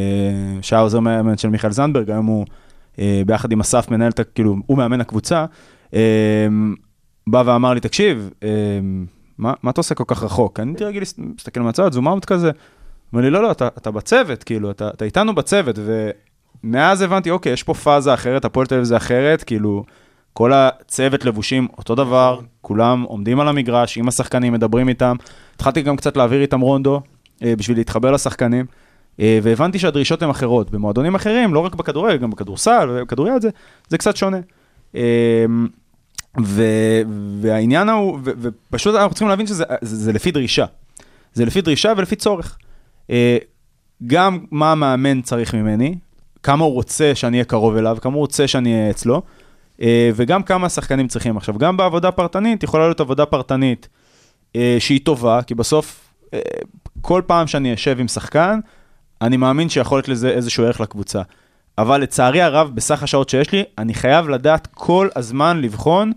שהיה 0.62 0.82
עוזר 0.82 1.00
מאמן 1.00 1.38
של 1.38 1.50
מיכאל 1.50 1.72
זנדברג, 1.72 2.12
היום 2.12 2.26
הוא 2.26 2.46
אה, 3.00 3.22
ביחד 3.26 3.52
עם 3.52 3.60
אסף 3.60 3.92
מנהל, 3.92 4.12
כאילו, 4.36 4.56
הוא 4.66 4.78
מאמן 4.78 5.02
הקבוצה, 5.02 5.46
אה, 5.94 6.48
בא 7.28 7.44
ואמר 7.46 7.74
לי, 7.74 7.80
תקשיב, 7.80 8.30
אה, 8.44 8.50
מה, 9.38 9.54
מה 9.64 9.72
אתה 9.72 9.80
עושה 9.80 9.96
כל 9.96 10.04
כך 10.08 10.24
רחוק? 10.24 10.60
אני 10.60 10.72
הייתי 10.72 10.84
רגיל 10.84 11.02
להס- 11.02 11.20
להסתכל 11.38 11.60
מהצד, 11.62 11.92
זום 11.92 12.08
אאוט 12.08 12.26
כזה. 12.26 12.52
אמר 13.14 13.22
לי, 13.22 13.30
לא, 13.30 13.44
לא, 13.44 13.52
אתה, 13.52 13.68
אתה 13.68 13.92
בצוות, 13.92 14.44
כאילו, 14.44 14.72
אתה, 14.72 14.88
אתה 14.88 15.06
איתנו 15.06 15.36
בצוות, 15.36 15.80
ומאז 16.64 17.02
הבנתי, 17.02 17.32
אוקיי, 17.32 17.52
יש 17.54 17.64
פה 17.64 17.74
פאזה 17.74 18.14
אחרת, 18.14 18.46
הפועל 18.46 18.68
תל 18.68 18.76
אביב 18.76 18.86
זה 18.86 18.98
אחרת, 18.98 19.44
כאילו, 19.44 19.84
כל 20.38 20.52
הצוות 20.54 21.26
לבושים 21.26 21.68
אותו 21.78 21.96
דבר, 21.96 22.40
כולם 22.62 23.02
עומדים 23.02 23.40
על 23.40 23.48
המגרש, 23.48 23.98
עם 23.98 24.08
השחקנים, 24.08 24.54
מדברים 24.54 24.90
איתם. 24.90 25.16
התחלתי 25.56 25.82
גם 25.82 25.96
קצת 25.96 26.18
להעביר 26.18 26.42
איתם 26.42 26.62
רונדו, 26.62 27.02
אה, 27.44 27.54
בשביל 27.56 27.78
להתחבר 27.78 28.12
לשחקנים, 28.12 28.66
אה, 29.20 29.40
והבנתי 29.44 29.80
שהדרישות 29.80 30.22
הן 30.22 30.30
אחרות. 30.30 30.72
במועדונים 30.72 31.16
אחרים, 31.16 31.54
לא 31.54 31.60
רק 31.60 31.76
בכדורגל, 31.76 32.18
גם 32.18 32.30
בכדורסל 32.30 32.90
ובכדוריד, 32.90 33.42
זה, 33.42 33.50
זה 33.88 33.98
קצת 33.98 34.16
שונה. 34.16 34.38
אה, 34.96 35.46
ו, 36.44 36.64
והעניין 37.42 37.90
הוא, 37.90 38.20
ו, 38.24 38.32
ופשוט 38.42 38.96
אנחנו 38.96 39.10
צריכים 39.10 39.28
להבין 39.28 39.48
שזה 39.48 39.64
זה, 39.82 39.96
זה 39.96 40.14
לפי 40.14 40.32
דרישה. 40.32 40.66
זה 41.34 41.46
לפי 41.46 41.62
דרישה 41.62 41.94
ולפי 41.98 42.16
צורך. 42.16 42.58
אה, 43.10 43.38
גם 44.08 44.40
מה 44.52 44.72
המאמן 44.72 45.22
צריך 45.22 45.56
ממני, 45.56 45.96
כמה 46.44 46.64
הוא 46.64 46.74
רוצה 46.74 47.16
שאני 47.16 47.38
אהיה 47.38 47.46
קרוב 47.46 47.78
אליו, 47.78 47.98
כמה 48.02 48.14
הוא 48.14 48.22
רוצה 48.22 48.48
שאני 48.48 48.74
אהיה 48.74 48.90
אצלו, 48.90 49.22
וגם 50.16 50.44
כמה 50.44 50.66
השחקנים 50.66 51.08
צריכים. 51.08 51.38
עכשיו, 51.38 51.58
גם 51.58 51.78
בעבודה 51.78 52.12
פרטנית, 52.12 52.64
יכולה 52.64 52.86
להיות 52.86 53.00
עבודה 53.00 53.26
פרטנית 53.26 53.88
אה, 54.56 54.76
שהיא 54.80 55.00
טובה, 55.04 55.42
כי 55.42 55.56
בסוף, 55.56 56.14
אה, 56.34 56.40
כל 57.02 57.22
פעם 57.28 57.48
שאני 57.48 57.74
אשב 57.74 58.00
עם 58.00 58.08
שחקן, 58.08 58.60
אני 59.22 59.38
מאמין 59.38 59.70
שיכול 59.70 59.98
להיות 59.98 60.10
לזה 60.10 60.30
איזשהו 60.30 60.66
ערך 60.66 60.82
לקבוצה. 60.82 61.22
אבל 61.78 62.02
לצערי 62.02 62.42
הרב, 62.42 62.72
בסך 62.74 63.04
השעות 63.04 63.30
שיש 63.30 63.52
לי, 63.52 63.64
אני 63.78 63.94
חייב 63.94 64.30
לדעת 64.30 64.68
כל 64.74 65.10
הזמן 65.16 65.62
לבחון 65.62 66.12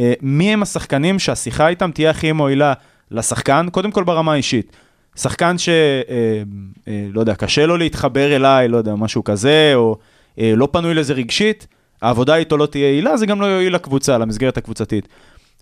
אה, 0.00 0.12
מי 0.20 0.52
הם 0.52 0.62
השחקנים 0.62 1.18
שהשיחה 1.18 1.68
איתם 1.68 1.90
תהיה 1.90 2.10
הכי 2.10 2.32
מועילה 2.32 2.72
לשחקן, 3.10 3.66
קודם 3.72 3.90
כל 3.90 4.04
ברמה 4.04 4.32
האישית. 4.32 4.76
שחקן 5.16 5.58
ש... 5.58 5.68
אה, 5.68 6.42
אה, 6.88 7.06
לא 7.12 7.20
יודע, 7.20 7.34
קשה 7.34 7.66
לו 7.66 7.76
להתחבר 7.76 8.36
אליי, 8.36 8.68
לא 8.68 8.76
יודע, 8.76 8.94
משהו 8.94 9.24
כזה, 9.24 9.72
או 9.74 9.96
אה, 10.38 10.52
לא 10.56 10.68
פנוי 10.72 10.94
לזה 10.94 11.14
רגשית, 11.14 11.66
העבודה 12.02 12.36
איתו 12.36 12.56
לא 12.56 12.66
תהיה 12.66 12.88
יעילה, 12.88 13.16
זה 13.16 13.26
גם 13.26 13.40
לא 13.40 13.46
יועיל 13.46 13.74
לקבוצה, 13.74 14.18
למסגרת 14.18 14.56
הקבוצתית. 14.56 15.08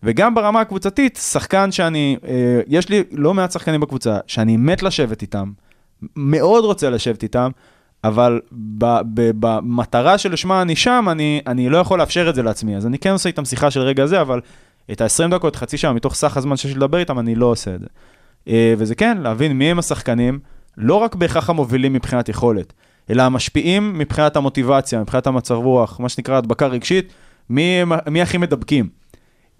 וגם 0.02 0.34
ברמה 0.34 0.60
הקבוצתית, 0.60 1.16
שחקן 1.30 1.72
שאני, 1.72 2.16
אה, 2.28 2.60
יש 2.66 2.88
לי 2.88 3.02
לא 3.12 3.34
מעט 3.34 3.52
שחקנים 3.52 3.80
בקבוצה, 3.80 4.18
שאני 4.26 4.56
מת 4.56 4.82
לשבת 4.82 5.22
איתם, 5.22 5.52
מאוד 6.16 6.64
רוצה 6.64 6.90
לשבת 6.90 7.22
איתם, 7.22 7.50
אבל 8.04 8.40
במטרה 9.40 10.18
שלשמה 10.18 10.62
אני 10.62 10.76
שם, 10.76 11.06
אני, 11.10 11.40
אני 11.46 11.68
לא 11.68 11.78
יכול 11.78 11.98
לאפשר 11.98 12.30
את 12.30 12.34
זה 12.34 12.42
לעצמי. 12.42 12.76
אז 12.76 12.86
אני 12.86 12.98
כן 12.98 13.10
עושה 13.10 13.28
איתם 13.28 13.44
שיחה 13.44 13.70
של 13.70 13.80
רגע 13.80 14.06
זה, 14.06 14.20
אבל 14.20 14.40
את 14.92 15.00
ה-20 15.00 15.30
דקות, 15.30 15.56
חצי 15.56 15.76
שעה 15.76 15.92
מתוך 15.92 16.14
סך 16.14 16.36
הזמן 16.36 16.56
שיש 16.56 16.70
לי 16.70 16.76
לדבר 16.76 16.98
איתם, 16.98 17.18
אני 17.18 17.34
לא 17.34 17.46
עושה 17.46 17.74
את 17.74 17.80
זה. 17.80 17.86
אה, 18.48 18.74
וזה 18.78 18.94
כן, 18.94 19.18
להבין 19.18 19.52
מי 19.52 19.70
הם 19.70 19.78
השחקנים, 19.78 20.38
לא 20.76 20.94
רק 20.94 21.14
בהכרח 21.14 21.50
המובילים 21.50 21.92
מבחינת 21.92 22.28
יכולת, 22.28 22.72
אלא 23.10 23.22
המשפיעים 23.22 23.98
מבחינת 23.98 24.36
המוטיבציה, 24.36 25.00
מבחינת 25.00 25.26
המצב 25.26 25.54
רוח, 25.54 26.00
מה 26.00 26.08
שנקרא 26.08 26.36
הדבקה 26.36 26.66
רגשית, 26.66 27.12
מי, 27.50 27.82
מי 28.10 28.22
הכי 28.22 28.38
מדבקים. 28.38 28.88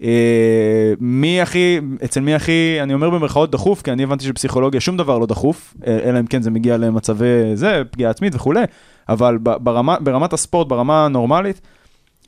אה, 0.03 0.93
מי 0.99 1.41
הכי, 1.41 1.79
אצל 2.05 2.21
מי 2.21 2.35
הכי, 2.35 2.77
אני 2.81 2.93
אומר 2.93 3.09
במרכאות 3.09 3.51
דחוף, 3.51 3.81
כי 3.81 3.91
אני 3.91 4.03
הבנתי 4.03 4.25
שבפסיכולוגיה 4.25 4.81
שום 4.81 4.97
דבר 4.97 5.17
לא 5.17 5.25
דחוף, 5.25 5.73
אה, 5.87 5.99
אלא 6.03 6.19
אם 6.19 6.25
כן 6.25 6.41
זה 6.41 6.51
מגיע 6.51 6.77
למצבי 6.77 7.25
זה, 7.53 7.81
פגיעה 7.91 8.11
עצמית 8.11 8.35
וכולי, 8.35 8.63
אבל 9.09 9.37
ברמה, 9.37 9.99
ברמת 9.99 10.33
הספורט, 10.33 10.67
ברמה 10.67 11.05
הנורמלית, 11.05 11.61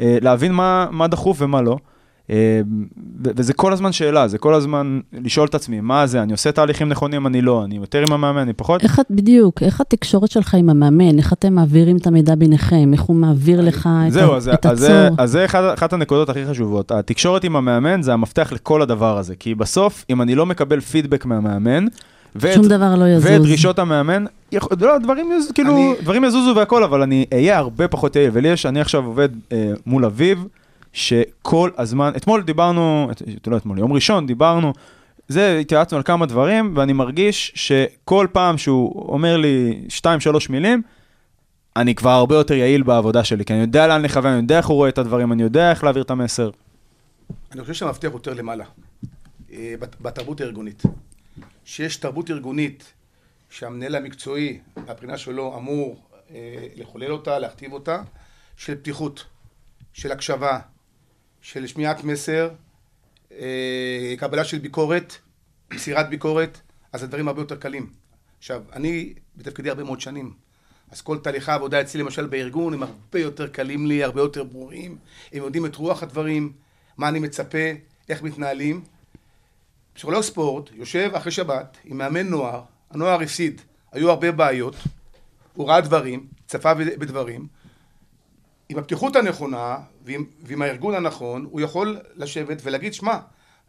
אה, 0.02 0.18
להבין 0.22 0.52
מה, 0.52 0.88
מה 0.92 1.08
דחוף 1.08 1.42
ומה 1.42 1.62
לא. 1.62 1.78
אה, 2.32 2.62
וזה 3.24 3.54
כל 3.54 3.74
הזמן 3.74 3.92
שאלה, 3.92 4.28
זה 4.28 4.38
כל 4.38 4.54
הזמן 4.54 5.00
לשאול 5.24 5.48
את 5.48 5.56
עצמי, 5.56 5.82
מה 5.82 6.08
זה, 6.08 6.22
אני 6.24 6.32
עושה 6.32 6.52
תהליכים 6.52 6.90
נכונים, 6.90 7.28
אני 7.28 7.42
לא, 7.42 7.64
אני 7.66 7.76
יותר 7.76 8.04
עם 8.08 8.14
המאמן, 8.14 8.40
אני 8.42 8.54
פחות. 8.54 8.84
איך 8.84 9.00
את, 9.00 9.06
בדיוק, 9.10 9.64
איך 9.64 9.82
התקשורת 9.82 10.32
שלך 10.32 10.54
עם 10.56 10.70
המאמן, 10.70 11.18
איך 11.18 11.34
אתם 11.34 11.54
מעבירים 11.54 11.98
את 11.98 12.08
המידע 12.08 12.36
ביניכם, 12.36 12.90
איך 12.94 13.02
הוא 13.02 13.16
מעביר 13.16 13.62
לך 13.62 13.90
את, 14.08 14.12
זהו, 14.14 14.34
ה- 14.34 14.38
אז, 14.38 14.48
את 14.54 14.66
אז, 14.66 14.80
זה- 14.80 15.06
הצור. 15.08 15.16
אז 15.24 15.32
זה 15.32 15.46
אחד, 15.46 15.64
אחת 15.74 15.94
הנקודות 15.94 16.30
הכי 16.30 16.46
חשובות. 16.46 16.92
התקשורת 16.92 17.44
עם 17.44 17.56
המאמן 17.56 18.02
זה 18.02 18.14
המפתח 18.14 18.52
לכל 18.54 18.82
הדבר 18.82 19.18
הזה, 19.18 19.36
כי 19.36 19.56
בסוף, 19.56 20.06
אם 20.10 20.22
אני 20.22 20.36
לא 20.36 20.46
מקבל 20.46 20.80
פידבק 20.80 21.26
מהמאמן, 21.26 21.86
ואת, 22.36 22.54
שום 22.54 22.68
דבר 22.68 22.96
לא 22.96 23.06
יזוז. 23.10 23.26
ואת 23.32 23.42
דרישות 23.42 23.80
המאמן, 23.80 24.26
יכול, 24.52 24.78
לא, 24.82 24.98
דברים, 24.98 25.32
יז, 25.38 25.52
כאילו, 25.52 25.74
אני- 25.76 25.94
דברים 26.02 26.24
יזוזו 26.24 26.56
והכל, 26.56 26.84
אבל 26.84 27.02
אני 27.02 27.26
אהיה 27.34 27.58
הרבה 27.58 27.88
פחות 27.88 28.16
יעיל. 28.16 28.30
ולי 28.34 28.48
יש, 28.50 28.66
אני 28.66 28.82
עכשיו 28.82 29.06
עובד 29.06 29.30
אה, 29.52 29.72
מול 29.86 30.06
אביב, 30.06 30.46
שכל 30.98 31.70
הזמן, 31.78 32.12
אתמול 32.18 32.44
דיברנו, 32.44 33.08
את, 33.12 33.48
לא 33.48 33.58
אתמול, 33.58 33.80
יום 33.80 33.94
ראשון 33.94 34.28
דיברנו, 34.28 34.74
זה, 35.28 35.58
התייעצנו 35.58 35.98
על 35.98 36.04
כמה 36.04 36.26
דברים, 36.26 36.74
ואני 36.78 36.94
מרגיש 36.94 37.52
שכל 37.56 38.28
פעם 38.32 38.58
שהוא 38.58 39.12
אומר 39.12 39.38
לי 39.38 39.82
שתיים, 39.90 40.20
שלוש 40.20 40.50
מילים, 40.50 40.82
אני 41.76 41.96
כבר 41.96 42.10
הרבה 42.10 42.36
יותר 42.36 42.54
יעיל 42.54 42.84
בעבודה 42.84 43.24
שלי, 43.24 43.46
כי 43.46 43.54
אני 43.54 43.62
יודע 43.62 43.88
לאן 43.88 44.02
לכוון, 44.02 44.32
אני 44.32 44.42
יודע 44.42 44.58
איך 44.58 44.66
הוא 44.68 44.76
רואה 44.76 44.90
את 44.90 44.98
הדברים, 44.98 45.32
אני 45.32 45.44
יודע 45.44 45.70
איך 45.72 45.84
להעביר 45.84 46.04
את 46.04 46.12
המסר. 46.12 46.50
אני 47.52 47.62
חושב 47.62 47.74
שהמפתח 47.74 48.10
יותר 48.14 48.34
למעלה, 48.34 48.66
אה, 49.54 49.74
בת- 49.80 49.96
בתרבות 50.02 50.42
הארגונית. 50.42 50.84
שיש 51.66 51.98
תרבות 51.98 52.30
ארגונית 52.32 52.94
שהמנהל 53.50 53.96
המקצועי, 53.96 54.60
מהבחינה 54.88 55.18
שלו, 55.18 55.58
אמור 55.58 56.02
אה, 56.32 56.38
לחולל 56.76 57.12
אותה, 57.12 57.40
להכתיב 57.40 57.74
אותה, 57.74 58.02
של 58.58 58.76
פתיחות, 58.76 59.26
של 59.94 60.12
הקשבה, 60.12 60.60
של 61.48 61.68
שמיעת 61.68 62.04
מסר, 62.04 62.50
אה, 63.32 64.14
קבלה 64.18 64.44
של 64.44 64.58
ביקורת, 64.58 65.16
מסירת 65.74 66.10
ביקורת, 66.10 66.60
אז 66.94 67.04
הדברים 67.04 67.28
הרבה 67.28 67.42
יותר 67.42 67.56
קלים. 67.56 67.90
עכשיו, 68.38 68.64
אני 68.74 69.14
בתפקידי 69.38 69.70
הרבה 69.70 69.84
מאוד 69.84 70.02
שנים, 70.02 70.34
אז 70.92 71.02
כל 71.02 71.18
תהליכי 71.18 71.52
העבודה 71.52 71.82
אצלי, 71.82 72.02
למשל 72.02 72.28
בארגון, 72.28 72.74
הם 72.74 72.84
הרבה 72.84 73.20
יותר 73.20 73.48
קלים 73.48 73.88
לי, 73.88 74.04
הרבה 74.04 74.22
יותר 74.22 74.44
ברורים, 74.44 74.98
הם 75.34 75.44
יודעים 75.44 75.66
את 75.66 75.76
רוח 75.76 76.04
הדברים, 76.04 76.54
מה 76.98 77.10
אני 77.10 77.20
מצפה, 77.20 77.68
איך 78.10 78.22
מתנהלים. 78.22 78.84
פסיכולוג 79.94 80.22
ספורט 80.22 80.70
יושב 80.74 81.12
אחרי 81.14 81.32
שבת 81.32 81.78
עם 81.84 81.98
מאמן 81.98 82.28
נוער, 82.28 82.62
הנוער 82.92 83.22
הפסיד, 83.22 83.62
היו 83.92 84.10
הרבה 84.10 84.32
בעיות, 84.32 84.76
הוא 85.54 85.70
ראה 85.70 85.82
דברים, 85.82 86.28
צפה 86.48 86.74
בדברים, 86.74 87.48
עם 88.70 88.78
הפתיחות 88.78 89.16
הנכונה 89.16 89.78
ועם, 90.06 90.26
ועם 90.44 90.62
הארגון 90.62 90.96
הנכון, 90.96 91.48
הוא 91.52 91.62
יכול 91.62 92.00
לשבת 92.16 92.58
ולהגיד, 92.64 92.94
שמע, 92.94 93.18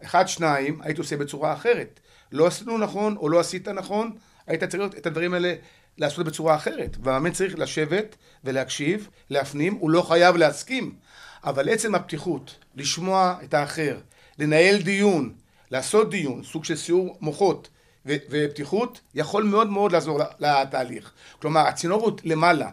אחד, 0.05 0.29
שניים, 0.29 0.81
הייתי 0.83 1.01
עושה 1.01 1.17
בצורה 1.17 1.53
אחרת. 1.53 2.01
לא 2.33 2.47
עשינו 2.47 2.79
נכון 2.79 3.17
או 3.17 3.29
לא 3.29 3.41
עשית 3.41 3.69
נכון, 3.69 4.11
היית 4.47 4.65
צריך 4.65 4.83
את 4.99 5.07
הדברים 5.07 5.35
האלה 5.35 5.55
לעשות 5.99 6.27
בצורה 6.27 6.55
אחרת. 6.55 6.97
והמאמן 7.03 7.33
צריך 7.33 7.59
לשבת 7.59 8.17
ולהקשיב, 8.45 9.09
להפנים, 9.31 9.75
הוא 9.75 9.91
לא 9.91 10.03
חייב 10.03 10.37
להסכים, 10.37 10.95
אבל 11.45 11.69
עצם 11.69 11.95
הפתיחות, 11.95 12.57
לשמוע 12.77 13.37
את 13.45 13.55
האחר, 13.55 13.99
לנהל 14.39 14.77
דיון, 14.77 15.35
לעשות 15.71 16.11
דיון, 16.11 16.43
סוג 16.45 16.65
של 16.65 16.77
סיור 16.77 17.17
מוחות 17.21 17.69
ופתיחות, 18.07 19.01
יכול 19.15 19.45
מאוד 19.45 19.71
מאוד 19.71 19.93
לעזור 19.93 20.21
לתהליך. 20.41 21.13
כלומר, 21.41 21.61
הצינורות 21.61 22.21
למעלה. 22.25 22.71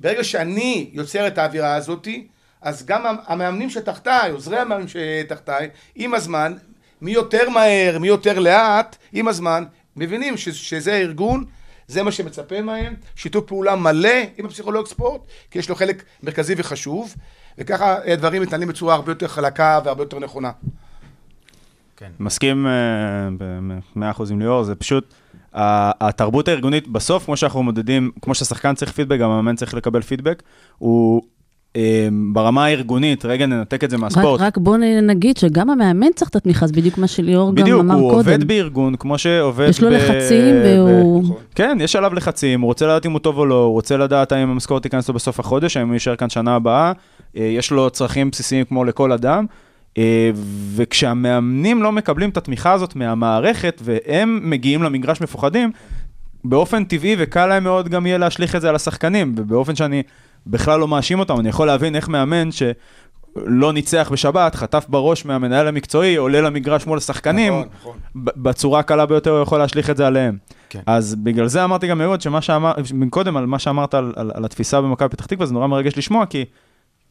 ברגע 0.00 0.24
שאני 0.24 0.90
יוצר 0.92 1.26
את 1.26 1.38
האווירה 1.38 1.74
הזאתי, 1.74 2.26
אז 2.62 2.86
גם 2.86 3.16
המאמנים 3.26 3.70
שתחתיי, 3.70 4.30
עוזרי 4.30 4.58
המאמנים 4.58 4.88
שתחתיי, 4.88 5.68
עם 5.94 6.14
הזמן, 6.14 6.54
מי 7.00 7.10
יותר 7.10 7.50
מהר, 7.50 7.98
מי 7.98 8.08
יותר 8.08 8.38
לאט, 8.38 8.96
עם 9.12 9.28
הזמן, 9.28 9.64
מבינים 9.96 10.36
ש- 10.36 10.48
שזה 10.48 10.92
הארגון, 10.94 11.44
זה 11.88 12.02
מה 12.02 12.12
שמצפה 12.12 12.60
מהם, 12.62 12.94
שיתוף 13.16 13.44
פעולה 13.46 13.76
מלא 13.76 14.14
עם 14.38 14.46
הפסיכולוג 14.46 14.86
ספורט, 14.86 15.20
כי 15.50 15.58
יש 15.58 15.68
לו 15.68 15.74
חלק 15.74 16.04
מרכזי 16.22 16.54
וחשוב, 16.56 17.14
וככה 17.58 17.96
הדברים 18.12 18.42
מתנהלים 18.42 18.68
בצורה 18.68 18.94
הרבה 18.94 19.12
יותר 19.12 19.28
חלקה 19.28 19.80
והרבה 19.84 20.02
יותר 20.02 20.18
נכונה. 20.18 20.50
כן. 21.96 22.10
מסכים 22.20 22.66
אה, 22.66 22.72
ב-100% 23.38 24.22
עם 24.30 24.40
ליאור, 24.40 24.64
זה 24.64 24.74
פשוט, 24.74 25.14
התרבות 25.54 26.48
הארגונית, 26.48 26.88
בסוף, 26.88 27.24
כמו 27.24 27.36
שאנחנו 27.36 27.62
מודדים, 27.62 28.10
כמו 28.22 28.34
שהשחקן 28.34 28.74
צריך 28.74 28.92
פידבק, 28.92 29.18
גם 29.18 29.30
המאמן 29.30 29.56
צריך 29.56 29.74
לקבל 29.74 30.00
פידבק, 30.00 30.42
הוא 30.78 31.22
אה, 31.76 32.08
ברמה 32.32 32.64
הארגונית, 32.64 33.24
רגע 33.24 33.46
ננתק 33.46 33.84
את 33.84 33.90
זה 33.90 33.96
רק, 33.96 34.02
מהספורט. 34.02 34.40
רק 34.40 34.58
בוא 34.58 34.76
נ- 34.76 35.06
נגיד 35.06 35.36
שגם 35.36 35.70
המאמן 35.70 36.06
צריך 36.14 36.30
את 36.30 36.36
התמיכה, 36.36 36.66
זה 36.66 36.72
בדיוק 36.72 36.98
מה 36.98 37.06
שליאור 37.06 37.48
גם 37.48 37.54
בדיוק, 37.54 37.80
אמר 37.80 37.94
הוא 37.94 38.10
קודם. 38.10 38.18
עובד 38.32 38.44
בארגון, 38.48 38.96
כמו 38.96 39.18
שעובד 39.18 39.66
יש 39.68 39.80
לו 39.82 39.88
ב- 39.88 39.92
לחצים 39.92 40.54
ב- 40.64 40.78
והוא... 40.78 41.24
כן, 41.54 41.78
יש 41.80 41.96
עליו 41.96 42.14
לחצים, 42.14 42.60
הוא 42.60 42.66
רוצה 42.68 42.86
לדעת 42.86 43.06
אם 43.06 43.12
הוא 43.12 43.20
טוב 43.20 43.38
או 43.38 43.46
לא, 43.46 43.62
הוא 43.64 43.72
רוצה 43.72 43.96
לדעת 43.96 44.32
האם 44.32 44.48
המשכורת 44.50 44.82
תיכנס 44.82 45.08
לו 45.08 45.14
בסוף 45.14 45.40
החודש, 45.40 45.76
האם 45.76 45.86
הוא 45.86 45.94
יישאר 45.94 46.16
כאן 46.16 46.30
שנה 46.30 46.54
הבאה, 46.54 46.92
אה, 47.36 47.42
יש 47.44 47.70
לו 47.70 47.90
צרכים 47.90 48.30
בסיסיים 48.30 48.64
כמו 48.64 48.84
לכל 48.84 49.12
אדם, 49.12 49.46
וכשהמאמנים 50.74 51.82
לא 51.82 51.92
מקבלים 51.92 52.30
את 52.30 52.36
התמיכה 52.36 52.72
הזאת 52.72 52.96
מהמערכת, 52.96 53.80
והם 53.84 54.40
מגיעים 54.42 54.82
למגרש 54.82 55.20
מפוחדים, 55.20 55.72
באופן 56.44 56.84
טבעי 56.84 57.16
וקל 57.18 57.46
להם 57.46 57.64
מאוד 57.64 57.88
גם 57.88 58.06
יהיה 58.06 58.18
להשליך 58.18 58.56
את 58.56 58.60
זה 58.60 58.68
על 58.68 58.74
השחקנים, 58.74 59.34
ובאופן 59.36 59.76
שאני 59.76 60.02
בכלל 60.46 60.80
לא 60.80 60.88
מאשים 60.88 61.18
אותם, 61.18 61.40
אני 61.40 61.48
יכול 61.48 61.66
להבין 61.66 61.96
איך 61.96 62.08
מאמן 62.08 62.52
ש... 62.52 62.62
לא 63.36 63.72
ניצח 63.72 64.08
בשבת, 64.12 64.54
חטף 64.54 64.86
בראש 64.88 65.24
מהמנהל 65.24 65.68
המקצועי, 65.68 66.16
עולה 66.16 66.40
למגרש 66.40 66.86
מול 66.86 66.98
השחקנים, 66.98 67.52
נכון, 67.52 67.68
נכון. 67.80 67.96
בצורה 68.14 68.80
הקלה 68.80 69.06
ביותר 69.06 69.30
הוא 69.30 69.42
יכול 69.42 69.58
להשליך 69.58 69.90
את 69.90 69.96
זה 69.96 70.06
עליהם. 70.06 70.36
כן. 70.68 70.80
אז 70.86 71.14
בגלל 71.14 71.46
זה 71.46 71.64
אמרתי 71.64 71.86
גם 71.86 71.98
מאוד 71.98 72.20
שמה 72.20 72.40
שאמר, 72.40 72.72
קודם 73.10 73.36
על 73.36 73.46
מה 73.46 73.58
שאמרת 73.58 73.94
על, 73.94 74.12
על, 74.16 74.30
על 74.34 74.44
התפיסה 74.44 74.80
במכבי 74.80 75.08
פתח 75.08 75.26
תקווה, 75.26 75.46
זה 75.46 75.54
נורא 75.54 75.66
מרגש 75.66 75.98
לשמוע, 75.98 76.26
כי, 76.26 76.44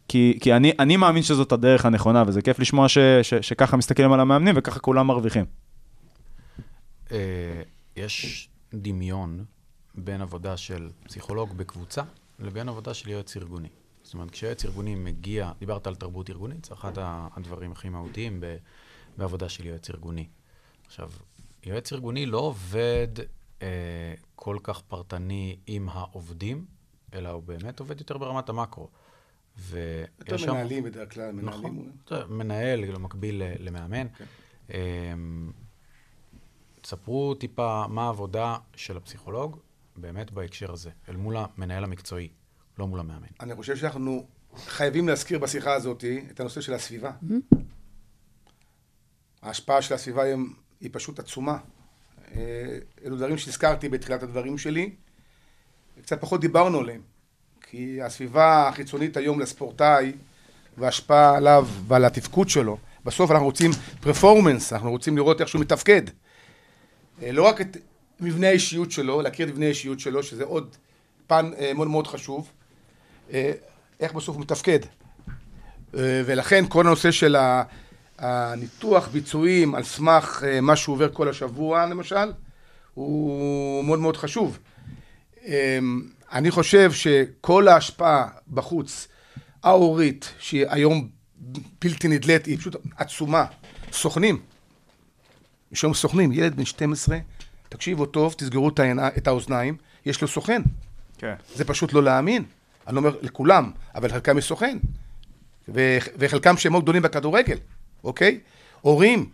כי, 0.10 0.38
כי 0.42 0.54
אני, 0.54 0.72
אני 0.80 0.98
מאמין 0.98 1.24
שזאת 1.24 1.52
הדרך 1.52 1.86
הנכונה, 1.86 2.24
וזה 2.28 2.42
כיף 2.42 2.60
לשמוע 2.60 2.90
ש, 2.90 2.98
ש, 3.22 3.34
שככה 3.34 3.78
מסתכלים 3.78 4.12
על 4.12 4.20
המאמנים 4.20 4.56
וככה 4.58 4.80
כולם 4.80 5.08
מרוויחים. 5.08 5.46
אה, 7.12 7.62
יש 7.96 8.50
דמיון 8.74 9.46
בין 9.96 10.22
עבודה 10.22 10.58
של 10.58 10.90
פסיכולוג 11.04 11.58
בקבוצה 11.58 12.02
לבין 12.40 12.70
עבודה 12.70 12.94
של 12.94 13.10
יועץ 13.10 13.38
ארגוני. 13.38 13.68
זאת 14.04 14.14
אומרת, 14.14 14.32
כשיועץ 14.32 14.66
ארגוני 14.66 14.96
מגיע, 14.96 15.52
דיברת 15.60 15.88
על 15.88 15.96
תרבות 15.96 16.30
ארגונית, 16.30 16.66
זה 16.66 16.74
אחד 16.74 16.92
הדברים 16.98 17.72
הכי 17.72 17.90
מהותיים 17.90 18.40
ב- 18.40 18.58
בעבודה 19.18 19.50
של 19.50 19.66
יועץ 19.66 19.90
ארגוני. 19.90 20.28
עכשיו, 20.88 21.10
יועץ 21.66 21.94
ארגוני 21.94 22.26
לא 22.26 22.38
עובד 22.38 23.08
אה, 23.62 23.68
כל 24.36 24.58
כך 24.64 24.82
פרטני 24.82 25.56
עם 25.68 25.90
העובדים, 25.90 26.66
אלא 27.14 27.30
הוא 27.30 27.44
באמת 27.44 27.80
עובד 27.80 28.00
יותר 28.00 28.18
ברמת 28.18 28.50
המקרו. 28.50 28.90
ויש 29.60 30.42
שם- 30.42 30.52
מנהלים 30.52 30.84
בדרך 30.84 31.14
כלל, 31.14 31.32
מנהלים. 31.32 31.50
נכון, 31.60 31.92
בסדר, 32.06 32.28
מנהל, 32.28 32.84
כאילו, 32.84 33.00
מקביל 33.00 33.44
ל- 33.44 33.68
למאמן. 33.68 34.08
אמ, 34.74 35.52
תספרו 36.82 37.34
טיפה 37.36 37.86
מה 37.90 38.06
העבודה 38.06 38.58
של 38.76 38.98
הפסיכולוג 38.98 39.60
באמת 39.96 40.32
בהקשר 40.32 40.72
הזה, 40.72 40.90
אל 41.10 41.16
מול 41.16 41.36
המנהל 41.38 41.84
המקצועי, 41.84 42.30
לא 42.80 42.88
מול 42.88 43.00
המאמן. 43.00 43.28
אני 43.40 43.56
חושב 43.56 43.76
שאנחנו 43.76 44.28
חייבים 44.58 45.08
להזכיר 45.08 45.40
בשיחה 45.40 45.74
הזאת 45.74 46.04
את 46.32 46.40
הנושא 46.40 46.62
של 46.62 46.74
הסביבה. 46.74 47.12
ההשפעה 49.42 49.82
של 49.82 49.94
הסביבה 49.94 50.24
היום 50.24 50.54
היא 50.82 50.90
פשוט 50.94 51.20
עצומה. 51.20 51.58
אה, 52.36 52.78
אלו 53.06 53.16
דברים 53.18 53.38
שהזכרתי 53.38 53.90
בתחילת 53.90 54.24
הדברים 54.24 54.58
שלי, 54.58 54.96
וקצת 55.98 56.22
פחות 56.22 56.42
דיברנו 56.42 56.80
עליהם. 56.80 57.02
כי 57.72 58.02
הסביבה 58.02 58.68
החיצונית 58.68 59.18
היום 59.18 59.40
לספורטאי 59.40 60.12
וההשפעה 60.78 61.38
עליו 61.38 61.68
ועל 61.88 62.06
התפקוד 62.06 62.50
שלו, 62.50 62.78
בסוף 63.06 63.32
אנחנו 63.32 63.46
רוצים 63.46 63.72
פרפורמנס, 64.00 64.74
אנחנו 64.74 64.92
רוצים 64.92 65.18
לראות 65.18 65.42
איך 65.42 65.50
שהוא 65.50 65.62
מתפקד. 65.62 66.02
אה, 67.24 67.32
לא 67.32 67.44
רק 67.44 67.62
את 67.62 67.78
מבנה 68.20 68.48
האישיות 68.48 68.92
שלו, 68.92 69.22
להכיר 69.22 69.48
את 69.48 69.52
מבנה 69.52 69.66
האישיות 69.66 70.00
שלו, 70.00 70.24
שזה 70.24 70.44
עוד 70.44 70.76
פן 71.28 71.52
אה, 71.60 71.74
מאוד 71.74 71.88
מאוד 71.88 72.08
חשוב. 72.08 72.52
אה, 73.34 73.52
איך 74.00 74.14
בסוף 74.14 74.36
הוא 74.36 74.42
מתפקד. 74.42 74.80
ולכן 75.94 76.64
כל 76.70 76.88
הנושא 76.88 77.12
של 77.12 77.36
הניתוח 78.18 79.08
ביצועים 79.08 79.76
על 79.76 79.84
סמך 79.84 80.44
מה 80.62 80.76
שהוא 80.76 80.94
עובר 80.94 81.10
כל 81.14 81.30
השבוע, 81.30 81.86
למשל, 81.86 82.32
הוא 82.94 83.84
מאוד 83.84 84.00
מאוד 84.00 84.18
חשוב. 84.18 84.60
אני 86.32 86.52
חושב 86.52 86.92
שכל 86.92 87.68
ההשפעה 87.68 88.28
בחוץ, 88.54 89.08
ההורית, 89.64 90.34
שהיא 90.40 90.66
היום 90.70 91.10
בלתי 91.82 92.08
נדלית, 92.08 92.46
היא 92.46 92.58
פשוט 92.58 92.76
עצומה. 92.98 93.46
סוכנים. 93.92 94.42
יש 95.72 95.84
היום 95.84 95.94
סוכנים, 95.94 96.32
ילד 96.32 96.56
בן 96.56 96.66
12, 96.66 97.18
תקשיבו 97.70 98.06
טוב, 98.06 98.34
תסגרו 98.38 98.70
את, 98.70 98.80
העיני, 98.80 99.08
את 99.18 99.28
האוזניים, 99.28 99.78
יש 100.06 100.22
לו 100.22 100.28
סוכן. 100.28 100.62
כן. 101.18 101.34
זה 101.56 101.66
פשוט 101.66 101.94
לא 101.94 102.04
להאמין. 102.04 102.44
אני 102.88 102.96
לא 102.96 103.00
אומר 103.00 103.16
לכולם, 103.22 103.72
אבל 103.96 104.10
לחלקם 104.10 104.38
יש 104.38 104.46
סוכן. 104.46 104.78
ו- 105.74 105.98
וחלקם 106.18 106.58
שמות 106.58 106.84
גדולים 106.84 107.02
בכדורגל, 107.02 107.58
אוקיי? 108.04 108.40
הורים, 108.82 109.30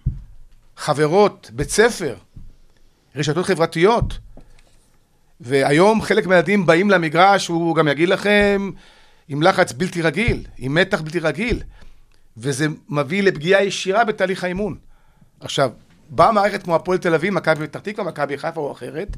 חברות, 0.77 1.51
בית 1.53 1.69
ספר, 1.69 2.15
רשתות 3.15 3.45
חברתיות. 3.45 4.17
והיום 5.41 6.01
חלק 6.01 6.27
מהילדים 6.27 6.65
באים 6.65 6.89
למגרש, 6.89 7.47
הוא 7.47 7.75
גם 7.75 7.88
יגיד 7.88 8.09
לכם, 8.09 8.71
עם 9.27 9.43
לחץ 9.43 9.71
בלתי 9.71 10.01
רגיל, 10.01 10.45
עם 10.57 10.73
מתח 10.73 11.01
בלתי 11.01 11.19
רגיל, 11.19 11.63
וזה 12.38 12.67
מביא 12.89 13.23
לפגיעה 13.23 13.63
ישירה 13.63 14.03
בתהליך 14.03 14.43
האימון. 14.43 14.77
עכשיו, 15.39 15.71
באה 16.09 16.31
מערכת 16.31 16.63
כמו 16.63 16.75
הפועל 16.75 16.97
תל 16.97 17.13
אביב, 17.13 17.33
מכבי 17.33 17.67
פתח 17.67 17.79
תקווה, 17.79 18.07
מכבי 18.07 18.38
חיפה 18.38 18.61
או 18.61 18.71
אחרת, 18.71 19.17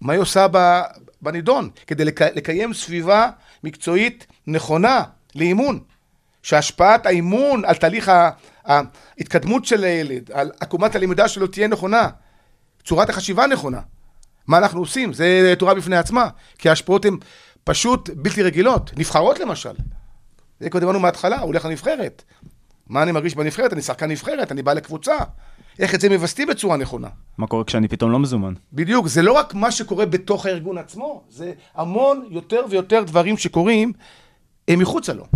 מה 0.00 0.12
היא 0.12 0.20
עושה 0.20 0.46
בנידון? 1.22 1.70
כדי 1.86 2.04
לק... 2.04 2.22
לקיים 2.22 2.74
סביבה 2.74 3.30
מקצועית 3.64 4.26
נכונה 4.46 5.02
לאימון. 5.34 5.80
שהשפעת 6.42 7.06
האימון 7.06 7.64
על 7.64 7.74
תהליך 7.74 8.12
ההתקדמות 8.64 9.64
של 9.64 9.84
הילד, 9.84 10.30
על 10.32 10.50
עקומת 10.60 10.94
הלמידה 10.94 11.28
שלו 11.28 11.46
תהיה 11.46 11.68
נכונה. 11.68 12.08
צורת 12.84 13.10
החשיבה 13.10 13.46
נכונה. 13.46 13.80
מה 14.48 14.58
אנחנו 14.58 14.80
עושים? 14.80 15.12
זה 15.12 15.54
תורה 15.58 15.74
בפני 15.74 15.96
עצמה. 15.96 16.28
כי 16.58 16.68
ההשפעות 16.68 17.04
הן 17.04 17.16
פשוט 17.64 18.10
בלתי 18.16 18.42
רגילות. 18.42 18.90
נבחרות 18.96 19.40
למשל. 19.40 19.72
זה 20.60 20.70
כבר 20.70 20.80
דיברנו 20.80 21.00
מההתחלה, 21.00 21.40
הוא 21.40 21.46
הולך 21.46 21.64
לנבחרת. 21.64 22.22
מה 22.86 23.02
אני 23.02 23.12
מרגיש 23.12 23.34
בנבחרת? 23.34 23.72
אני 23.72 23.82
שחקן 23.82 24.10
נבחרת, 24.10 24.52
אני 24.52 24.62
בא 24.62 24.72
לקבוצה. 24.72 25.16
איך 25.78 25.94
את 25.94 26.00
זה 26.00 26.08
מווסתים 26.08 26.48
בצורה 26.48 26.76
נכונה. 26.76 27.08
מה 27.38 27.46
קורה 27.46 27.64
כשאני 27.64 27.88
פתאום 27.88 28.10
לא 28.12 28.18
מזומן? 28.18 28.54
בדיוק, 28.72 29.06
זה 29.06 29.22
לא 29.22 29.32
רק 29.32 29.54
מה 29.54 29.70
שקורה 29.70 30.06
בתוך 30.06 30.46
הארגון 30.46 30.78
עצמו, 30.78 31.22
זה 31.28 31.52
המון 31.74 32.26
יותר 32.30 32.60
ויותר 32.70 33.02
דברים 33.02 33.36
שקורים 33.36 33.92
הם 34.68 34.78
מחוצה 34.78 35.12
לו. 35.12 35.26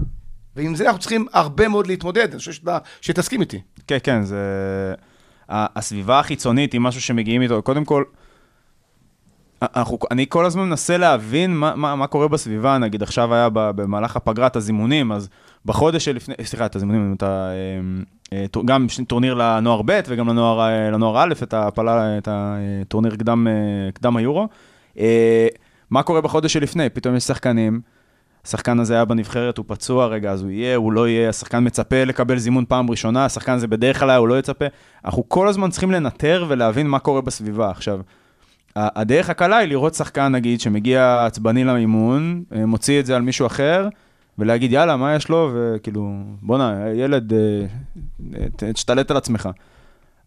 ועם 0.56 0.74
זה 0.74 0.86
אנחנו 0.86 1.00
צריכים 1.00 1.26
הרבה 1.32 1.68
מאוד 1.68 1.86
להתמודד, 1.86 2.28
אני 2.30 2.38
חושב 2.38 2.52
שאתה, 2.52 2.78
שתסכים 3.00 3.40
איתי. 3.40 3.60
כן, 3.86 3.98
כן, 4.02 4.24
זה... 4.24 4.38
הסביבה 5.48 6.20
החיצונית 6.20 6.72
היא 6.72 6.80
משהו 6.80 7.00
שמגיעים 7.00 7.42
איתו. 7.42 7.62
קודם 7.62 7.84
כל, 7.84 8.04
אנחנו, 9.76 9.98
אני 10.10 10.26
כל 10.28 10.44
הזמן 10.44 10.62
מנסה 10.62 10.96
להבין 10.96 11.56
מה, 11.56 11.76
מה, 11.76 11.96
מה 11.96 12.06
קורה 12.06 12.28
בסביבה, 12.28 12.78
נגיד 12.78 13.02
עכשיו 13.02 13.34
היה 13.34 13.48
במהלך 13.52 14.16
הפגרת 14.16 14.56
הזימונים, 14.56 15.12
אז 15.12 15.28
בחודש 15.64 16.04
שלפני, 16.04 16.34
סליחה, 16.42 16.66
את 16.66 16.76
הזימונים, 16.76 17.14
את 17.16 17.22
ה, 17.22 17.26
אה, 17.26 18.02
אה, 18.32 18.62
גם 18.64 18.86
טורניר 19.06 19.34
לנוער 19.34 19.82
ב' 19.82 20.00
וגם 20.08 20.28
לנוער, 20.28 20.60
אה, 20.60 20.90
לנוער 20.90 21.22
א', 21.22 21.32
את 21.42 21.54
ההפלה, 21.54 22.18
את 22.18 22.28
הטורניר 22.30 23.16
קדם, 23.16 23.46
אה, 23.46 23.92
קדם 23.92 24.16
היורו. 24.16 24.48
מה 25.90 26.02
קורה 26.02 26.20
בחודש 26.20 26.52
שלפני? 26.52 26.88
פתאום 26.90 27.16
יש 27.16 27.24
שחקנים, 27.24 27.80
השחקן 28.44 28.80
הזה 28.80 28.94
היה 28.94 29.04
בנבחרת, 29.04 29.58
הוא 29.58 29.64
פצוע, 29.68 30.06
רגע, 30.06 30.32
אז 30.32 30.42
הוא 30.42 30.50
יהיה, 30.50 30.76
הוא 30.76 30.92
לא 30.92 31.08
יהיה, 31.08 31.28
השחקן 31.28 31.66
מצפה 31.66 32.04
לקבל 32.04 32.38
זימון 32.38 32.64
פעם 32.68 32.90
ראשונה, 32.90 33.24
השחקן 33.24 33.52
הזה 33.52 33.66
בדרך 33.66 33.98
כלל 33.98 34.10
היה, 34.10 34.18
הוא 34.18 34.28
לא 34.28 34.38
יצפה. 34.38 34.64
אנחנו 35.04 35.28
כל 35.28 35.48
הזמן 35.48 35.70
צריכים 35.70 35.90
לנטר 35.90 36.44
ולהבין 36.48 36.86
מה 36.86 36.98
קורה 36.98 37.20
בסביבה. 37.20 37.70
עכשיו, 37.70 38.00
הדרך 38.76 39.30
הקלה 39.30 39.56
היא 39.56 39.68
לראות 39.68 39.94
שחקן, 39.94 40.32
נגיד, 40.32 40.60
שמגיע 40.60 41.24
עצבני 41.26 41.64
לאימון, 41.64 42.44
אה, 42.54 42.66
מוציא 42.66 43.00
את 43.00 43.06
זה 43.06 43.16
על 43.16 43.22
מישהו 43.22 43.46
אחר, 43.46 43.88
ולהגיד, 44.38 44.72
יאללה, 44.72 44.96
מה 44.96 45.14
יש 45.14 45.28
לו? 45.28 45.50
וכאילו, 45.54 46.12
בואנה, 46.42 46.88
ילד, 46.94 47.32
אה, 47.32 47.38
אה, 48.34 48.72
תשתלט 48.72 49.10
על 49.10 49.16
עצמך. 49.16 49.48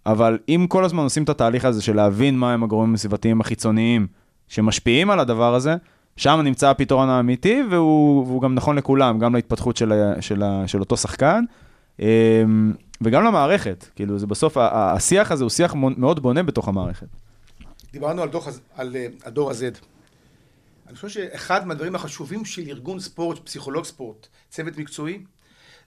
אבל 0.06 0.38
אם 0.50 0.66
כל 0.70 0.86
הזמן 0.86 1.04
עושים 1.04 1.24
את 1.24 1.30
התהליך 1.30 1.66
הזה 1.66 1.82
של 1.82 1.96
להבין 1.96 2.38
מהם 2.38 2.64
הגורמים 2.64 2.94
הסביבתיים 2.94 3.42
החיצוניים 3.42 4.08
שמשפיעים 4.48 5.10
על 5.10 5.20
הדבר 5.20 5.56
הזה, 5.56 5.76
שם 6.18 6.40
נמצא 6.44 6.70
הפתרון 6.70 7.10
האמיתי, 7.10 7.62
והוא, 7.72 8.28
והוא 8.28 8.42
גם 8.42 8.56
נכון 8.56 8.76
לכולם, 8.76 9.20
גם 9.20 9.36
להתפתחות 9.36 9.78
של, 9.78 9.94
של, 10.20 10.44
ה- 10.44 10.64
של 10.68 10.80
אותו 10.80 10.98
שחקן, 10.98 11.44
וגם 13.02 13.24
למערכת. 13.24 13.86
כאילו, 13.96 14.20
זה 14.20 14.28
בסוף, 14.28 14.58
השיח 14.60 15.32
הזה 15.32 15.44
הוא 15.44 15.50
שיח 15.50 15.76
מאוד 15.76 16.20
בונה 16.22 16.44
בתוך 16.44 16.68
המערכת. 16.68 17.08
דיברנו 17.96 18.22
על, 18.22 18.30
דוח, 18.30 18.48
על, 18.76 18.96
אה, 18.96 19.08
על 19.24 19.32
דור 19.32 19.50
ה-Z. 19.50 19.78
אני 20.88 20.96
חושב 20.96 21.10
שאחד 21.10 21.68
מהדברים 21.68 21.96
החשובים 21.96 22.46
של 22.46 22.62
ארגון 22.68 23.00
ספורט, 23.00 23.46
פסיכולוג 23.46 23.86
ספורט, 23.86 24.28
צוות 24.50 24.78
מקצועי, 24.78 25.20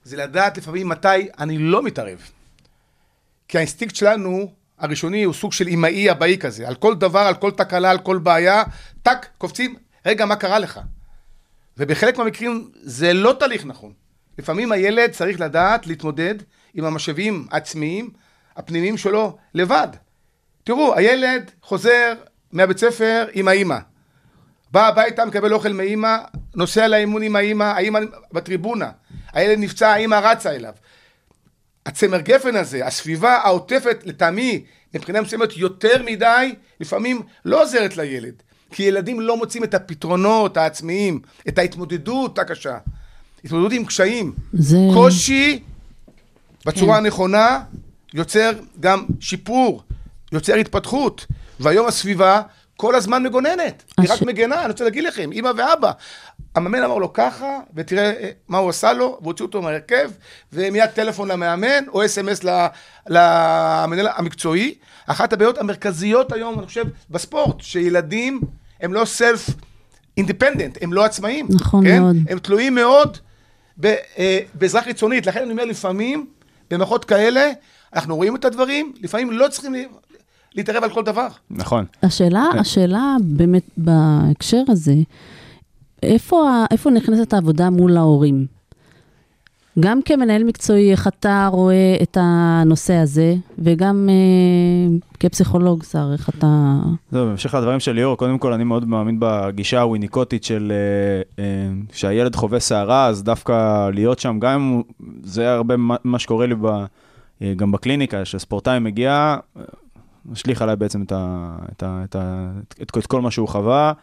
זה 0.03 0.17
לדעת 0.17 0.57
לפעמים 0.57 0.89
מתי 0.89 1.29
אני 1.39 1.57
לא 1.57 1.83
מתערב. 1.83 2.19
כי 3.47 3.57
האינסטינקט 3.57 3.95
שלנו, 3.95 4.53
הראשוני, 4.77 5.23
הוא 5.23 5.33
סוג 5.33 5.53
של 5.53 5.67
אימאי 5.67 6.11
אבאי 6.11 6.37
כזה. 6.37 6.67
על 6.67 6.75
כל 6.75 6.95
דבר, 6.95 7.19
על 7.19 7.35
כל 7.35 7.51
תקלה, 7.51 7.91
על 7.91 7.99
כל 7.99 8.17
בעיה, 8.17 8.63
טאק, 9.03 9.29
קופצים, 9.37 9.75
רגע, 10.05 10.25
מה 10.25 10.35
קרה 10.35 10.59
לך? 10.59 10.79
ובחלק 11.77 12.17
מהמקרים 12.17 12.71
זה 12.81 13.13
לא 13.13 13.35
תהליך 13.39 13.65
נכון. 13.65 13.93
לפעמים 14.37 14.71
הילד 14.71 15.11
צריך 15.11 15.39
לדעת 15.39 15.87
להתמודד 15.87 16.35
עם 16.73 16.85
המשאבים 16.85 17.47
העצמיים, 17.51 18.09
הפנימיים 18.55 18.97
שלו, 18.97 19.37
לבד. 19.53 19.87
תראו, 20.69 20.95
הילד 20.95 21.51
חוזר 21.61 22.13
מהבית 22.51 22.77
ספר 22.77 23.25
עם 23.33 23.47
האימא. 23.47 23.77
בא 24.71 24.87
הביתה, 24.87 25.25
מקבל 25.25 25.53
אוכל 25.53 25.73
מאימא, 25.73 26.17
נוסע 26.55 26.87
לאימון 26.87 27.23
עם 27.23 27.35
האימא, 27.35 27.63
האימא 27.63 27.99
בטריבונה. 28.33 28.89
הילד 29.33 29.59
נפצע, 29.59 29.89
האימא 29.89 30.15
רצה 30.15 30.51
אליו. 30.51 30.73
הצמר 31.85 32.19
גפן 32.19 32.55
הזה, 32.55 32.85
הסביבה 32.85 33.35
העוטפת, 33.35 34.03
לטעמי, 34.05 34.63
מבחינה 34.93 35.21
מסוימת 35.21 35.57
יותר 35.57 36.03
מדי, 36.03 36.55
לפעמים 36.79 37.21
לא 37.45 37.63
עוזרת 37.63 37.97
לילד. 37.97 38.33
כי 38.71 38.83
ילדים 38.83 39.21
לא 39.21 39.37
מוצאים 39.37 39.63
את 39.63 39.73
הפתרונות 39.73 40.57
העצמיים, 40.57 41.19
את 41.47 41.57
ההתמודדות 41.57 42.39
הקשה. 42.39 42.77
התמודדות 43.45 43.71
עם 43.71 43.85
קשיים. 43.85 44.33
זה... 44.53 44.77
קושי 44.93 45.59
בצורה 46.65 46.97
כן. 46.97 47.05
הנכונה 47.05 47.61
יוצר 48.13 48.51
גם 48.79 49.05
שיפור, 49.19 49.83
יוצר 50.31 50.53
התפתחות. 50.55 51.25
והיום 51.59 51.87
הסביבה 51.87 52.41
כל 52.77 52.95
הזמן 52.95 53.23
מגוננת. 53.23 53.83
היא 53.97 54.09
רק 54.11 54.21
מגנה, 54.21 54.59
אני 54.59 54.71
רוצה 54.71 54.83
להגיד 54.83 55.03
לכם, 55.03 55.29
אמא 55.33 55.51
ואבא. 55.57 55.91
המאמן 56.55 56.83
אמר 56.83 56.97
לו 56.97 57.13
ככה, 57.13 57.59
ותראה 57.75 58.03
אה, 58.03 58.29
מה 58.47 58.57
הוא 58.57 58.69
עשה 58.69 58.93
לו, 58.93 59.19
והוציאו 59.21 59.47
אותו 59.47 59.61
מהרכב, 59.61 60.11
ומיד 60.53 60.89
טלפון 60.89 61.27
למאמן, 61.27 61.87
או 61.87 62.05
אס.אם.אס 62.05 62.43
למנהל 63.09 64.07
המקצועי. 64.15 64.75
אחת 65.05 65.33
הבעיות 65.33 65.57
המרכזיות 65.57 66.31
היום, 66.31 66.59
אני 66.59 66.65
חושב, 66.65 66.85
בספורט, 67.09 67.61
שילדים 67.61 68.41
הם 68.81 68.93
לא 68.93 69.05
סלף 69.05 69.49
אינדיפנדנט, 70.17 70.77
הם 70.81 70.93
לא 70.93 71.05
עצמאים. 71.05 71.47
נכון 71.49 71.85
כן? 71.85 72.01
מאוד. 72.01 72.15
הם 72.29 72.39
תלויים 72.39 72.75
מאוד 72.75 73.17
אה, 73.85 74.39
בעזרה 74.53 74.81
חיצונית. 74.81 75.25
לכן 75.25 75.41
אני 75.41 75.51
אומר, 75.51 75.65
לפעמים, 75.65 76.25
במערכות 76.71 77.05
כאלה, 77.05 77.51
אנחנו 77.93 78.15
רואים 78.15 78.35
את 78.35 78.45
הדברים, 78.45 78.93
לפעמים 79.01 79.31
לא 79.31 79.47
צריכים 79.47 79.75
להתערב 80.55 80.83
על 80.83 80.89
כל 80.89 81.03
דבר. 81.03 81.27
נכון. 81.49 81.85
השאלה, 82.03 82.45
כן. 82.53 82.59
השאלה 82.59 83.15
באמת 83.21 83.63
בהקשר 83.77 84.61
הזה, 84.67 84.95
איפה, 86.03 86.65
איפה 86.71 86.89
נכנסת 86.89 87.33
העבודה 87.33 87.69
מול 87.69 87.97
ההורים? 87.97 88.45
גם 89.79 90.01
כמנהל 90.01 90.43
מקצועי, 90.43 90.91
איך 90.91 91.07
אתה 91.07 91.49
רואה 91.51 91.95
את 92.01 92.17
הנושא 92.21 92.93
הזה, 92.93 93.35
וגם 93.59 94.09
אה, 94.09 94.97
כפסיכולוג, 95.19 95.83
שר, 95.83 96.09
איך 96.13 96.29
אתה... 96.29 96.75
זהו, 97.11 97.25
בהמשך 97.25 97.53
לדברים 97.55 97.79
של 97.79 97.91
ליאור, 97.91 98.17
קודם 98.17 98.37
כל 98.37 98.53
אני 98.53 98.63
מאוד 98.63 98.87
מאמין 98.87 99.17
בגישה 99.19 99.81
הוויניקוטית 99.81 100.43
של 100.43 100.71
אה, 100.71 101.43
אה, 101.43 101.69
שהילד 101.93 102.35
חווה 102.35 102.59
סערה, 102.59 103.07
אז 103.07 103.23
דווקא 103.23 103.89
להיות 103.89 104.19
שם, 104.19 104.39
גם 104.39 104.61
אם 104.61 104.81
זה 105.23 105.51
הרבה 105.51 105.77
מה 105.77 105.95
מה 106.03 106.19
שקורה 106.19 106.45
לי 106.45 106.55
ב, 106.55 106.65
אה, 107.41 107.53
גם 107.55 107.71
בקליניקה, 107.71 108.25
שספורטאי 108.25 108.79
מגיע, 108.79 109.37
משליך 110.29 110.61
עליי 110.61 110.75
בעצם 110.75 111.03
את, 111.03 111.11
ה, 111.11 111.55
את, 111.71 111.83
ה, 111.83 112.01
את, 112.03 112.15
ה, 112.15 112.51
את, 112.81 112.97
את 112.97 113.07
כל 113.07 113.21
מה 113.21 113.31
שהוא 113.31 113.47
חווה, 113.47 113.93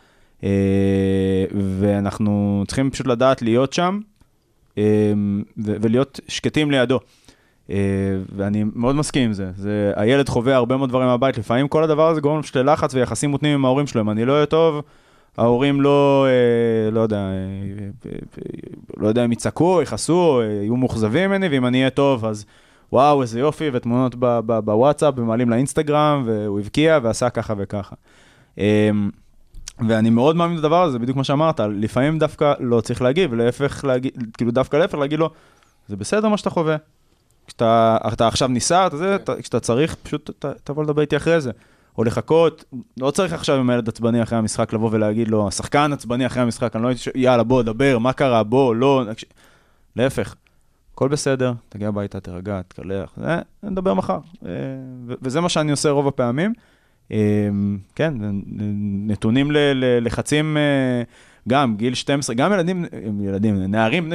אה, 0.44 1.44
ואנחנו 1.80 2.64
צריכים 2.66 2.90
פשוט 2.90 3.06
לדעת 3.06 3.42
להיות 3.42 3.72
שם, 3.72 4.00
אה, 4.78 5.12
ו- 5.58 5.76
ולהיות 5.80 6.20
שקטים 6.28 6.70
לידו. 6.70 7.00
אה, 7.70 7.76
ואני 8.36 8.64
מאוד 8.74 8.96
מסכים 8.96 9.22
עם 9.22 9.32
זה. 9.32 9.50
זה. 9.56 9.92
הילד 9.96 10.28
חווה 10.28 10.56
הרבה 10.56 10.76
מאוד 10.76 10.88
דברים 10.88 11.06
מהבית, 11.06 11.38
לפעמים 11.38 11.68
כל 11.68 11.84
הדבר 11.84 12.08
הזה 12.08 12.20
גורם 12.20 12.42
של 12.42 12.72
לחץ 12.72 12.94
ויחסים 12.94 13.30
מותנים 13.30 13.54
עם 13.54 13.64
ההורים 13.64 13.86
שלו. 13.86 14.00
אם 14.00 14.10
אני 14.10 14.24
לא 14.24 14.32
אהיה 14.32 14.46
טוב, 14.46 14.82
ההורים 15.38 15.80
לא, 15.80 16.26
אה, 16.28 16.90
לא 16.90 17.00
יודע, 17.00 17.16
אה, 17.16 17.30
אה, 18.06 18.18
לא 18.96 19.08
יודע 19.08 19.24
אם 19.24 19.32
יצעקו, 19.32 19.82
יכעסו, 19.82 20.42
יהיו 20.62 20.76
מאוכזבים 20.76 21.30
ממני, 21.30 21.48
ואם 21.48 21.66
אני 21.66 21.78
אהיה 21.78 21.90
טוב, 21.90 22.24
אז 22.24 22.46
וואו, 22.92 23.22
איזה 23.22 23.40
יופי, 23.40 23.70
ותמונות 23.72 24.14
בוואטסאפ, 24.64 25.14
ומעלים 25.16 25.50
לאינסטגרם, 25.50 26.22
והוא 26.26 26.60
הבקיע 26.60 26.98
ועשה 27.02 27.30
ככה 27.30 27.54
וככה. 27.58 27.94
אה, 28.58 28.90
ואני 29.88 30.10
מאוד 30.10 30.36
מאמין 30.36 30.58
בדבר 30.58 30.82
הזה, 30.82 30.98
בדיוק 30.98 31.16
מה 31.16 31.24
שאמרת, 31.24 31.60
לפעמים 31.60 32.18
דווקא 32.18 32.54
לא 32.60 32.80
צריך 32.80 33.02
להגיב, 33.02 33.34
להפך, 33.34 33.84
להגיב, 33.84 34.12
כאילו 34.36 34.50
דווקא 34.50 34.76
להפך, 34.76 34.94
להגיד 34.94 35.18
לו, 35.18 35.30
זה 35.88 35.96
בסדר 35.96 36.28
מה 36.28 36.36
שאתה 36.36 36.50
חווה. 36.50 36.76
כשאתה 37.46 37.98
אתה 38.12 38.28
עכשיו 38.28 38.48
ניסה, 38.48 38.86
אתה, 38.86 38.96
זה, 38.96 39.14
אתה, 39.14 39.42
כשאתה 39.42 39.60
צריך, 39.60 39.96
פשוט 40.02 40.30
ת, 40.38 40.44
תבוא 40.64 40.84
לדבר 40.84 41.00
איתי 41.00 41.16
אחרי 41.16 41.40
זה. 41.40 41.50
או 41.98 42.04
לחכות, 42.04 42.64
לא 42.96 43.10
צריך 43.10 43.32
עכשיו 43.32 43.56
עם 43.56 43.70
הילד 43.70 43.88
עצבני 43.88 44.22
אחרי 44.22 44.38
המשחק 44.38 44.72
לבוא 44.72 44.90
ולהגיד 44.92 45.28
לו, 45.28 45.48
השחקן 45.48 45.92
עצבני 45.92 46.26
אחרי 46.26 46.42
המשחק, 46.42 46.76
אני 46.76 46.82
לא 46.82 46.88
יודעת, 46.88 47.06
יאללה, 47.14 47.42
בוא, 47.42 47.62
דבר, 47.62 47.98
מה 47.98 48.12
קרה, 48.12 48.42
בוא, 48.42 48.74
לא. 48.74 49.04
להפך, 49.96 50.34
הכל 50.96 51.08
בסדר, 51.08 51.52
תגיע 51.68 51.88
הביתה, 51.88 52.20
תירגע, 52.20 52.60
תקלח, 52.68 53.18
נדבר 53.62 53.94
מחר. 53.94 54.18
אה, 54.46 54.50
וזה 55.22 55.40
מה 55.40 55.48
שאני 55.48 55.70
עושה 55.70 55.90
רוב 55.90 56.08
הפעמים. 56.08 56.52
אה, 57.12 57.48
כן, 57.94 58.14
נתונים 59.06 59.50
ללחצים, 59.50 60.56
אה, 60.56 61.02
גם 61.48 61.76
גיל 61.76 61.94
12, 61.94 62.34
גם 62.34 62.52
ילדים, 62.52 62.84
ילדים, 63.20 63.56
נערים 63.56 64.04
בני 64.04 64.14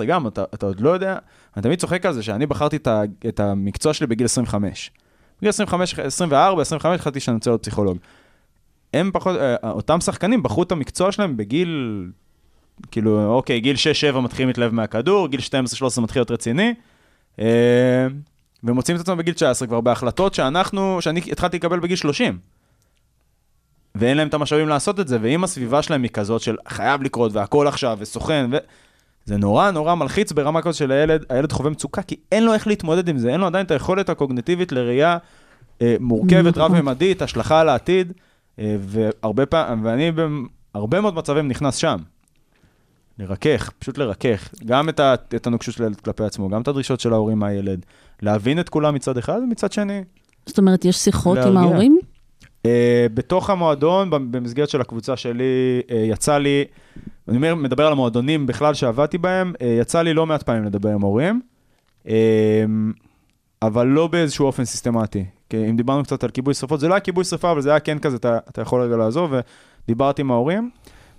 18-19, 0.00 0.04
גם, 0.04 0.26
אתה, 0.26 0.44
אתה 0.54 0.66
עוד 0.66 0.80
לא 0.80 0.90
יודע, 0.90 1.18
אני 1.56 1.62
תמיד 1.62 1.78
צוחק 1.78 2.06
על 2.06 2.12
זה 2.12 2.22
שאני 2.22 2.46
בחרתי 2.46 2.76
את, 2.76 2.88
את 3.28 3.40
המקצוע 3.40 3.94
שלי 3.94 4.06
בגיל 4.06 4.24
25. 4.24 4.90
בגיל 5.38 5.48
25, 5.48 5.98
24, 5.98 6.62
25, 6.62 7.00
החלטתי 7.00 7.20
שאני 7.20 7.34
רוצה 7.34 7.50
להיות 7.50 7.62
פסיכולוג. 7.62 7.98
הם 8.94 9.10
פחות, 9.12 9.36
אותם 9.62 10.00
שחקנים 10.00 10.42
בחרו 10.42 10.62
את 10.62 10.72
המקצוע 10.72 11.12
שלהם 11.12 11.36
בגיל, 11.36 12.04
כאילו, 12.90 13.34
אוקיי, 13.34 13.60
גיל 13.60 13.76
6-7 14.14 14.18
מתחילים 14.18 14.48
להתלהב 14.48 14.74
מהכדור, 14.74 15.28
גיל 15.28 15.40
12-13 15.40 16.00
מתחיל 16.00 16.20
להיות 16.20 16.30
רציני, 16.30 16.74
אה, 17.38 18.06
ומוצאים 18.64 18.96
את 18.96 19.00
עצמם 19.00 19.16
בגיל 19.16 19.34
19 19.34 19.68
כבר 19.68 19.80
בהחלטות 19.80 20.34
שאנחנו, 20.34 20.98
שאני 21.00 21.20
התחלתי 21.32 21.56
לקבל 21.56 21.80
בגיל 21.80 21.96
30. 21.96 22.38
ואין 23.94 24.16
להם 24.16 24.28
את 24.28 24.34
המשאבים 24.34 24.68
לעשות 24.68 25.00
את 25.00 25.08
זה, 25.08 25.18
ואם 25.20 25.44
הסביבה 25.44 25.82
שלהם 25.82 26.02
היא 26.02 26.10
כזאת 26.10 26.40
של 26.40 26.56
חייב 26.68 27.02
לקרות 27.02 27.32
והכל 27.32 27.68
עכשיו, 27.68 27.96
וסוכן, 28.00 28.46
ו... 28.52 28.56
זה 29.28 29.36
נורא 29.36 29.70
נורא 29.70 29.94
מלחיץ 29.94 30.32
ברמה 30.32 30.62
כזאת 30.62 30.74
של 30.74 30.92
הילד, 30.92 31.24
הילד 31.28 31.52
חווה 31.52 31.70
מצוקה, 31.70 32.02
כי 32.02 32.16
אין 32.32 32.44
לו 32.44 32.54
איך 32.54 32.66
להתמודד 32.66 33.08
עם 33.08 33.18
זה, 33.18 33.32
אין 33.32 33.40
לו 33.40 33.46
עדיין 33.46 33.66
את 33.66 33.70
היכולת 33.70 34.08
הקוגניטיבית 34.08 34.72
לראייה 34.72 35.18
אה, 35.82 35.96
מורכבת, 36.00 36.58
נכון. 36.58 36.62
רב-ממדית, 36.76 37.22
השלכה 37.22 37.60
על 37.60 37.68
העתיד, 37.68 38.12
אה, 38.58 38.76
והרבה 38.80 39.46
פעמים, 39.46 39.84
ואני 39.84 40.12
בהרבה 40.74 41.00
מאוד 41.00 41.14
מצבים 41.14 41.48
נכנס 41.48 41.76
שם. 41.76 41.96
לרכך, 43.18 43.70
פשוט 43.78 43.98
לרכך, 43.98 44.48
גם 44.64 44.88
את, 44.88 45.00
ה, 45.00 45.14
את 45.14 45.46
הנוקשות 45.46 45.74
של 45.74 45.82
הילד 45.82 46.00
כלפי 46.00 46.24
עצמו, 46.24 46.48
גם 46.48 46.62
את 46.62 46.68
הדרישות 46.68 47.00
של 47.00 47.12
ההורים 47.12 47.38
מהילד, 47.38 47.86
להבין 48.22 48.60
את 48.60 48.68
כולם 48.68 48.94
מצד 48.94 49.18
אחד, 49.18 49.40
ומצד 49.44 49.72
שני, 49.72 50.02
זאת 50.46 50.58
אומרת, 50.58 50.84
יש 50.84 50.96
שיחות 50.96 51.38
עם 51.38 51.44
להרגיע. 51.44 51.60
ההורים? 51.60 51.98
Uh, 52.62 52.68
בתוך 53.14 53.50
המועדון, 53.50 54.10
במ- 54.10 54.32
במסגרת 54.32 54.68
של 54.68 54.80
הקבוצה 54.80 55.16
שלי, 55.16 55.80
uh, 55.86 55.92
יצא 55.94 56.38
לי, 56.38 56.64
אני 57.28 57.36
אומר, 57.36 57.54
מדבר 57.54 57.86
על 57.86 57.92
המועדונים 57.92 58.46
בכלל 58.46 58.74
שעבדתי 58.74 59.18
בהם, 59.18 59.52
uh, 59.54 59.64
יצא 59.64 60.02
לי 60.02 60.14
לא 60.14 60.26
מעט 60.26 60.42
פעמים 60.42 60.64
לדבר 60.64 60.88
עם 60.88 61.00
הורים, 61.00 61.40
uh, 62.04 62.08
אבל 63.62 63.86
לא 63.86 64.06
באיזשהו 64.06 64.46
אופן 64.46 64.64
סיסטמטי. 64.64 65.24
כי 65.50 65.70
אם 65.70 65.76
דיברנו 65.76 66.02
קצת 66.02 66.24
על 66.24 66.30
כיבוי 66.30 66.54
שרפות, 66.54 66.80
זה 66.80 66.88
לא 66.88 66.94
היה 66.94 67.00
כיבוי 67.00 67.24
שרפה, 67.24 67.50
אבל 67.52 67.60
זה 67.60 67.70
היה 67.70 67.80
כן 67.80 67.98
כזה, 67.98 68.16
אתה, 68.16 68.38
אתה 68.50 68.62
יכול 68.62 68.82
רגע 68.82 68.96
לעזוב, 68.96 69.32
ודיברתי 69.84 70.22
עם 70.22 70.30
ההורים, 70.30 70.70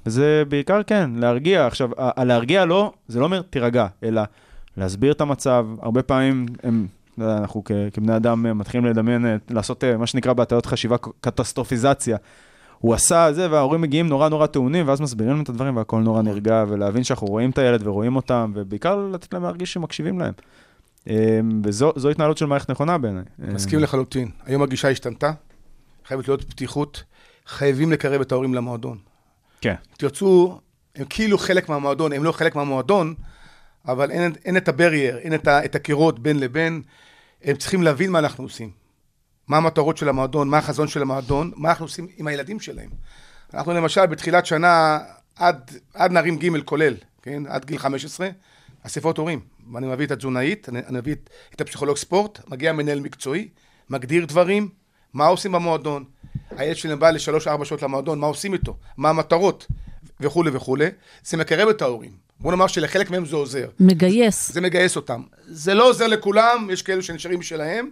וזה 0.05 0.43
בעיקר 0.49 0.83
כן, 0.83 1.11
להרגיע. 1.15 1.65
עכשיו, 1.67 1.89
הלהרגיע 1.97 2.65
לא, 2.65 2.93
זה 3.07 3.19
לא 3.19 3.25
אומר 3.25 3.41
תירגע, 3.41 3.87
אלא 4.03 4.21
להסביר 4.77 5.11
את 5.11 5.21
המצב. 5.21 5.65
הרבה 5.81 6.03
פעמים 6.03 6.45
הם, 6.63 6.87
אנחנו 7.21 7.61
כ- 7.65 7.71
כבני 7.93 8.15
אדם 8.15 8.45
אה, 8.45 8.53
מתחילים 8.53 8.85
לדמיין, 8.85 9.25
אה, 9.25 9.35
לעשות 9.49 9.83
אה, 9.83 9.97
מה 9.97 10.07
שנקרא 10.07 10.33
בהטיות 10.33 10.65
חשיבה 10.65 10.95
קטסטרופיזציה. 11.21 12.17
הוא 12.79 12.93
עשה 12.93 13.33
זה, 13.33 13.51
וההורים 13.51 13.81
מגיעים 13.81 14.07
נורא 14.09 14.29
נורא 14.29 14.47
טעונים, 14.47 14.87
ואז 14.87 15.01
מסבירים 15.01 15.33
להם 15.33 15.43
את 15.43 15.49
הדברים, 15.49 15.77
והכל 15.77 15.99
נורא 16.01 16.21
נרגע, 16.21 16.65
ולהבין 16.67 17.03
שאנחנו 17.03 17.27
רואים 17.27 17.49
את 17.49 17.57
הילד 17.57 17.87
ורואים 17.87 18.15
אותם, 18.15 18.51
ובעיקר 18.55 19.09
לתת 19.13 19.33
להם 19.33 19.43
להרגיש 19.43 19.73
שמקשיבים 19.73 20.19
להם. 20.19 20.33
אה, 21.09 21.39
וזו 21.63 21.91
זו 21.95 22.09
התנהלות 22.09 22.37
של 22.37 22.45
מערכת 22.45 22.69
נכונה 22.69 22.97
בעיניי. 22.97 23.23
אה, 23.43 23.53
מסכים 23.53 23.79
לחלוטין. 23.79 24.29
היום 24.45 24.61
הגישה 24.61 24.89
השתנתה, 24.89 25.31
חייבת 26.07 26.27
להיות 26.27 26.43
פתיחות, 26.43 27.03
חייבים 27.47 27.91
לקרב 27.91 28.21
את 28.21 28.31
ההורים 28.31 28.53
למועדון. 28.53 28.97
כן. 29.61 29.75
תרצו, 29.97 30.59
הם 30.95 31.05
כאילו 31.09 31.37
חלק 31.37 31.69
מהמועדון, 31.69 32.13
הם 32.13 32.23
לא 32.23 32.31
חלק 32.31 32.55
מהמועדון, 32.55 33.15
אבל 33.87 34.11
אין, 34.11 34.31
אין 34.45 34.57
את 34.57 34.67
הברייר, 34.67 35.17
אין 35.17 35.33
את, 35.33 35.47
ה, 35.47 35.65
את 35.65 35.75
הקירות 35.75 36.19
בין 36.19 36.39
לבין. 36.39 36.81
הם 37.43 37.55
צריכים 37.55 37.83
להבין 37.83 38.11
מה 38.11 38.19
אנחנו 38.19 38.43
עושים. 38.43 38.71
מה 39.47 39.57
המטרות 39.57 39.97
של 39.97 40.09
המועדון, 40.09 40.49
מה 40.49 40.57
החזון 40.57 40.87
של 40.87 41.01
המועדון, 41.01 41.51
מה 41.55 41.69
אנחנו 41.69 41.85
עושים 41.85 42.07
עם 42.17 42.27
הילדים 42.27 42.59
שלהם. 42.59 42.89
אנחנו 43.53 43.73
למשל 43.73 44.05
בתחילת 44.05 44.45
שנה, 44.45 44.99
עד, 45.35 45.71
עד 45.93 46.11
נערים 46.11 46.37
ג' 46.37 46.63
כולל, 46.63 46.93
כן? 47.21 47.43
עד 47.47 47.65
גיל 47.65 47.77
15, 47.77 48.29
אספות 48.83 49.17
הורים. 49.17 49.39
ואני 49.73 49.87
מביא 49.87 50.05
את 50.05 50.11
התזונאית, 50.11 50.69
אני, 50.69 50.79
אני 50.79 50.97
מביא 50.97 51.15
את 51.55 51.61
הפסיכולוג 51.61 51.97
ספורט, 51.97 52.39
מגיע 52.47 52.73
מנהל 52.73 52.99
מקצועי, 52.99 53.47
מגדיר 53.89 54.25
דברים, 54.25 54.69
מה 55.13 55.27
עושים 55.27 55.51
במועדון. 55.51 56.03
הילד 56.59 56.75
שלהם 56.75 56.99
בא 56.99 57.11
לשלוש-ארבע 57.11 57.65
שעות 57.65 57.81
למועדון, 57.81 58.19
מה 58.19 58.27
עושים 58.27 58.53
איתו, 58.53 58.75
מה 58.97 59.09
המטרות, 59.09 59.67
וכולי 60.19 60.49
וכולי. 60.53 60.87
זה 61.23 61.37
מקרב 61.37 61.69
את 61.69 61.81
ההורים. 61.81 62.11
בוא 62.39 62.51
נאמר 62.51 62.67
שלחלק 62.67 63.11
מהם 63.11 63.25
זה 63.25 63.35
עוזר. 63.35 63.67
מגייס. 63.79 64.51
זה 64.51 64.61
מגייס 64.61 64.95
אותם. 64.95 65.21
זה 65.47 65.73
לא 65.73 65.89
עוזר 65.89 66.07
לכולם, 66.07 66.69
יש 66.71 66.81
כאלו 66.81 67.03
שנשארים 67.03 67.39
משלהם, 67.39 67.89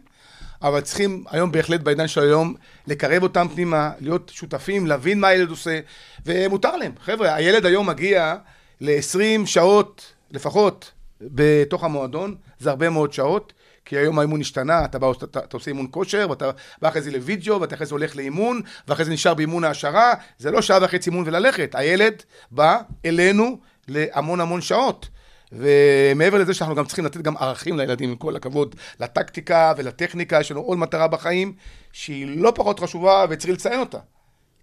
אבל 0.61 0.82
צריכים 0.82 1.24
היום 1.30 1.51
בהחלט 1.51 1.82
בעידן 1.82 2.07
של 2.07 2.22
היום 2.22 2.55
לקרב 2.88 3.24
אותם 3.24 3.47
פנימה, 3.55 3.91
להיות 3.99 4.32
שותפים, 4.34 4.88
להבין 4.88 5.20
מה 5.20 5.28
הילד 5.28 5.49
עושה, 5.49 5.80
ומותר 6.26 6.78
להם. 6.78 6.91
חבר'ה, 7.01 7.36
הילד 7.36 7.65
היום 7.65 7.89
מגיע 7.89 8.36
ל-20 8.82 9.45
שעות 9.45 10.13
לפחות 10.32 10.91
בתוך 11.22 11.84
המועדון, 11.84 12.36
זה 12.59 12.70
הרבה 12.70 12.89
מאוד 12.89 13.13
שעות, 13.13 13.53
כי 13.88 13.97
היום 13.97 14.19
האימון 14.19 14.41
השתנה, 14.41 14.85
אתה 14.85 14.99
בא, 14.99 15.11
אתה, 15.11 15.39
אתה 15.39 15.57
עושה 15.57 15.71
אימון 15.71 15.88
כושר, 15.91 16.27
ואתה 16.29 16.51
בא 16.81 16.89
אחרי 16.89 17.01
זה 17.01 17.11
לוידאו, 17.11 17.61
ואתה 17.61 17.75
אחרי 17.75 17.85
זה 17.85 17.95
הולך 17.95 18.15
לאימון, 18.15 18.61
ואחרי 18.88 19.05
זה 19.05 19.11
נשאר 19.11 19.33
באימון 19.33 19.63
העשרה, 19.63 20.13
זה 20.38 20.51
לא 20.51 20.61
שעה 20.61 20.79
וחצי 20.81 21.09
אימון 21.09 21.23
וללכת, 21.27 21.75
הילד 21.75 22.23
בא 22.51 22.77
אלינו 23.05 23.57
להמון 23.88 24.39
המון 24.39 24.61
שעות. 24.61 25.09
ומעבר 25.51 26.38
לזה 26.38 26.53
שאנחנו 26.53 26.75
גם 26.75 26.85
צריכים 26.85 27.05
לתת 27.05 27.21
גם 27.21 27.38
ערכים 27.38 27.77
לילדים, 27.77 28.09
עם 28.09 28.15
כל 28.15 28.35
הכבוד 28.35 28.75
לטקטיקה 28.99 29.73
ולטכניקה, 29.77 30.39
יש 30.39 30.51
לנו 30.51 30.61
עוד 30.61 30.77
מטרה 30.77 31.07
בחיים 31.07 31.53
שהיא 31.91 32.38
לא 32.38 32.51
פחות 32.55 32.79
חשובה 32.79 33.25
וצריך 33.29 33.53
לציין 33.53 33.79
אותה. 33.79 33.99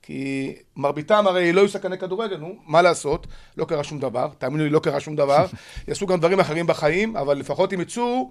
כי 0.03 0.53
מרביתם 0.77 1.27
הרי 1.27 1.53
לא 1.53 1.61
היו 1.61 1.69
שחקני 1.69 1.99
כדורגל, 1.99 2.37
נו, 2.37 2.55
מה 2.67 2.83
לעשות? 2.83 3.27
לא 3.57 3.65
קרה 3.65 3.85
שום 3.85 3.99
דבר, 3.99 4.29
תאמינו 4.39 4.65
לי, 4.65 4.71
לא 4.71 4.79
קרה 4.79 5.01
שום 5.01 5.17
דבר. 5.17 5.47
יעשו 5.89 6.07
גם 6.07 6.19
דברים 6.19 6.41
אחרים 6.41 6.67
בחיים, 6.67 7.17
אבל 7.17 7.39
לפחות 7.39 7.73
הם 7.73 7.81
יצאו 7.81 8.31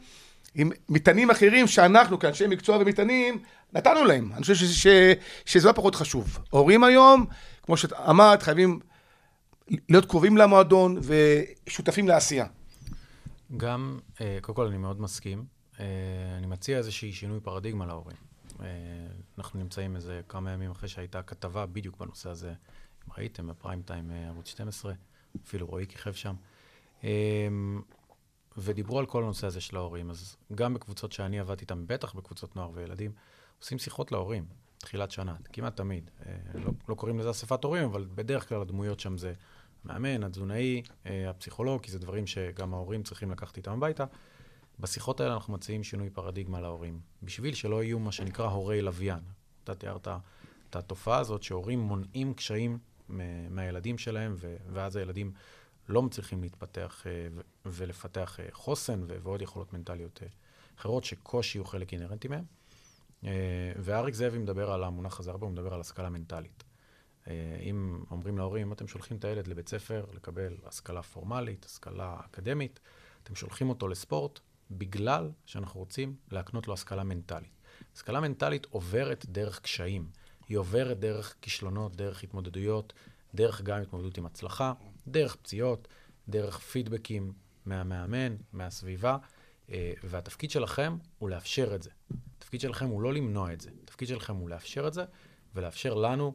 עם 0.56 0.70
מטענים 0.90 1.30
אחרים 1.32 1.68
שאנחנו 1.68 2.20
כאנשי 2.20 2.48
מקצוע 2.48 2.78
ומטענים, 2.78 3.44
נתנו 3.74 4.04
להם. 4.04 4.32
אני 4.34 4.42
חושב 4.42 4.56
ש- 4.56 4.88
ש- 4.88 5.14
שזה 5.46 5.68
לא 5.68 5.74
פחות 5.74 5.96
חשוב. 5.96 6.40
הורים 6.50 6.84
היום, 6.84 7.26
כמו 7.64 7.78
שאמרת, 7.78 8.44
חייבים 8.44 8.80
להיות 9.90 10.06
קרובים 10.06 10.38
למועדון 10.38 10.98
ושותפים 11.02 12.08
לעשייה. 12.08 12.46
גם, 13.58 14.00
אה, 14.22 14.38
קודם 14.42 14.56
כל 14.56 14.66
אני 14.68 14.78
מאוד 14.78 15.02
מסכים. 15.02 15.46
אה, 15.80 15.86
אני 16.38 16.48
מציע 16.48 16.78
איזשהי 16.78 17.14
שינוי 17.14 17.40
פרדיגמה 17.40 17.86
להורים. 17.86 18.18
אה, 18.62 18.68
אנחנו 19.38 19.60
נמצאים 19.60 19.96
איזה 19.96 20.22
כמה 20.28 20.52
ימים 20.52 20.72
אחרי 20.72 20.90
שהייתה 20.90 21.22
כתבה 21.22 21.66
בדיוק 21.66 21.98
בנושא 21.98 22.30
הזה, 22.30 22.50
אם 22.50 23.14
ראיתם, 23.18 23.48
בפריים 23.48 23.82
טיים 23.82 24.12
ערוץ 24.28 24.48
12, 24.48 24.94
אפילו 25.46 25.68
רועי 25.68 25.88
כיכב 25.88 26.14
שם. 26.14 26.34
ודיברו 28.58 29.00
על 29.00 29.06
כל 29.06 29.24
הנושא 29.24 29.48
הזה 29.48 29.62
של 29.62 29.78
ההורים. 29.78 30.10
אז 30.10 30.36
גם 30.56 30.74
בקבוצות 30.74 31.12
שאני 31.12 31.40
עבדתי 31.40 31.62
איתן, 31.62 31.84
בטח 31.88 32.14
בקבוצות 32.14 32.56
נוער 32.56 32.70
וילדים, 32.74 33.12
עושים 33.60 33.80
שיחות 33.80 34.12
להורים, 34.12 34.46
תחילת 34.78 35.12
שנה, 35.12 35.36
כמעט 35.54 35.78
תמיד. 35.78 36.10
אה, 36.26 36.36
לא, 36.54 36.72
לא 36.90 36.96
קוראים 36.96 37.20
לזה 37.20 37.32
אספת 37.32 37.64
הורים, 37.64 37.84
אבל 37.84 38.06
בדרך 38.16 38.50
כלל 38.50 38.62
הדמויות 38.62 39.00
שם 39.00 39.18
זה 39.18 39.34
המאמן, 39.86 40.24
התזונאי, 40.24 40.82
אה, 41.06 41.30
הפסיכולוג, 41.30 41.82
כי 41.82 41.92
זה 41.92 42.00
דברים 42.00 42.28
שגם 42.28 42.74
ההורים 42.74 43.04
צריכים 43.04 43.32
לקחת 43.32 43.58
איתם 43.58 43.72
הביתה. 43.72 44.06
בשיחות 44.80 45.20
האלה 45.20 45.34
אנחנו 45.34 45.54
מציעים 45.54 45.84
שינוי 45.84 46.10
פרדיגמה 46.10 46.62
להורים, 46.62 47.00
בשביל 47.24 47.54
שלא 47.54 47.84
יהיו 47.84 48.00
מה 48.00 48.12
שנקרא 48.12 48.46
הורי 48.46 48.82
לוויין. 48.82 49.20
אתה 49.64 49.76
תיארת 49.76 50.08
את 50.70 50.76
התופעה 50.76 51.20
הזאת 51.20 51.44
שהורים 51.44 51.80
מונעים 51.80 52.34
קשיים 52.34 52.78
מהילדים 53.50 53.98
שלהם, 53.98 54.36
ואז 54.74 54.96
הילדים 54.96 55.32
לא 55.90 56.02
מצליחים 56.02 56.42
להתפתח 56.42 57.04
אה, 57.08 57.28
ולפתח 57.66 58.40
אה, 58.40 58.46
חוסן 58.52 59.04
ועוד 59.08 59.42
יכולות 59.42 59.74
מנטליות 59.74 60.20
אה, 60.24 60.28
אחרות 60.80 61.04
שקושי 61.04 61.58
הוא 61.58 61.68
חלק 61.68 61.94
אינהרנטי. 61.94 62.28
אה, 63.26 63.32
ואריק 63.78 64.16
זאבי 64.16 64.38
מדבר 64.38 64.72
על 64.72 64.84
המונח 64.84 65.20
הזה 65.20 65.32
הרבה, 65.32 65.46
הוא 65.46 65.54
מדבר 65.54 65.74
על 65.74 65.82
השכלה 65.82 66.10
מנטלית. 66.10 66.64
אם 67.62 68.04
אומרים 68.12 68.38
להורים, 68.38 68.68
אם 68.68 68.74
אתם 68.74 68.88
שולחים 68.88 69.18
את 69.18 69.26
הילד 69.26 69.48
לבית 69.48 69.70
ספר 69.70 70.06
לקבל 70.14 70.58
השכלה 70.66 71.04
פורמלית, 71.04 71.66
השכלה 71.66 72.18
אקדמית, 72.26 72.80
אתם 73.24 73.36
שולחים 73.36 73.70
אותו 73.70 73.88
לספורט 73.88 74.40
בגלל 74.72 75.32
שאנחנו 75.46 75.80
רוצים 75.80 76.16
להקנות 76.32 76.68
לו 76.68 76.74
השכלה 76.74 77.04
מנטלית. 77.04 77.62
השכלה 77.96 78.20
מנטלית 78.20 78.66
עוברת 78.66 79.26
דרך 79.26 79.60
קשיים. 79.60 80.10
היא 80.50 80.58
עוברת 80.58 81.00
דרך 81.00 81.36
כישלונות, 81.42 81.96
דרך 81.96 82.24
התמודדויות, 82.24 82.94
דרך 83.36 83.62
גם 83.62 83.82
התמודדות 83.82 84.18
עם 84.18 84.26
הצלחה, 84.26 84.74
דרך 85.08 85.36
פציעות, 85.36 85.88
דרך 86.30 86.60
פידבקים 86.60 87.34
מהמאמן, 87.66 88.36
מהסביבה, 88.54 89.18
אה, 89.70 89.94
והתפקיד 90.04 90.52
שלכם 90.52 90.98
הוא 91.20 91.30
לאפשר 91.30 91.76
את 91.76 91.84
זה. 91.84 91.90
התפקיד 92.38 92.62
שלכם 92.62 92.88
הוא 92.88 93.02
לא 93.02 93.14
למנוע 93.14 93.54
את 93.54 93.62
זה, 93.62 93.70
התפקיד 93.84 94.08
שלכם 94.08 94.36
הוא 94.36 94.50
לאפשר 94.50 94.88
את 94.88 94.94
זה, 94.94 95.06
ולאפשר 95.56 95.94
לנו 95.94 96.34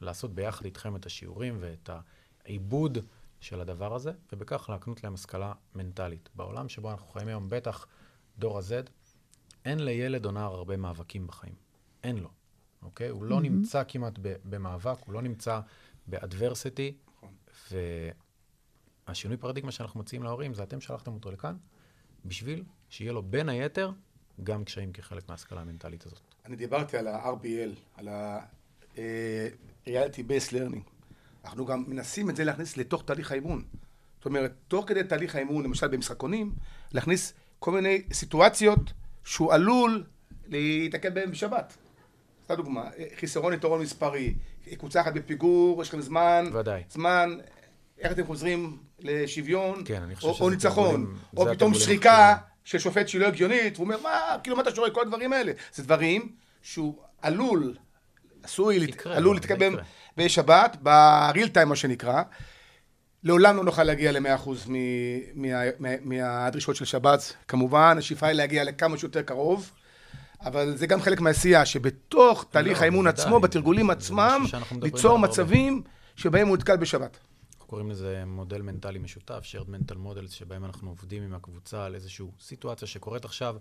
לעשות 0.00 0.34
ביחד 0.34 0.64
איתכם 0.64 0.96
את 0.96 1.06
השיעורים 1.06 1.56
ואת 1.60 1.90
העיבוד 2.44 2.98
של 3.40 3.60
הדבר 3.60 3.94
הזה, 3.94 4.12
ובכך 4.32 4.70
להקנות 4.70 5.04
להם 5.04 5.14
השכלה 5.14 5.52
מנטלית. 5.74 6.28
בעולם 6.34 6.68
שבו 6.68 6.90
אנחנו 6.90 7.08
חיים 7.08 7.28
היום, 7.28 7.48
בטח 7.48 7.86
דור 8.38 8.58
ה-Z, 8.58 8.90
אין 9.64 9.84
לילד 9.84 10.26
או 10.26 10.30
נער 10.30 10.54
הרבה 10.54 10.76
מאבקים 10.76 11.26
בחיים. 11.26 11.54
אין 12.04 12.18
לו, 12.18 12.28
אוקיי? 12.82 13.08
הוא 13.08 13.24
לא 13.24 13.40
נמצא 13.40 13.82
כמעט 13.88 14.18
במאבק, 14.22 14.98
הוא 15.06 15.14
לא 15.14 15.22
נמצא 15.22 15.60
באדברסיטי, 16.06 16.96
והשינוי 19.06 19.36
פרדיגמה 19.36 19.72
שאנחנו 19.72 20.00
מציעים 20.00 20.22
להורים 20.22 20.54
זה 20.54 20.62
אתם 20.62 20.80
שלחתם 20.80 21.12
אותו 21.12 21.30
לכאן, 21.30 21.56
בשביל 22.24 22.64
שיהיה 22.88 23.12
לו 23.12 23.22
בין 23.22 23.48
היתר 23.48 23.90
גם 24.42 24.64
קשיים 24.64 24.92
כחלק 24.92 25.28
מההשכלה 25.28 25.60
המנטלית 25.60 26.06
הזאת. 26.06 26.20
אני 26.46 26.56
דיברתי 26.56 26.96
על 26.96 27.06
ה-RBL, 27.06 27.70
על 27.96 28.08
ה-Reality 28.08 30.20
Based 30.28 30.52
Learning. 30.52 30.90
אנחנו 31.44 31.66
גם 31.66 31.84
מנסים 31.88 32.30
את 32.30 32.36
זה 32.36 32.44
להכניס 32.44 32.76
לתוך 32.76 33.02
תהליך 33.06 33.32
האימון. 33.32 33.64
זאת 34.16 34.26
אומרת, 34.26 34.52
תוך 34.68 34.88
כדי 34.88 35.04
תהליך 35.04 35.34
האימון, 35.34 35.64
למשל 35.64 35.88
במשחקונים, 35.88 36.52
להכניס 36.92 37.34
כל 37.58 37.70
מיני 37.70 38.02
סיטואציות 38.12 38.92
שהוא 39.24 39.52
עלול 39.52 40.04
להיתקל 40.46 41.10
בהן 41.10 41.30
בשבת. 41.30 41.76
סתם 42.44 42.54
דוגמה, 42.54 42.90
חיסרון 43.16 43.52
יתרון 43.52 43.80
מספרי, 43.80 44.34
קבוצה 44.78 45.00
אחת 45.00 45.14
בפיגור, 45.14 45.82
יש 45.82 45.88
לכם 45.88 46.00
זמן, 46.00 46.44
ודאי. 46.52 46.82
זמן, 46.90 47.38
איך 48.04 48.12
אתם 48.12 48.26
חוזרים 48.26 48.76
לשוויון, 49.00 49.82
כן, 49.84 50.02
או, 50.22 50.36
או 50.40 50.50
ניצחון, 50.50 51.14
או 51.36 51.46
פתאום 51.54 51.74
שריקה. 51.74 52.36
של 52.64 52.78
שופט 52.78 53.08
שהיא 53.08 53.20
לא 53.20 53.26
הגיונית, 53.26 53.76
והוא 53.76 53.84
אומר, 53.84 53.96
מה, 54.02 54.36
כאילו 54.42 54.56
מה 54.56 54.62
אתה 54.62 54.74
שורק, 54.74 54.92
כל 54.92 55.00
הדברים 55.00 55.32
האלה. 55.32 55.52
זה 55.74 55.82
דברים 55.82 56.32
שהוא 56.62 56.94
עלול, 57.22 57.74
עשוי, 58.42 58.76
יקרה, 58.76 59.16
עלול 59.16 59.28
לא, 59.28 59.34
להתקבל. 59.34 59.80
בשבת, 60.16 60.76
בריל 60.82 61.48
טיים 61.48 61.68
מה 61.68 61.76
שנקרא. 61.76 62.22
לעולם 63.22 63.56
לא 63.56 63.64
נוכל 63.64 63.84
להגיע 63.84 64.12
ל-100% 64.12 64.48
מ- 64.68 65.42
מה- 65.42 65.62
מה- 65.78 65.88
מהדרישות 66.02 66.76
של 66.76 66.84
שבת, 66.84 67.32
כמובן, 67.48 67.96
השאיפה 67.98 68.26
היא 68.26 68.34
להגיע 68.36 68.64
לכמה 68.64 68.98
שיותר 68.98 69.22
קרוב, 69.22 69.70
אבל 70.40 70.76
זה 70.76 70.86
גם 70.86 71.00
חלק 71.00 71.20
מהעשייה, 71.20 71.66
שבתוך 71.66 72.46
תהליך 72.50 72.82
האימון 72.82 73.04
בוודאי. 73.04 73.24
עצמו, 73.24 73.40
בתרגולים 73.40 73.90
עצמם, 73.90 74.44
ליצור. 74.82 75.18
מצבים 75.18 75.82
שבהם 76.16 76.48
הוא 76.48 76.56
נתקל 76.56 76.76
בשבת. 76.76 77.16
קוראים 77.74 77.90
לזה 77.90 78.24
מודל 78.26 78.62
מנטלי 78.62 78.98
משותף, 78.98 79.44
shared 79.44 79.66
mental 79.66 79.94
models, 79.94 80.30
שבהם 80.30 80.64
אנחנו 80.64 80.90
עובדים 80.90 81.22
עם 81.22 81.34
הקבוצה 81.34 81.84
על 81.84 81.94
איזושהי 81.94 82.26
סיטואציה 82.40 82.88
שקורית 82.88 83.24
עכשיו, 83.24 83.56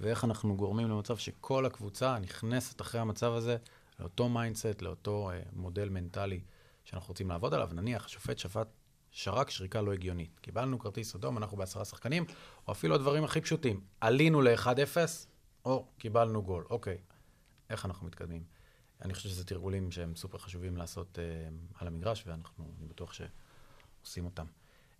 ואיך 0.00 0.24
אנחנו 0.24 0.56
גורמים 0.56 0.88
למצב 0.88 1.16
שכל 1.16 1.66
הקבוצה 1.66 2.18
נכנסת 2.18 2.80
אחרי 2.80 3.00
המצב 3.00 3.32
הזה 3.32 3.56
לאותו 4.00 4.28
mindset, 4.28 4.82
לאותו 4.82 5.30
אה, 5.30 5.40
מודל 5.52 5.88
מנטלי 5.88 6.40
שאנחנו 6.84 7.08
רוצים 7.08 7.28
לעבוד 7.28 7.54
עליו. 7.54 7.68
נניח, 7.72 8.04
השופט 8.04 8.38
שפט 8.38 8.68
שרק 9.10 9.50
שריקה 9.50 9.80
לא 9.80 9.92
הגיונית. 9.92 10.40
קיבלנו 10.40 10.78
כרטיס 10.78 11.14
אדום, 11.14 11.38
אנחנו 11.38 11.56
בעשרה 11.56 11.84
שחקנים, 11.84 12.24
או 12.68 12.72
אפילו 12.72 12.94
הדברים 12.94 13.24
הכי 13.24 13.40
פשוטים. 13.40 13.80
עלינו 14.00 14.42
ל-1-0, 14.42 14.96
או 15.64 15.86
קיבלנו 15.98 16.42
גול. 16.42 16.64
אוקיי, 16.70 16.98
איך 17.70 17.84
אנחנו 17.84 18.06
מתקדמים? 18.06 18.44
אני 19.02 19.14
חושב 19.14 19.28
שזה 19.28 19.44
תרגולים 19.44 19.90
שהם 19.90 20.16
סופר 20.16 20.38
חשובים 20.38 20.76
לעשות 20.76 21.18
אה, 21.18 21.24
על 21.74 21.86
המגרש, 21.86 22.24
ואנחנו, 22.26 22.64
אני 22.78 22.86
בטוח 22.86 23.12
שעושים 24.04 24.24
אותם. 24.24 24.46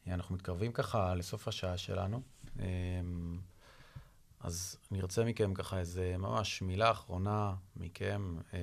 אה, 0.06 0.14
אנחנו 0.14 0.34
מתקרבים 0.34 0.72
ככה 0.72 1.14
לסוף 1.14 1.48
השעה 1.48 1.78
שלנו, 1.78 2.22
אה, 2.60 2.64
אז 4.40 4.76
אני 4.92 5.00
ארצה 5.00 5.24
מכם 5.24 5.54
ככה 5.54 5.78
איזה 5.78 6.16
ממש 6.18 6.62
מילה 6.62 6.90
אחרונה 6.90 7.54
מכם 7.76 8.36
אה, 8.54 8.58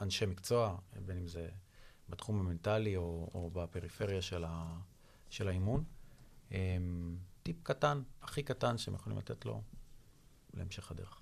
לאנשי 0.00 0.26
מקצוע, 0.26 0.76
בין 1.06 1.18
אם 1.18 1.26
זה 1.26 1.48
בתחום 2.08 2.40
המנטלי 2.40 2.96
או, 2.96 3.30
או 3.34 3.50
בפריפריה 3.52 4.22
של, 4.22 4.44
ה, 4.46 4.78
של 5.30 5.48
האימון. 5.48 5.84
טיפ 7.42 7.62
קטן, 7.62 8.02
הכי 8.22 8.42
קטן 8.42 8.78
שהם 8.78 8.94
יכולים 8.94 9.18
לתת 9.18 9.44
לו 9.44 9.62
להמשך 10.54 10.90
הדרך. 10.90 11.20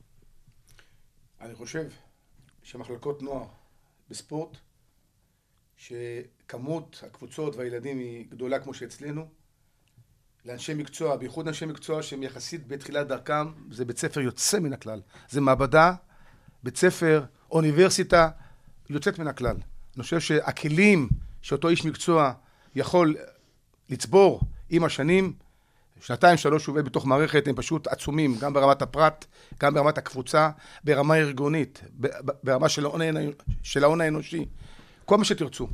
אני 1.40 1.54
חושב 1.54 1.90
שמחלקות 2.62 3.22
נוער 3.22 3.46
בספורט, 4.10 4.56
שכמות 5.76 7.02
הקבוצות 7.06 7.56
והילדים 7.56 7.98
היא 7.98 8.26
גדולה 8.30 8.58
כמו 8.58 8.74
שאצלנו, 8.74 9.28
לאנשי 10.44 10.74
מקצוע, 10.74 11.16
בייחוד 11.16 11.48
אנשי 11.48 11.66
מקצוע 11.66 12.02
שהם 12.02 12.22
יחסית 12.22 12.66
בתחילת 12.66 13.08
דרכם, 13.08 13.46
זה 13.70 13.84
בית 13.84 13.98
ספר 13.98 14.20
יוצא 14.20 14.58
מן 14.58 14.72
הכלל. 14.72 15.00
זה 15.30 15.40
מעבדה, 15.40 15.92
בית 16.62 16.76
ספר, 16.76 17.24
אוניברסיטה, 17.50 18.28
יוצאת 18.90 19.18
מן 19.18 19.26
הכלל. 19.26 19.56
אני 19.96 20.02
חושב 20.02 20.20
שהכלים 20.20 21.08
שאותו 21.42 21.68
איש 21.68 21.84
מקצוע 21.84 22.32
יכול 22.74 23.16
לצבור 23.88 24.40
עם 24.70 24.84
השנים, 24.84 25.32
שנתיים, 26.00 26.36
שלוש 26.36 26.68
עובד 26.68 26.84
בתוך 26.84 27.06
מערכת, 27.06 27.48
הם 27.48 27.54
פשוט 27.56 27.86
עצומים, 27.86 28.36
גם 28.40 28.52
ברמת 28.52 28.82
הפרט, 28.82 29.24
גם 29.60 29.74
ברמת 29.74 29.98
הקבוצה, 29.98 30.50
ברמה 30.84 31.14
ארגונית, 31.14 31.82
ברמה 32.42 32.68
של 33.62 33.84
ההון 33.84 34.00
האנושי. 34.00 34.46
כל 35.04 35.16
מה 35.16 35.24
שתרצו. 35.24 35.68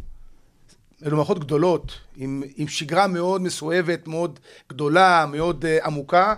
אלו 1.07 1.17
מערכות 1.17 1.39
גדולות, 1.39 1.99
עם, 2.17 2.43
עם 2.57 2.69
שגרה 2.69 3.07
מאוד 3.07 3.43
מסואבת, 3.43 4.09
מאוד 4.09 4.39
גדולה, 4.69 5.27
מאוד 5.33 5.65
uh, 5.65 5.87
עמוקה. 5.87 6.35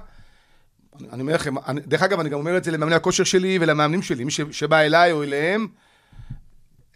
אני 1.13 1.23
אומר 1.23 1.35
לכם, 1.35 1.59
אני, 1.59 1.81
דרך 1.81 2.03
אגב, 2.03 2.21
אני 2.21 2.29
גם 2.29 2.39
אומר 2.39 2.57
את 2.57 2.65
זה 2.65 2.71
למאמני 2.71 2.95
הכושר 2.95 3.25
שלי 3.25 3.59
ולמאמנים 3.61 4.03
שלי, 4.03 4.25
מי 4.25 4.31
ש, 4.31 4.41
שבא 4.51 4.81
אליי 4.81 5.13
או 5.13 5.23
אליהם, 5.23 5.67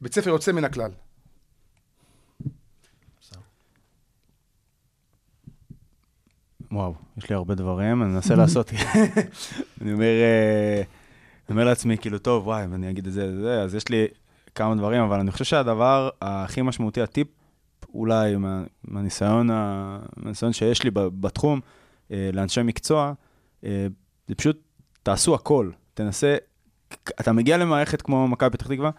בית 0.01 0.15
ספר 0.15 0.31
יוצא 0.31 0.53
מן 0.53 0.65
הכלל. 0.65 0.91
וואו, 6.73 6.95
יש 7.17 7.31
לי 7.31 7.35
הרבה 7.35 7.55
דברים, 7.55 8.03
אני 8.03 8.15
אנסה 8.15 8.35
לעשות... 8.35 8.73
אני 9.81 9.93
אומר, 9.93 10.05
אה, 10.05 10.77
אני 10.77 11.51
אומר 11.51 11.65
לעצמי, 11.65 11.99
כאילו, 11.99 12.19
טוב, 12.19 12.47
וואי, 12.47 12.65
אם 12.65 12.75
אני 12.75 12.91
אגיד 12.91 13.07
את 13.07 13.13
זה, 13.13 13.41
זה, 13.41 13.63
אז 13.63 13.75
יש 13.75 13.89
לי 13.89 14.07
כמה 14.57 14.75
דברים, 14.75 15.03
אבל 15.03 15.21
אני 15.21 15.31
חושב 15.31 15.45
שהדבר 15.45 16.09
הכי 16.23 16.63
משמעותי, 16.63 17.03
הטיפ, 17.03 17.29
אולי 17.95 18.37
מה, 18.37 18.63
מהניסיון, 18.85 19.51
ה- 19.51 19.99
מהניסיון 20.17 20.53
שיש 20.53 20.83
לי 20.83 20.91
בתחום, 20.95 21.61
אה, 22.11 22.31
לאנשי 22.33 22.63
מקצוע, 22.63 23.13
אה, 23.65 23.87
זה 24.29 24.35
פשוט, 24.35 24.59
תעשו 25.03 25.35
הכל. 25.35 25.71
תנסה, 25.95 26.37
אתה 27.21 27.33
מגיע 27.33 27.57
למערכת 27.57 28.03
כמו 28.03 28.29
מכבי 28.29 28.51
פתח 28.51 28.67
תקווה, 28.67 28.91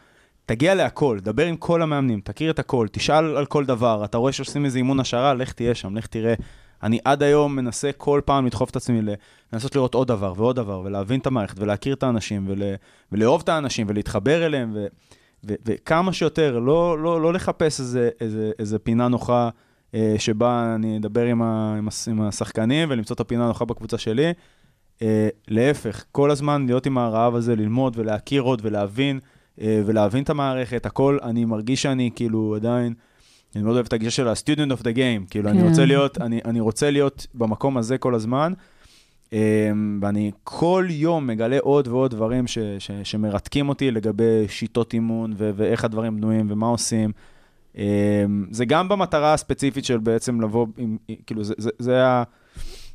תגיע 0.45 0.75
להכל, 0.75 1.19
דבר 1.21 1.45
עם 1.45 1.57
כל 1.57 1.81
המאמנים, 1.81 2.21
תכיר 2.21 2.51
את 2.51 2.59
הכל, 2.59 2.87
תשאל 2.91 3.37
על 3.37 3.45
כל 3.45 3.65
דבר, 3.65 4.05
אתה 4.05 4.17
רואה 4.17 4.31
שעושים 4.31 4.65
איזה 4.65 4.77
אימון 4.77 4.99
השערה, 4.99 5.33
לך 5.33 5.51
תהיה 5.51 5.75
שם, 5.75 5.97
לך 5.97 6.07
תראה. 6.07 6.33
אני 6.83 6.99
עד 7.05 7.23
היום 7.23 7.55
מנסה 7.55 7.91
כל 7.97 8.21
פעם 8.25 8.45
לדחוף 8.45 8.69
את 8.69 8.75
עצמי, 8.75 9.01
לנסות 9.53 9.75
לראות 9.75 9.93
עוד 9.93 10.07
דבר 10.07 10.33
ועוד 10.37 10.55
דבר, 10.55 10.79
ולהבין 10.79 11.19
את 11.19 11.27
המערכת, 11.27 11.59
ולהכיר 11.59 11.93
את 11.93 12.03
האנשים, 12.03 12.45
ול, 12.47 12.61
ולאהוב 13.11 13.41
את 13.43 13.49
האנשים, 13.49 13.87
ולהתחבר 13.89 14.45
אליהם, 14.45 14.71
ו, 14.75 14.87
ו, 15.45 15.53
וכמה 15.65 16.13
שיותר, 16.13 16.59
לא, 16.59 16.99
לא, 16.99 17.21
לא 17.21 17.33
לחפש 17.33 17.79
איזה, 17.79 18.09
איזה, 18.21 18.51
איזה 18.59 18.79
פינה 18.79 19.07
נוחה 19.07 19.49
אה, 19.95 20.15
שבה 20.17 20.75
אני 20.75 20.97
אדבר 20.97 21.25
עם, 21.25 21.41
ה, 21.41 21.75
עם, 21.77 21.87
הס- 21.87 22.07
עם 22.07 22.21
השחקנים, 22.21 22.87
ולמצוא 22.91 23.13
את 23.13 23.19
הפינה 23.19 23.45
הנוחה 23.45 23.65
בקבוצה 23.65 23.97
שלי. 23.97 24.33
אה, 25.01 25.29
להפך, 25.47 26.05
כל 26.11 26.31
הזמן 26.31 26.65
להיות 26.65 26.85
עם 26.85 26.97
הרעב 26.97 27.35
הזה, 27.35 27.55
ללמוד 27.55 27.93
ולהכיר 27.99 28.41
עוד 28.41 28.61
ולהבין, 28.63 29.19
אה, 29.61 29.81
ולהבין 29.85 30.23
את 30.23 30.29
המערכת, 30.29 30.85
הכל, 30.85 31.17
אני 31.23 31.45
מרגיש 31.45 31.81
שאני 31.81 32.09
כאילו 32.15 32.55
עדיין, 32.55 32.93
אני 33.55 33.63
מאוד 33.63 33.75
אוהב 33.75 33.85
את 33.85 33.93
הגישה 33.93 34.11
של 34.11 34.27
ה-student 34.27 34.71
of 34.77 34.81
the 34.81 34.95
game, 34.95 35.29
כאילו, 35.29 35.49
אני 35.49 35.59
כן. 35.61 35.67
רוצה 35.67 35.85
להיות, 35.85 36.21
אני, 36.21 36.39
אני 36.45 36.59
רוצה 36.59 36.91
להיות 36.91 37.27
במקום 37.33 37.77
הזה 37.77 37.97
כל 37.97 38.15
הזמן, 38.15 38.53
ואני 40.01 40.31
כל 40.43 40.87
יום 40.89 41.27
מגלה 41.27 41.57
עוד 41.61 41.87
ועוד 41.87 42.11
דברים 42.11 42.47
ש, 42.47 42.57
ש, 42.79 42.91
שמרתקים 43.03 43.69
אותי 43.69 43.91
לגבי 43.91 44.47
שיטות 44.47 44.93
אימון 44.93 45.33
ו- 45.37 45.51
ואיך 45.55 45.85
הדברים 45.85 46.15
בנויים 46.15 46.47
ומה 46.49 46.67
עושים. 46.67 47.11
אה, 47.77 48.25
זה 48.51 48.65
גם 48.65 48.89
במטרה 48.89 49.33
הספציפית 49.33 49.85
של 49.85 49.97
בעצם 49.97 50.41
לבוא 50.41 50.67
עם, 50.77 50.97
כאילו, 51.25 51.43
זה, 51.43 51.53
זה, 51.57 51.69
זה 51.79 52.05
ה... 52.05 52.23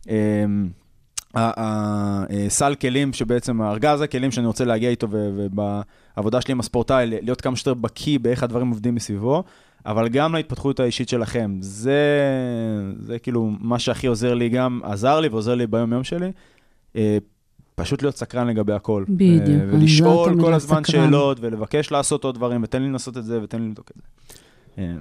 אה, 0.08 0.44
הסל 1.36 2.74
כלים 2.74 3.12
שבעצם, 3.12 3.62
הארגז 3.62 4.00
הכלים 4.00 4.30
שאני 4.30 4.46
רוצה 4.46 4.64
להגיע 4.64 4.90
איתו, 4.90 5.06
ובעבודה 5.10 6.40
שלי 6.40 6.52
עם 6.52 6.60
הספורטאי, 6.60 7.06
להיות 7.06 7.40
כמה 7.40 7.56
שיותר 7.56 7.74
בקיא 7.74 8.18
באיך 8.18 8.42
הדברים 8.42 8.68
עובדים 8.68 8.94
מסביבו, 8.94 9.44
אבל 9.86 10.08
גם 10.08 10.34
להתפתחות 10.34 10.80
האישית 10.80 11.08
שלכם. 11.08 11.56
זה, 11.60 12.22
זה 12.98 13.18
כאילו 13.18 13.50
מה 13.60 13.78
שהכי 13.78 14.06
עוזר 14.06 14.34
לי 14.34 14.48
גם, 14.48 14.80
עזר 14.84 15.20
לי 15.20 15.28
ועוזר 15.28 15.54
לי 15.54 15.66
ביום-יום 15.66 16.04
שלי. 16.04 16.32
אה, 16.96 17.18
פשוט 17.74 18.02
להיות 18.02 18.16
סקרן 18.16 18.46
לגבי 18.46 18.72
הכל. 18.72 19.04
בדיוק, 19.08 19.60
אה, 19.60 19.66
ולשאול 19.72 20.40
כל 20.40 20.54
הזמן 20.54 20.84
סקרן. 20.84 21.04
שאלות, 21.04 21.38
ולבקש 21.40 21.90
לעשות 21.90 22.24
עוד 22.24 22.34
דברים, 22.34 22.62
ותן 22.62 22.82
לי 22.82 22.88
לנסות 22.88 23.16
את 23.16 23.24
זה, 23.24 23.42
ותן 23.42 23.62
לי 23.62 23.68
לבדוק 23.68 23.90
את 23.90 23.96
זה. 23.96 24.02
אה, 24.78 24.94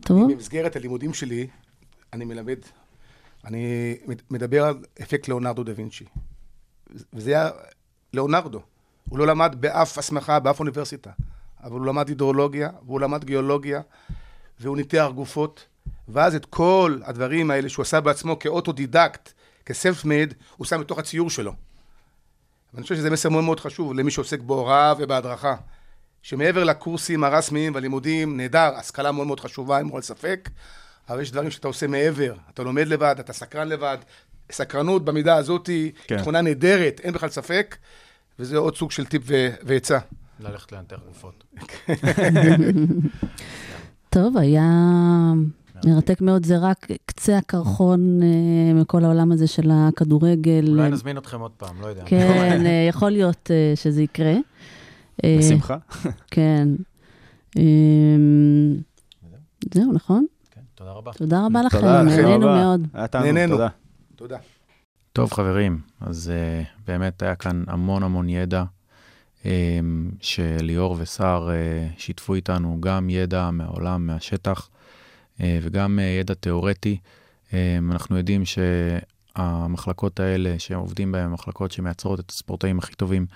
טוב, 0.00 0.32
במסגרת 0.32 0.76
הלימודים 0.76 1.14
שלי, 1.14 1.46
אני 2.12 2.24
מלמד, 2.24 2.58
אני 3.44 3.94
מדבר 4.30 4.64
על 4.64 4.74
אפקט 5.02 5.28
ליאונרדו 5.28 5.64
דה 5.64 5.72
וינצ'י. 5.76 6.04
וזה 7.12 7.30
היה 7.30 7.50
ליאונרדו. 8.14 8.60
הוא 9.08 9.18
לא 9.18 9.26
למד 9.26 9.56
באף 9.60 9.98
הסמכה, 9.98 10.40
באף 10.40 10.60
אוניברסיטה. 10.60 11.10
אבל 11.64 11.78
הוא 11.78 11.86
למד 11.86 12.08
הידרולוגיה, 12.08 12.70
והוא 12.86 13.00
למד 13.00 13.24
גיאולוגיה, 13.24 13.80
והוא 14.60 14.76
ניתח 14.76 15.08
גופות. 15.14 15.66
ואז 16.08 16.34
את 16.34 16.44
כל 16.44 16.98
הדברים 17.04 17.50
האלה 17.50 17.68
שהוא 17.68 17.82
עשה 17.82 18.00
בעצמו 18.00 18.38
כאוטודידקט, 18.38 19.32
כ 19.66 20.04
self-made, 20.04 20.34
הוא 20.56 20.66
שם 20.66 20.80
בתוך 20.80 20.98
הציור 20.98 21.30
שלו. 21.30 21.52
ואני 22.74 22.82
חושב 22.82 22.94
שזה 22.94 23.10
מסר 23.10 23.28
מאוד 23.28 23.44
מאוד 23.44 23.60
חשוב 23.60 23.94
למי 23.94 24.10
שעוסק 24.10 24.40
בהוראה 24.40 24.94
ובהדרכה. 24.98 25.54
שמעבר 26.22 26.64
לקורסים 26.64 27.24
הרשמיים 27.24 27.74
והלימודים, 27.74 28.36
נהדר, 28.36 28.74
השכלה 28.76 29.12
מאוד 29.12 29.26
מאוד 29.26 29.40
חשובה, 29.40 29.78
אין 29.78 29.90
כל 29.90 30.02
ספק, 30.02 30.50
אבל 31.08 31.20
יש 31.20 31.30
דברים 31.30 31.50
שאתה 31.50 31.68
עושה 31.68 31.86
מעבר, 31.86 32.34
אתה 32.54 32.62
לומד 32.62 32.88
לבד, 32.88 33.16
אתה 33.20 33.32
סקרן 33.32 33.68
לבד. 33.68 33.98
סקרנות 34.52 35.04
במידה 35.04 35.36
הזאת 35.36 35.66
היא 35.66 35.92
כן. 36.06 36.18
תכונה 36.18 36.40
נהדרת, 36.40 37.00
אין 37.04 37.14
בכלל 37.14 37.28
ספק, 37.28 37.76
וזה 38.38 38.56
עוד 38.56 38.76
סוג 38.76 38.90
של 38.90 39.06
טיפ 39.06 39.22
ועצה. 39.62 39.98
ללכת 40.40 40.72
לנתח 40.72 41.00
גופות. 41.08 41.44
טוב, 44.10 44.36
היה 44.36 44.64
מרתק 45.84 46.20
מאוד, 46.20 46.46
זה 46.46 46.58
רק 46.58 46.86
קצה 47.06 47.38
הקרחון 47.38 48.22
אה, 48.22 48.74
מכל 48.74 49.04
העולם 49.04 49.32
הזה 49.32 49.46
של 49.46 49.70
הכדורגל. 49.72 50.64
אולי 50.68 50.90
נזמין 50.90 51.18
אתכם 51.18 51.40
עוד 51.40 51.50
פעם, 51.50 51.80
לא 51.80 51.86
יודע. 51.86 52.02
כן, 52.06 52.62
אה, 52.66 52.86
יכול 52.88 53.10
להיות 53.10 53.50
אה, 53.50 53.72
שזה 53.76 54.02
יקרה. 54.02 54.34
בשמחה. 55.26 55.76
כן. 56.30 56.68
זהו, 59.74 59.92
נכון? 59.92 60.26
כן, 60.50 60.60
תודה 60.74 60.90
רבה. 60.90 61.12
תודה 61.12 61.46
רבה 61.46 61.62
לכם. 61.62 61.86
נהנינו. 61.86 62.46
מאוד. 62.46 62.86
נהנינו. 63.14 63.56
תודה. 64.16 64.36
טוב, 65.12 65.32
חברים, 65.32 65.80
אז 66.00 66.32
באמת 66.86 67.22
היה 67.22 67.34
כאן 67.34 67.64
המון 67.66 68.02
המון 68.02 68.28
ידע 68.28 68.64
שליאור 70.20 70.96
וסער 70.98 71.48
uh, 71.48 72.00
שיתפו 72.00 72.34
איתנו, 72.34 72.76
גם 72.80 73.10
ידע 73.10 73.50
מהעולם, 73.50 74.06
מהשטח, 74.06 74.68
uh, 75.38 75.40
וגם 75.62 75.98
uh, 75.98 76.02
ידע 76.02 76.34
תיאורטי. 76.34 76.98
Um, 77.50 77.52
אנחנו 77.90 78.16
יודעים 78.16 78.42
שהמחלקות 78.44 80.20
האלה 80.20 80.54
שהם 80.58 80.78
עובדים 80.78 81.12
בהן, 81.12 81.30
מחלקות 81.30 81.72
שמייצרות 81.72 82.20
את 82.20 82.30
הספורטאים 82.30 82.78
הכי 82.78 82.94
טובים 82.94 83.26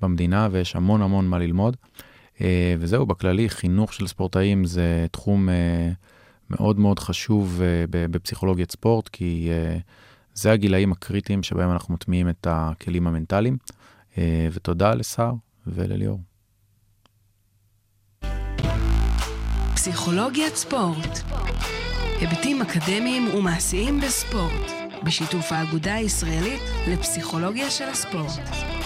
במדינה, 0.00 0.48
ויש 0.50 0.76
המון 0.76 1.02
המון 1.02 1.28
מה 1.28 1.38
ללמוד. 1.38 1.76
וזהו, 2.78 3.06
בכללי, 3.06 3.48
חינוך 3.48 3.92
של 3.92 4.06
ספורטאים 4.06 4.64
זה 4.64 5.06
תחום 5.10 5.48
מאוד 6.50 6.78
מאוד 6.78 6.98
חשוב 6.98 7.60
בפסיכולוגיית 7.90 8.72
ספורט, 8.72 9.08
כי... 9.08 9.50
זה 10.34 10.52
הגילאים 10.52 10.92
הקריטיים 10.92 11.42
שבהם 11.42 11.70
אנחנו 11.70 11.94
מטמיעים 11.94 12.28
את 12.28 12.46
הכלים 12.50 13.06
המנטליים, 13.06 13.56
אה, 13.62 13.83
ותודה 14.52 14.94
לסער 14.94 15.32
ולליאור. 15.66 16.20
פסיכולוגיית 19.74 20.56
ספורט. 20.56 21.18
היבטים 22.20 22.62
אקדמיים 22.62 23.34
ומעשיים 23.34 24.00
בספורט, 24.00 24.70
בשיתוף 25.04 25.52
האגודה 25.52 25.94
הישראלית 25.94 26.60
לפסיכולוגיה 26.88 27.70
של 27.70 27.84
הספורט. 27.84 28.83